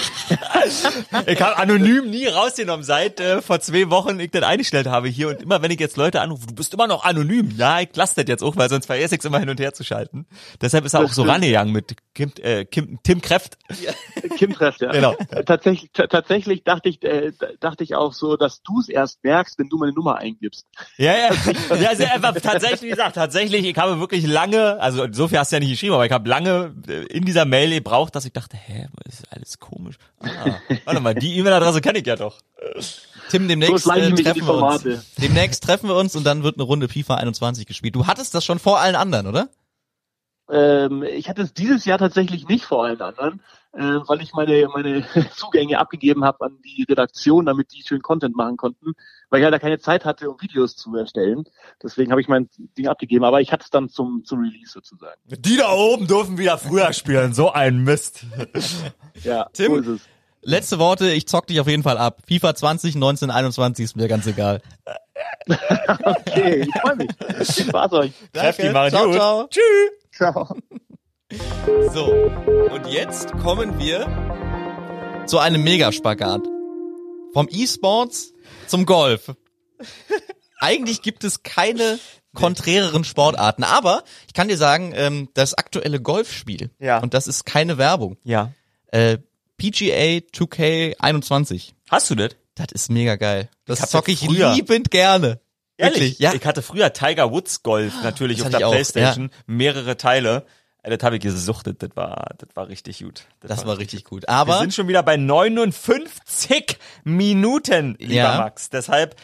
[1.27, 5.27] Ich habe anonym nie rausgenommen, seit äh, vor zwei Wochen ich das eingestellt habe hier.
[5.29, 7.51] Und immer wenn ich jetzt Leute anrufe, du bist immer noch anonym.
[7.57, 9.83] Ja, ich lasse das jetzt auch, weil sonst vergesse ich immer hin und her zu
[9.83, 10.25] schalten.
[10.61, 13.57] Deshalb ist er Das auch so rangegangen mit Kim, äh, Kim, Tim Kräft.
[14.43, 14.91] Kim trefft, ja.
[14.91, 15.15] Genau.
[15.45, 19.57] Tatsächlich, t- tatsächlich dachte ich, äh, dachte ich auch so, dass du es erst merkst,
[19.59, 20.65] wenn du meine Nummer eingibst.
[20.97, 21.75] Ja, ja.
[21.75, 25.51] ja sehr, aber tatsächlich, wie gesagt, tatsächlich, ich habe wirklich lange, also so viel hast
[25.51, 28.33] du ja nicht geschrieben, aber ich habe lange äh, in dieser Mail gebraucht, dass ich
[28.33, 29.95] dachte, hä, das ist alles komisch.
[30.19, 32.39] Ah, warte mal, die E-Mail-Adresse kenne ich ja doch.
[33.29, 34.83] Tim, So demnächst schleichen äh, treffen wir uns.
[35.17, 37.95] Demnächst treffen wir uns und dann wird eine Runde FIFA 21 gespielt.
[37.95, 39.49] Du hattest das schon vor allen anderen, oder?
[40.53, 43.41] Ähm, ich hatte es dieses Jahr tatsächlich nicht vor allen anderen,
[43.73, 45.03] äh, weil ich meine, meine
[45.35, 48.93] Zugänge abgegeben habe an die Redaktion, damit die schön Content machen konnten,
[49.31, 51.45] weil ich halt da keine Zeit hatte, um Videos zu erstellen.
[51.81, 55.19] Deswegen habe ich mein Ding abgegeben, aber ich hatte es dann zum, zum Release sozusagen.
[55.25, 58.25] Die da oben dürfen wieder früher spielen, so ein Mist.
[59.23, 59.71] Ja, Tim?
[59.71, 60.01] so ist es.
[60.41, 62.17] Letzte Worte, ich zock dich auf jeden Fall ab.
[62.27, 64.61] FIFA 20, 19, 21 ist mir ganz egal.
[65.45, 67.09] Okay, ich freue mich.
[67.47, 68.11] Viel Spaß euch.
[68.33, 69.15] Kräfti, machen ciao, gut.
[69.15, 69.47] ciao.
[69.49, 70.02] Tschüss.
[70.15, 70.55] Ciao.
[71.93, 72.05] So,
[72.71, 76.41] und jetzt kommen wir zu einem Megaspagat.
[77.33, 78.33] Vom E-Sports
[78.67, 79.33] zum Golf.
[80.59, 81.97] Eigentlich gibt es keine
[82.35, 86.99] konträreren Sportarten, aber ich kann dir sagen, ähm, das aktuelle Golfspiel, Ja.
[86.99, 88.51] und das ist keine Werbung, Ja.
[88.87, 89.17] äh,
[89.57, 92.35] PGA 2K21, Hast du das?
[92.55, 93.49] das ist mega geil.
[93.65, 95.39] Das zocke ich liebend gerne.
[95.83, 96.33] Wirklich, ja.
[96.33, 100.45] Ich hatte früher Tiger Woods Golf natürlich Das auf der Playstation, mehrere Teile.
[100.83, 103.23] Äh, Das habe ich gesuchtet, das war, das war richtig gut.
[103.41, 104.23] Das war richtig gut.
[104.23, 108.37] Wir Aber sind schon wieder bei 59 Minuten, lieber Ja.
[108.37, 108.69] Max.
[108.69, 109.15] Deshalb,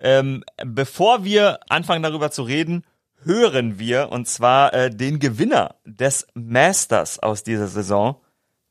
[0.00, 2.84] ähm, bevor wir anfangen darüber zu reden,
[3.24, 8.16] hören wir und zwar äh, den Gewinner des Masters aus dieser Saison,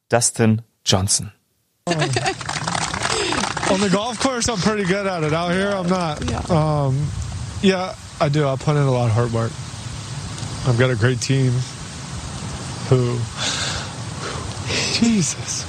[0.10, 1.32] Dustin Johnson.
[1.88, 5.34] On the golf course, I'm pretty good at it.
[5.34, 6.20] Out here, I'm not.
[6.50, 7.10] Um,
[7.66, 8.48] Yeah, I do.
[8.48, 9.52] I put in a lot of hard work.
[10.68, 11.52] I've got a great team
[12.90, 13.18] who.
[14.94, 15.64] Jesus.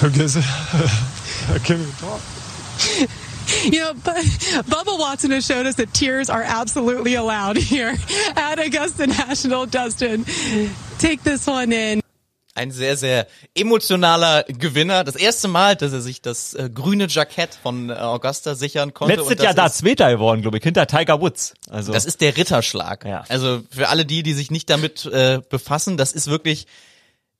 [0.00, 0.44] Who gives it?
[1.50, 2.22] I can't even talk.
[3.64, 4.22] You know, but
[4.66, 7.96] Bubba Watson has showed us that tears are absolutely allowed here
[8.36, 9.64] at Augusta National.
[9.64, 10.26] Dustin,
[10.98, 12.02] take this one in.
[12.58, 15.04] Ein sehr, sehr emotionaler Gewinner.
[15.04, 19.14] Das erste Mal, dass er sich das äh, grüne Jackett von äh, Augusta sichern konnte.
[19.14, 21.54] Letztes Jahr da Zweiter geworden, glaube ich, hinter Tiger Woods.
[21.70, 23.04] Also Das ist der Ritterschlag.
[23.04, 23.24] Ja.
[23.28, 26.66] Also für alle die, die sich nicht damit äh, befassen, das ist wirklich,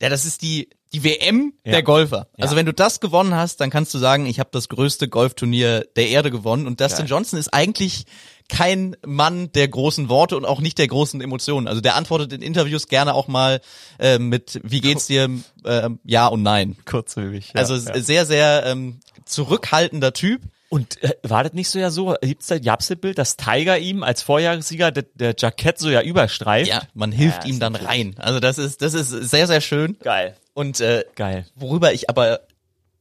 [0.01, 1.73] ja, das ist die die WM Ja.
[1.73, 2.29] der Golfer.
[2.39, 2.59] Also Ja.
[2.61, 6.09] wenn du das gewonnen hast, dann kannst du sagen, ich habe das größte Golfturnier der
[6.09, 6.67] Erde gewonnen.
[6.67, 7.05] Und Dustin.
[7.05, 8.07] Johnson ist eigentlich
[8.49, 11.69] kein Mann der großen Worte und auch nicht der großen Emotionen.
[11.69, 13.61] Also der antwortet in Interviews gerne auch mal
[13.99, 15.31] äh, mit Wie geht's dir?
[15.65, 16.77] Äh, ja und nein.
[16.85, 17.49] kurzlebig.
[17.55, 18.01] Ja, Also ja.
[18.01, 20.43] sehr, sehr ähm, zurückhaltender Typ.
[20.71, 23.79] Und äh, war das nicht so ja so, gibt's da, gab's das Bild, dass Tiger
[23.79, 26.69] ihm als Vorjahressieger der, der Jackett so ja überstreift?
[26.69, 28.15] Ja, man hilft Ja, ihm dann rein.
[28.19, 29.97] Also das ist, das ist sehr, sehr schön.
[30.03, 30.37] Geil.
[30.53, 31.47] Und äh, Geil.
[31.55, 32.41] worüber ich aber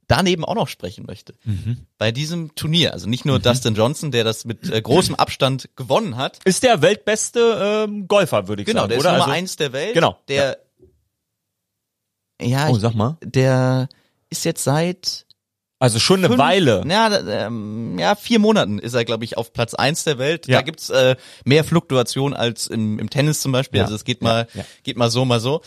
[0.07, 1.33] daneben auch noch sprechen möchte.
[1.43, 1.85] Mhm.
[1.97, 6.15] Bei diesem Turnier, also nicht nur Dustin Johnson, der das mit äh, großem Abstand gewonnen
[6.15, 6.39] hat.
[6.45, 9.11] Ist der weltbeste ähm, Golfer, würde ich Genau, sagen, der ist oder?
[9.13, 9.93] Nummer also, eins der Welt.
[9.93, 10.57] Genau, Der,
[12.41, 13.17] ja, Oh, ich, sag mal.
[13.23, 13.89] der
[14.29, 15.25] ist jetzt seit
[15.79, 16.83] Also schon eine fünf- Weile.
[16.87, 20.47] Ja, ähm, ja, vier Monaten ist er, glaube ich, auf Platz eins der Welt.
[20.47, 20.57] Ja.
[20.57, 23.79] Da gibt's äh, mehr Fluktuation als im, im Tennis zum Beispiel.
[23.79, 23.83] Ja.
[23.85, 24.63] Also es geht mal, Ja.
[24.83, 25.61] geht mal so, mal so.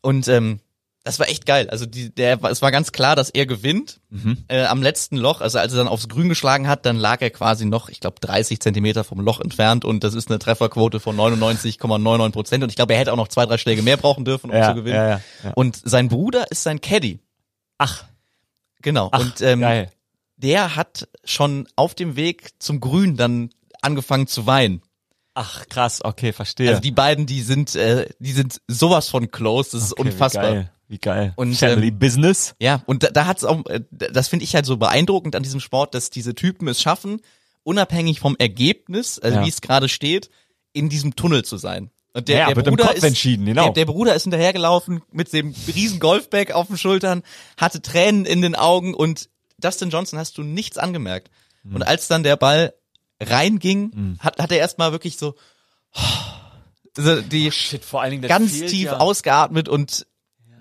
[0.00, 0.60] Und ähm,
[1.06, 1.70] das war echt geil.
[1.70, 4.44] Also die, der, es war ganz klar, dass er gewinnt Mhm.
[4.48, 5.40] äh, am letzten Loch.
[5.40, 8.16] Also als er dann aufs Grün geschlagen hat, dann lag er quasi noch, ich glaube,
[8.20, 12.62] 30 Zentimeter vom Loch entfernt und das ist eine Trefferquote von 99,99 Prozent.
[12.64, 14.68] Und ich glaube, er hätte auch noch zwei, drei Schläge mehr brauchen dürfen, um Ja,
[14.70, 14.96] zu gewinnen.
[14.96, 15.52] ja, ja, ja.
[15.54, 17.20] Und sein Bruder ist sein Caddy.
[17.78, 18.04] Ach,
[18.82, 19.08] Genau.
[19.12, 19.90] ach und ähm, geil.
[20.36, 23.50] der hat schon auf dem Weg zum Grün dann
[23.82, 24.82] angefangen zu weinen.
[25.34, 26.70] Ach, krass, okay, verstehe.
[26.70, 30.42] Also die beiden, die sind, äh, die sind sowas von close, das ist Okay, unfassbar.
[30.52, 30.70] Geil.
[30.88, 31.32] Wie geil.
[31.36, 32.54] Und, Family ähm, Business.
[32.60, 35.60] Ja, und da, da hat's auch, äh, das finde ich halt so beeindruckend an diesem
[35.60, 37.20] Sport, dass diese Typen es schaffen,
[37.64, 39.44] unabhängig vom Ergebnis, also Ja.
[39.44, 40.30] wie es gerade steht,
[40.72, 41.90] in diesem Tunnel zu sein.
[42.12, 43.64] Und der, Ja, der Bruder Kopf ist, entschieden, genau.
[43.64, 47.22] Der, der Bruder ist hinterhergelaufen mit dem riesen Golfbag auf den Schultern,
[47.56, 49.28] hatte Tränen in den Augen und
[49.58, 51.30] Dustin Johnson hast du nichts angemerkt.
[51.62, 51.76] Mhm.
[51.76, 52.74] Und als dann der Ball
[53.20, 55.34] reinging, hat, hat er erstmal wirklich so
[56.96, 58.98] also die Shit, vor allen Dingen ganz tief ja.
[58.98, 60.06] ausgeatmet und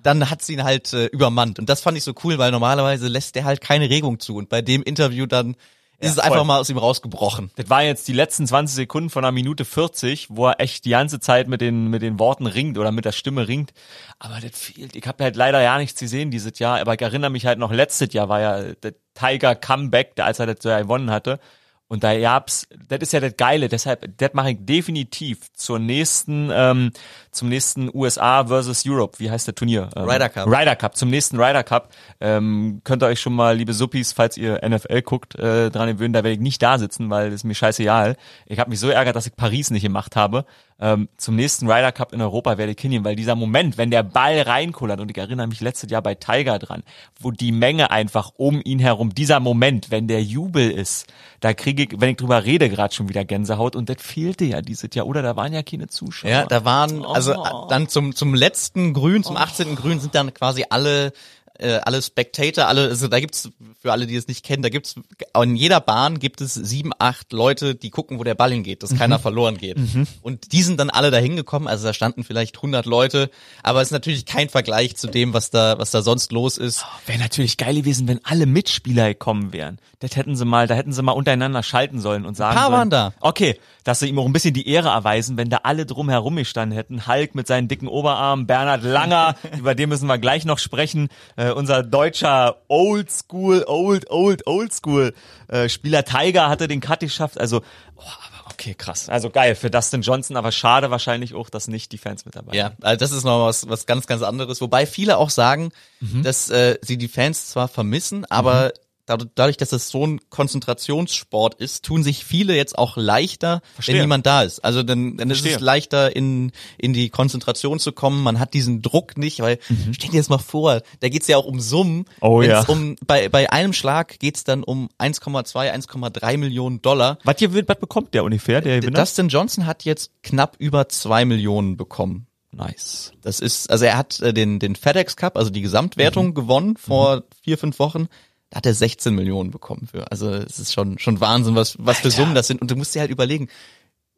[0.06, 1.60] dann hat sie ihn halt äh, übermannt.
[1.60, 4.36] Und das fand ich so cool, weil normalerweise lässt der halt keine Regung zu.
[4.36, 5.56] Und bei dem Interview dann
[6.00, 6.24] ist es voll.
[6.26, 7.52] einfach mal aus ihm rausgebrochen.
[7.56, 10.90] Das war jetzt die letzten 20 Sekunden von einer Minute 40, wo er echt die
[10.90, 13.74] ganze Zeit mit den, mit den Worten ringt oder mit der Stimme ringt.
[14.20, 14.96] Aber das fehlt.
[14.96, 17.72] Ich habe halt leider ja nichts gesehen dieses Jahr, aber ich erinnere mich halt noch,
[17.72, 21.40] letztes Jahr war ja der Tiger Comeback, der als er das so gewonnen hatte.
[21.88, 26.50] Und da gab's, das ist ja das Geile, deshalb, das mache ich definitiv zur nächsten,
[26.52, 26.92] ähm,
[27.32, 29.90] zum nächsten USA versus Europe, wie heißt der Turnier?
[29.96, 30.48] Ähm, Ryder Cup.
[30.48, 31.90] Ryder Cup, zum nächsten Ryder Cup.
[32.20, 36.14] Ähm, könnt ihr euch schon mal, liebe Suppis, falls ihr NFL guckt, äh, dran gewöhnen,
[36.14, 38.18] da werde ich nicht da sitzen, weil das ist mir scheißegal.
[38.48, 40.46] Ich habe mich so ärgert, dass ich Paris nicht gemacht habe.
[40.78, 44.04] Ähm, zum nächsten Ryder Cup in Europa werde ich hingehen, weil dieser Moment, wenn der
[44.04, 46.84] Ball reinkullert, und ich erinnere mich letztes Jahr bei Tiger dran,
[47.20, 51.08] wo die Menge einfach um ihn herum, dieser Moment, wenn der Jubel ist,
[51.40, 54.62] da kriege ich, wenn ich drüber rede, gerade schon wieder Gänsehaut und das fehlte ja
[54.62, 56.30] dieses Jahr, oder da waren ja keine Zuschauer.
[56.30, 57.68] Ja, da waren, also Oh.
[57.70, 59.76] dann zum, zum letzten Grün, zum 18.
[59.76, 61.14] Grün sind dann quasi alle,
[61.60, 63.50] äh, alle Spectator, alle, also da gibt's,
[63.82, 64.96] für alle, die es nicht kennen, da gibt's,
[65.42, 68.92] in jeder Bahn gibt es sieben, acht Leute, die gucken, wo der Ball hingeht, dass
[68.92, 68.98] Mhm.
[68.98, 69.78] keiner verloren geht.
[70.22, 73.30] Und die sind dann alle da hingekommen, also da standen vielleicht 100 Leute,
[73.64, 76.86] aber es ist natürlich kein Vergleich zu dem, was da, was da sonst los ist.
[77.06, 79.80] Wäre natürlich geil gewesen, wenn alle Mitspieler gekommen wären.
[80.00, 82.78] Das hätten sie mal, da hätten sie mal untereinander schalten sollen und sagen paar sollen,
[82.78, 83.14] waren da.
[83.22, 86.36] Okay, dass sie ihm auch ein bisschen die Ehre erweisen, wenn da alle drum herum
[86.36, 87.08] gestanden hätten.
[87.08, 91.08] Hulk mit seinen dicken Oberarmen, Bernhard Langer, über den müssen wir gleich noch sprechen.
[91.38, 95.14] Äh, unser deutscher Old School, Old, Old, Old School
[95.48, 97.40] äh, Spieler Tiger hatte den Cut geschafft.
[97.40, 97.58] Also,
[97.96, 99.10] oh, aber okay, krass.
[99.10, 102.56] Also geil für Dustin Johnson, aber schade wahrscheinlich auch, dass nicht die Fans mit dabei
[102.56, 104.62] Ja, also das ist noch was, was ganz, ganz anderes.
[104.62, 106.24] Wobei viele auch sagen, Mhm.
[106.24, 111.56] dass äh, sie die Fans zwar vermissen, aber dad- dadurch, dass es so ein Konzentrationssport
[111.56, 113.96] ist, tun sich viele jetzt auch leichter, Verstehe.
[113.96, 114.60] wenn niemand da ist.
[114.64, 115.58] Also dann, dann ist Verstehe.
[115.58, 118.24] es leichter, in, in die Konzentration zu kommen.
[118.24, 119.60] Man hat diesen Druck nicht, weil
[119.92, 121.98] stell dir das mal vor, da geht's ja auch um Summen.
[121.98, 122.06] Mhm.
[122.22, 122.62] Oh Wenn's ja.
[122.68, 127.20] Um, bei, bei einem Schlag geht's dann um 1,2, 1,3 Millionen Dollar.
[127.24, 129.00] Was, hier, was bekommt der ungefähr, der Gewinner?
[129.00, 132.28] Dustin Johnson hat jetzt knapp über zwei Millionen bekommen.
[132.52, 133.12] nice.
[133.22, 136.34] Das ist, also er hat äh, den, den FedEx Cup, also die Gesamtwertung Mhm.
[136.34, 138.08] gewonnen vor vier, fünf Wochen.
[138.50, 140.12] Da hat er 16 Millionen bekommen für.
[140.12, 142.62] Also es ist schon schon Wahnsinn, was was für Summen das sind.
[142.62, 143.50] Und du musst dir halt überlegen,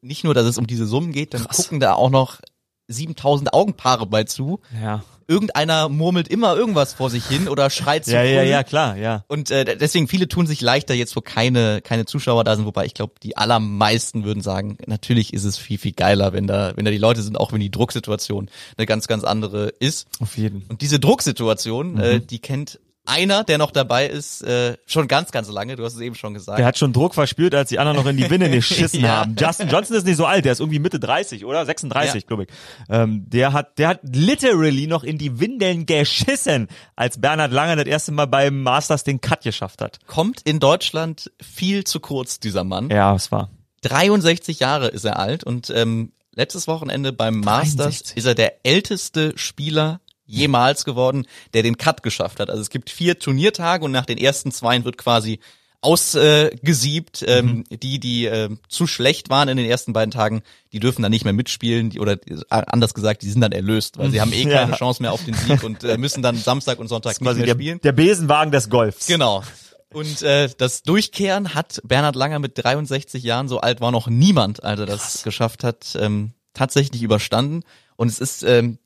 [0.01, 2.39] nicht nur, dass es um diese Summen geht, dann gucken da auch noch
[2.89, 4.59] 7000 Augenpaare bei zu.
[4.81, 5.03] Ja.
[5.29, 9.25] Irgendeiner murmelt immer irgendwas vor sich hin oder schreit zu Ja, ja, ja, klar, ja.
[9.27, 12.85] Und äh, deswegen viele tun sich leichter jetzt, wo keine keine Zuschauer da sind, wobei
[12.85, 16.85] ich glaube, die allermeisten würden sagen, natürlich ist es viel viel geiler, wenn da wenn
[16.85, 20.07] da die Leute sind, auch wenn die Drucksituation eine ganz ganz andere ist.
[20.21, 20.63] Auf jeden.
[20.69, 21.99] Und diese Drucksituation, Mhm.
[21.99, 25.75] äh, die kennt einer, der noch dabei ist, äh, schon ganz ganz lange.
[25.75, 26.59] Du hast es eben schon gesagt.
[26.59, 29.17] Der hat schon Druck verspürt, als die anderen noch in die Winne geschissen Ja.
[29.21, 29.35] haben.
[29.39, 32.27] Justin Johnson ist nicht so alt, der ist irgendwie Mitte 30 oder 36, Ja.
[32.27, 32.49] glaube ich.
[32.89, 37.85] Ähm, der hat, der hat literally noch in die Windeln geschissen, als Bernhard Langer das
[37.85, 39.99] erste Mal beim Masters den Cut geschafft hat.
[40.07, 42.89] Kommt in Deutschland viel zu kurz dieser Mann.
[42.89, 43.49] Ja, es war.
[43.81, 48.17] 63 Jahre ist er alt und ähm, letztes Wochenende beim Masters 63.
[48.17, 52.49] ist er der älteste Spieler jemals geworden, der den Cut geschafft hat.
[52.51, 55.39] Also es gibt vier Turniertage und nach den ersten zwei wird quasi
[55.81, 57.21] ausgesiebt.
[57.21, 60.41] Äh, ähm, die, die äh, zu schlecht waren in den ersten beiden Tagen,
[60.73, 63.97] die dürfen dann nicht mehr mitspielen die, oder äh, anders gesagt, die sind dann erlöst,
[63.97, 64.61] weil sie haben eh Ja.
[64.65, 67.33] keine Chance mehr auf den Sieg und äh, müssen dann Samstag und Sonntag nicht mehr
[67.45, 67.79] der, spielen.
[67.81, 69.07] der Besenwagen des Golfs.
[69.07, 69.43] Genau.
[69.93, 74.63] Und äh, das Durchkehren hat Bernhard Langer mit 63 Jahren, so alt war noch niemand,
[74.63, 77.63] als er das geschafft hat, ähm, tatsächlich überstanden.
[77.95, 78.79] Und es ist ähm,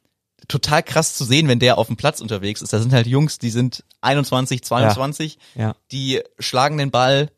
[0.48, 2.74] total krass zu sehen, wenn der auf dem Platz unterwegs ist.
[2.74, 5.76] Da sind halt Jungs, die sind 21, 22, Ja.
[5.92, 7.30] die schlagen den Ball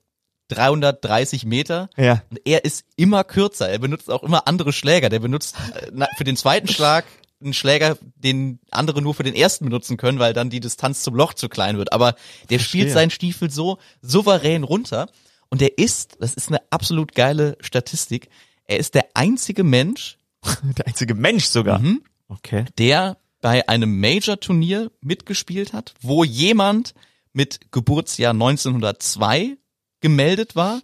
[0.50, 1.90] 330 Meter.
[1.98, 2.22] Ja.
[2.30, 3.70] Und er ist immer kürzer.
[3.70, 5.10] Er benutzt auch immer andere Schläger.
[5.10, 7.06] Der benutzt äh, für den zweiten Schlag
[7.42, 11.16] einen Schläger, den andere nur für den ersten benutzen können, weil dann die Distanz zum
[11.16, 11.92] Loch zu klein wird.
[11.92, 12.16] Aber
[12.50, 15.08] der spielt seinen Stiefel so souverän runter.
[15.50, 18.30] Und er ist, das ist eine absolut geile Statistik,
[18.66, 20.18] er ist der einzige Mensch,
[20.78, 21.80] Der einzige Mensch sogar.
[21.80, 22.04] Mhm.
[22.34, 22.66] Okay.
[22.78, 26.94] der bei einem Major-Turnier mitgespielt hat, wo jemand
[27.34, 29.58] mit Geburtsjahr 1902
[30.02, 30.80] gemeldet war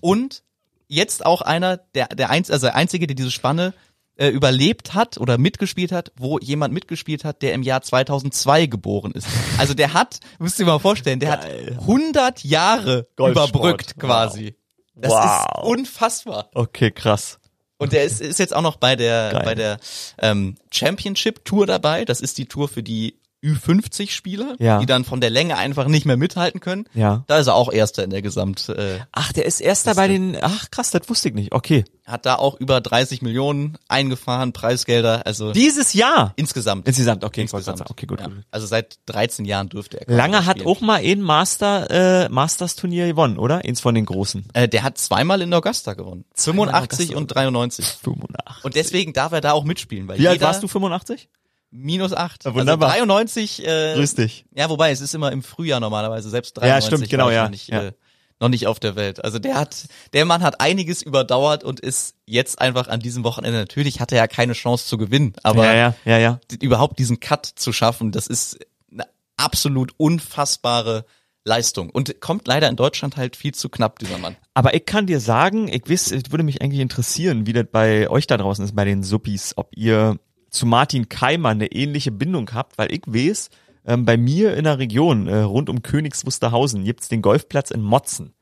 [0.00, 0.42] und
[0.86, 3.74] jetzt auch einer, der, der, einz, also der einzige, der diese Spanne
[4.16, 9.12] äh, überlebt hat oder mitgespielt hat, wo jemand mitgespielt hat, der im Jahr 2002 geboren
[9.12, 9.28] ist.
[9.58, 13.50] Also der hat, müsst ihr mal vorstellen, der hat 100 Jahre Golfsport.
[13.50, 14.54] überbrückt quasi.
[14.94, 15.24] Das Wow.
[15.24, 16.50] ist unfassbar.
[16.54, 17.37] Okay, krass.
[17.78, 19.42] Und der ist, ist jetzt auch noch bei der, Geil.
[19.44, 19.78] bei der
[20.18, 22.04] ähm, Championship Tour dabei.
[22.04, 24.78] Das ist die Tour für die Ü50-Spieler, Ja.
[24.80, 26.86] die dann von der Länge einfach nicht mehr mithalten können.
[26.94, 27.24] Ja.
[27.26, 28.68] Da ist er auch Erster in der Gesamt.
[28.68, 31.52] Äh, Ach, der ist erster bei den, ach krass, das wusste ich nicht.
[31.52, 31.84] Okay.
[32.06, 35.26] hat da auch über 30 Millionen eingefahren, Preisgelder.
[35.26, 36.32] Also Dieses Jahr.
[36.36, 36.88] insgesamt.
[36.88, 37.82] Insgesamt, okay, Insgesamt.
[37.90, 38.20] okay, gut.
[38.20, 38.26] Ja.
[38.28, 38.36] gut.
[38.50, 40.14] Also seit 13 Jahren dürfte er.
[40.16, 43.62] Lange hat auch mal ein Master, äh, Masters-Turnier gewonnen, oder?
[43.64, 44.46] Eins von den großen.
[44.54, 46.24] Äh, der hat zweimal in Augusta gewonnen.
[46.34, 47.18] 85 Augusta.
[47.18, 47.84] und 93.
[47.84, 48.64] 85.
[48.64, 50.68] Und deswegen darf er da auch mitspielen, weil Wie alt warst du?
[50.68, 51.28] 85?
[51.70, 52.44] Minus 8.
[52.44, 52.90] Ja, wunderbar.
[52.90, 54.44] Also 93 äh, Grüß dich.
[54.54, 57.68] Ja, wobei es ist immer im Frühjahr normalerweise, selbst 93 stimmt, genau, ja, noch nicht,
[57.68, 57.82] ja.
[57.84, 57.92] äh,
[58.40, 59.24] noch nicht auf der Welt.
[59.24, 63.58] Also der hat, der Mann hat einiges überdauert und ist jetzt einfach an diesem Wochenende,
[63.58, 66.40] natürlich hatte er ja keine Chance zu gewinnen, aber ja, ja, ja, ja.
[66.60, 68.58] überhaupt diesen Cut zu schaffen, das ist
[68.92, 71.04] eine absolut unfassbare
[71.44, 74.36] Leistung und kommt leider in Deutschland halt viel zu knapp, dieser Mann.
[74.54, 78.08] Aber ich kann dir sagen, ich wiss, es würde mich eigentlich interessieren, wie das bei
[78.08, 80.18] euch da draußen ist, bei den Suppis, ob ihr
[80.50, 83.50] zu Martin Keimer eine ähnliche Bindung habt, weil ich weiß,
[83.86, 87.82] ähm, bei mir in der Region, äh, rund um Königs Wusterhausen, gibt's den Golfplatz in
[87.82, 88.34] Motzen.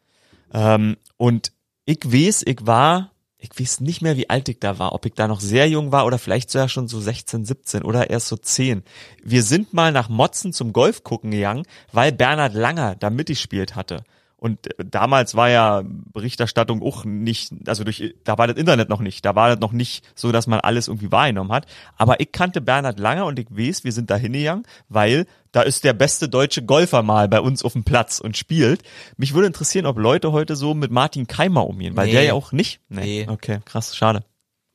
[0.53, 1.53] Ähm, und
[1.85, 5.15] ich weiß, ich war, ich weiß nicht mehr, wie alt ich da war, ob ich
[5.15, 8.37] da noch sehr jung war oder vielleicht sogar schon so 16, 17 oder erst so
[8.37, 8.83] 10.
[9.23, 14.03] Wir sind mal nach Motzen zum Golf gucken gegangen, weil Bernhard Langer da mitgespielt hatte.
[14.47, 19.25] Und damals war ja Berichterstattung auch nicht, also durch, da war das Internet noch nicht,
[19.25, 21.67] da war das noch nicht so, dass man alles irgendwie wahrgenommen hat.
[21.97, 25.85] Aber ich kannte Bernhard Langer und ich weiß, wir sind da hingegangen, weil da ist
[25.85, 28.83] der beste deutsche Golfer mal bei uns auf dem Platz und spielt.
[29.17, 32.13] Mich würde interessieren, ob Leute heute so mit Martin Keimer umgehen, weil Nee.
[32.13, 32.81] der ja auch nicht.
[32.89, 33.27] Nee.
[33.29, 34.23] Okay, krass, schade.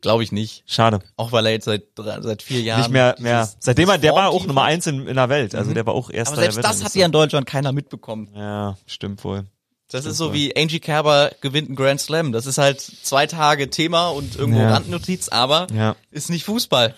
[0.02, 0.64] Glaube ich nicht.
[0.66, 1.00] Schade.
[1.16, 3.42] Auch weil er jetzt seit, seit vier Jahren nicht mehr, mehr.
[3.44, 5.54] dieses- Seitdem er, der war auch Nummer eins in, in der Welt.
[5.54, 8.30] Also der war auch erster Aber selbst das hat ja in Deutschland keiner mitbekommen.
[8.36, 9.46] Ja, stimmt wohl.
[9.92, 12.32] Das ist so wie Angie Kerber gewinnt einen Grand Slam.
[12.32, 14.72] Das ist halt zwei Tage Thema und irgendwo Ja.
[14.74, 15.96] Randnotiz, aber Ja.
[16.12, 16.96] ist nicht Fußball.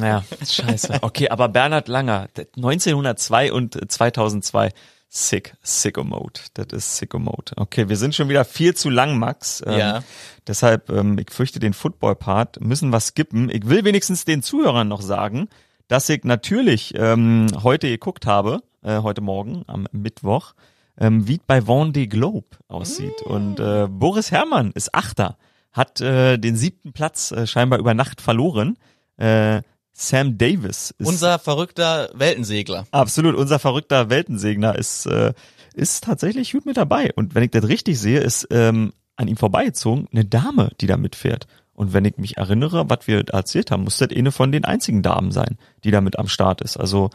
[0.00, 0.98] Ja, scheiße.
[1.02, 4.70] Okay, aber Bernhard Langer, 1902 und 2002.
[5.08, 6.40] Sick, sicko Mode.
[6.54, 7.52] Das ist sicko Mode.
[7.56, 9.62] Okay, wir sind schon wieder viel zu lang, Max.
[9.64, 10.02] Ähm, Ja.
[10.46, 13.48] Deshalb, ähm, ich fürchte den Football-Part, müssen wir skippen.
[13.50, 15.48] Ich will wenigstens den Zuhörern noch sagen,
[15.88, 20.54] dass ich natürlich ähm, heute geguckt habe, äh, heute Morgen am Mittwoch,
[20.98, 23.22] ähm, wie es bei Vendée Globe aussieht.
[23.22, 25.36] Und äh, Boris Herrmann ist Achter,
[25.72, 28.76] hat äh, den siebten Platz äh, scheinbar über Nacht verloren.
[29.16, 29.62] Äh,
[29.92, 32.86] Sam Davis ist Unser verrückter Weltensegler.
[32.90, 35.32] absolut unser verrückter Weltensegner ist äh,
[35.76, 37.12] ist tatsächlich gut mit dabei.
[37.14, 40.96] Und wenn ich das richtig sehe, ist ähm, an ihm vorbeigezogen eine Dame, die da
[40.96, 41.46] mitfährt.
[41.74, 45.02] Und wenn ich mich erinnere, was wir erzählt haben, muss das eine von den einzigen
[45.02, 46.78] Damen sein, die da mit am Start ist.
[46.78, 47.10] Also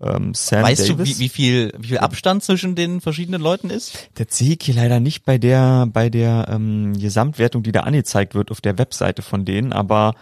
[0.00, 0.96] ähm, Sam Weißt Davis.
[0.96, 4.08] du, wie, wie viel, wie viel Abstand zwischen den verschiedenen Leuten ist?
[4.18, 8.34] Der sehe ich hier leider nicht bei der bei der ähm, Gesamtwertung, die da angezeigt
[8.34, 10.14] wird auf der Webseite von denen, aber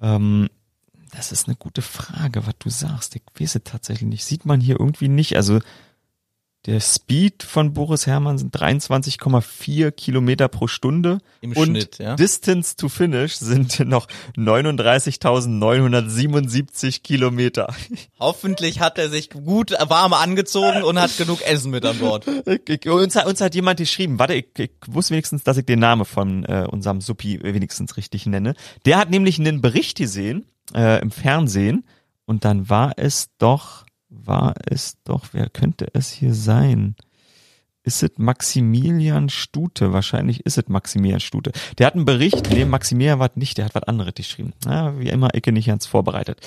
[0.00, 0.48] ähm,
[1.12, 3.16] das ist eine gute Frage, was du sagst.
[3.16, 4.24] Ich weiß es tatsächlich nicht.
[4.24, 5.36] Sieht man hier irgendwie nicht.
[5.36, 5.60] Also
[6.66, 11.18] der Speed von Boris Herrmann sind 23,4 Kilometer pro Stunde.
[11.40, 12.16] Im und Schnitt, ja.
[12.16, 17.72] Distance to Finish sind noch 39.977 Kilometer.
[18.18, 22.26] Hoffentlich hat er sich gut warm angezogen und hat genug Essen mit an Bord.
[22.86, 26.04] Uns, hat- uns hat jemand geschrieben, warte, ich, ich wusste wenigstens, dass ich den Namen
[26.04, 28.54] von äh, unserem Suppi wenigstens richtig nenne.
[28.84, 31.84] Der hat nämlich einen Bericht gesehen äh, im Fernsehen
[32.24, 33.85] und dann war es doch,
[34.24, 36.96] war es doch, wer könnte es hier sein?
[37.86, 39.92] Ist es Maximilian Stute?
[39.92, 41.52] Wahrscheinlich ist es Maximilian Stute.
[41.78, 44.54] Der hat einen Bericht, nee, Maximilian war nicht, der hat was anderes geschrieben.
[44.64, 46.40] Ja, wie immer, Icke nicht ganz vorbereitet.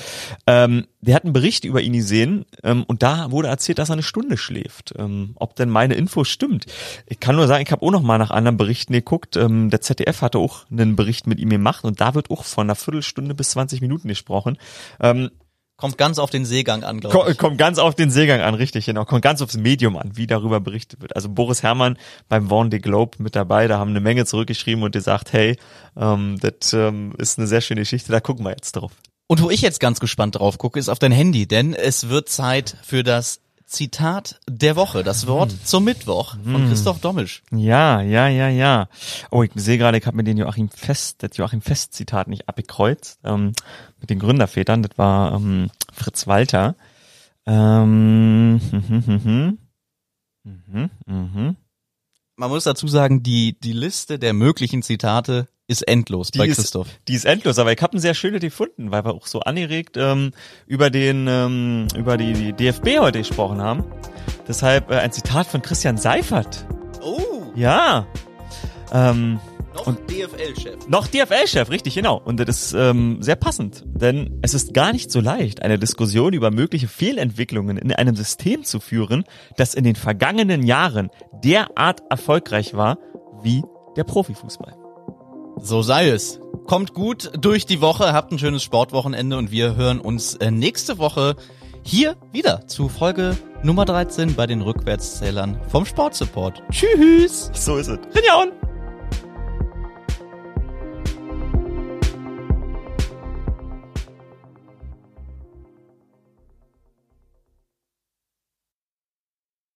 [0.47, 3.93] Ähm, der hat einen Bericht über ihn gesehen ähm, und da wurde erzählt, dass er
[3.93, 4.93] eine Stunde schläft.
[4.97, 6.65] Ähm, ob denn meine Info stimmt?
[7.07, 9.37] Ich kann nur sagen, ich habe auch noch mal nach anderen Berichten geguckt.
[9.37, 12.65] Ähm, der ZDF hatte auch einen Bericht mit ihm gemacht und da wird auch von
[12.65, 14.57] einer Viertelstunde bis 20 Minuten gesprochen.
[15.79, 17.37] Kommt ganz auf den Seegang an, glaube ich.
[17.37, 19.05] Kommt ganz auf den Seegang an, richtig, genau.
[19.05, 21.15] Kommt ganz aufs Medium an, wie darüber berichtet wird.
[21.15, 21.97] Also Boris Herrmann
[22.27, 25.55] beim Vendée Globe mit dabei, da haben eine Menge zurückgeschrieben und gesagt, hey,
[25.95, 28.91] ähm, das ähm, ist eine sehr schöne Geschichte, da gucken wir jetzt drauf.
[29.27, 32.27] Und wo ich jetzt ganz gespannt drauf gucke, ist auf dein Handy, denn es wird
[32.27, 33.39] Zeit für das
[33.69, 37.43] Zitat der Woche, das Wort zum Mittwoch von Christoph Dommisch.
[37.51, 38.89] Ja, ja, ja, ja.
[39.29, 42.49] Oh, ich sehe gerade, ich habe mir den Joachim Fest, das Joachim Fest Zitat nicht
[42.49, 43.53] abgekreuzt, ähm,
[43.99, 46.75] mit den Gründervätern, das war ähm, Fritz Walter.
[47.45, 49.57] Ähm, hm, hm, hm, hm.
[50.43, 51.55] Mhm, mhm.
[52.39, 56.87] Man muss dazu sagen, die, die Liste der möglichen Zitate ist endlos bei ist, Christoph.
[57.09, 59.97] Die ist endlos, aber ich habe einen sehr schöne gefunden, weil wir auch so angeregt
[59.97, 60.31] ähm,
[60.65, 63.83] über den ähm, über die, die DFB heute gesprochen haben.
[64.47, 66.65] Deshalb äh, ein Zitat von Christian Seifert.
[67.01, 68.07] Oh, Ja.
[68.93, 69.41] Ähm,
[69.75, 70.87] noch Und- DFL-Chef.
[70.87, 72.21] noch DFL-Chef, richtig, genau.
[72.23, 76.33] Und das ist ähm, sehr passend, denn es ist gar nicht so leicht, eine Diskussion
[76.33, 79.23] über mögliche Fehlentwicklungen in einem System zu führen,
[79.57, 81.09] das in den vergangenen Jahren
[81.43, 82.97] derart erfolgreich war
[83.43, 83.63] wie
[83.95, 84.75] der Profifußball.
[85.61, 86.39] So sei es.
[86.67, 90.97] Kommt gut durch die Woche, habt ein schönes Sportwochenende und wir hören uns äh, nächste
[90.99, 91.35] Woche
[91.83, 96.61] hier wieder zu Folge Nummer 13 bei den Rückwärtszählern vom Sportsupport.
[96.71, 97.49] Tschüss!
[97.53, 97.97] So ist es.
[98.15, 98.51] Rinjaun!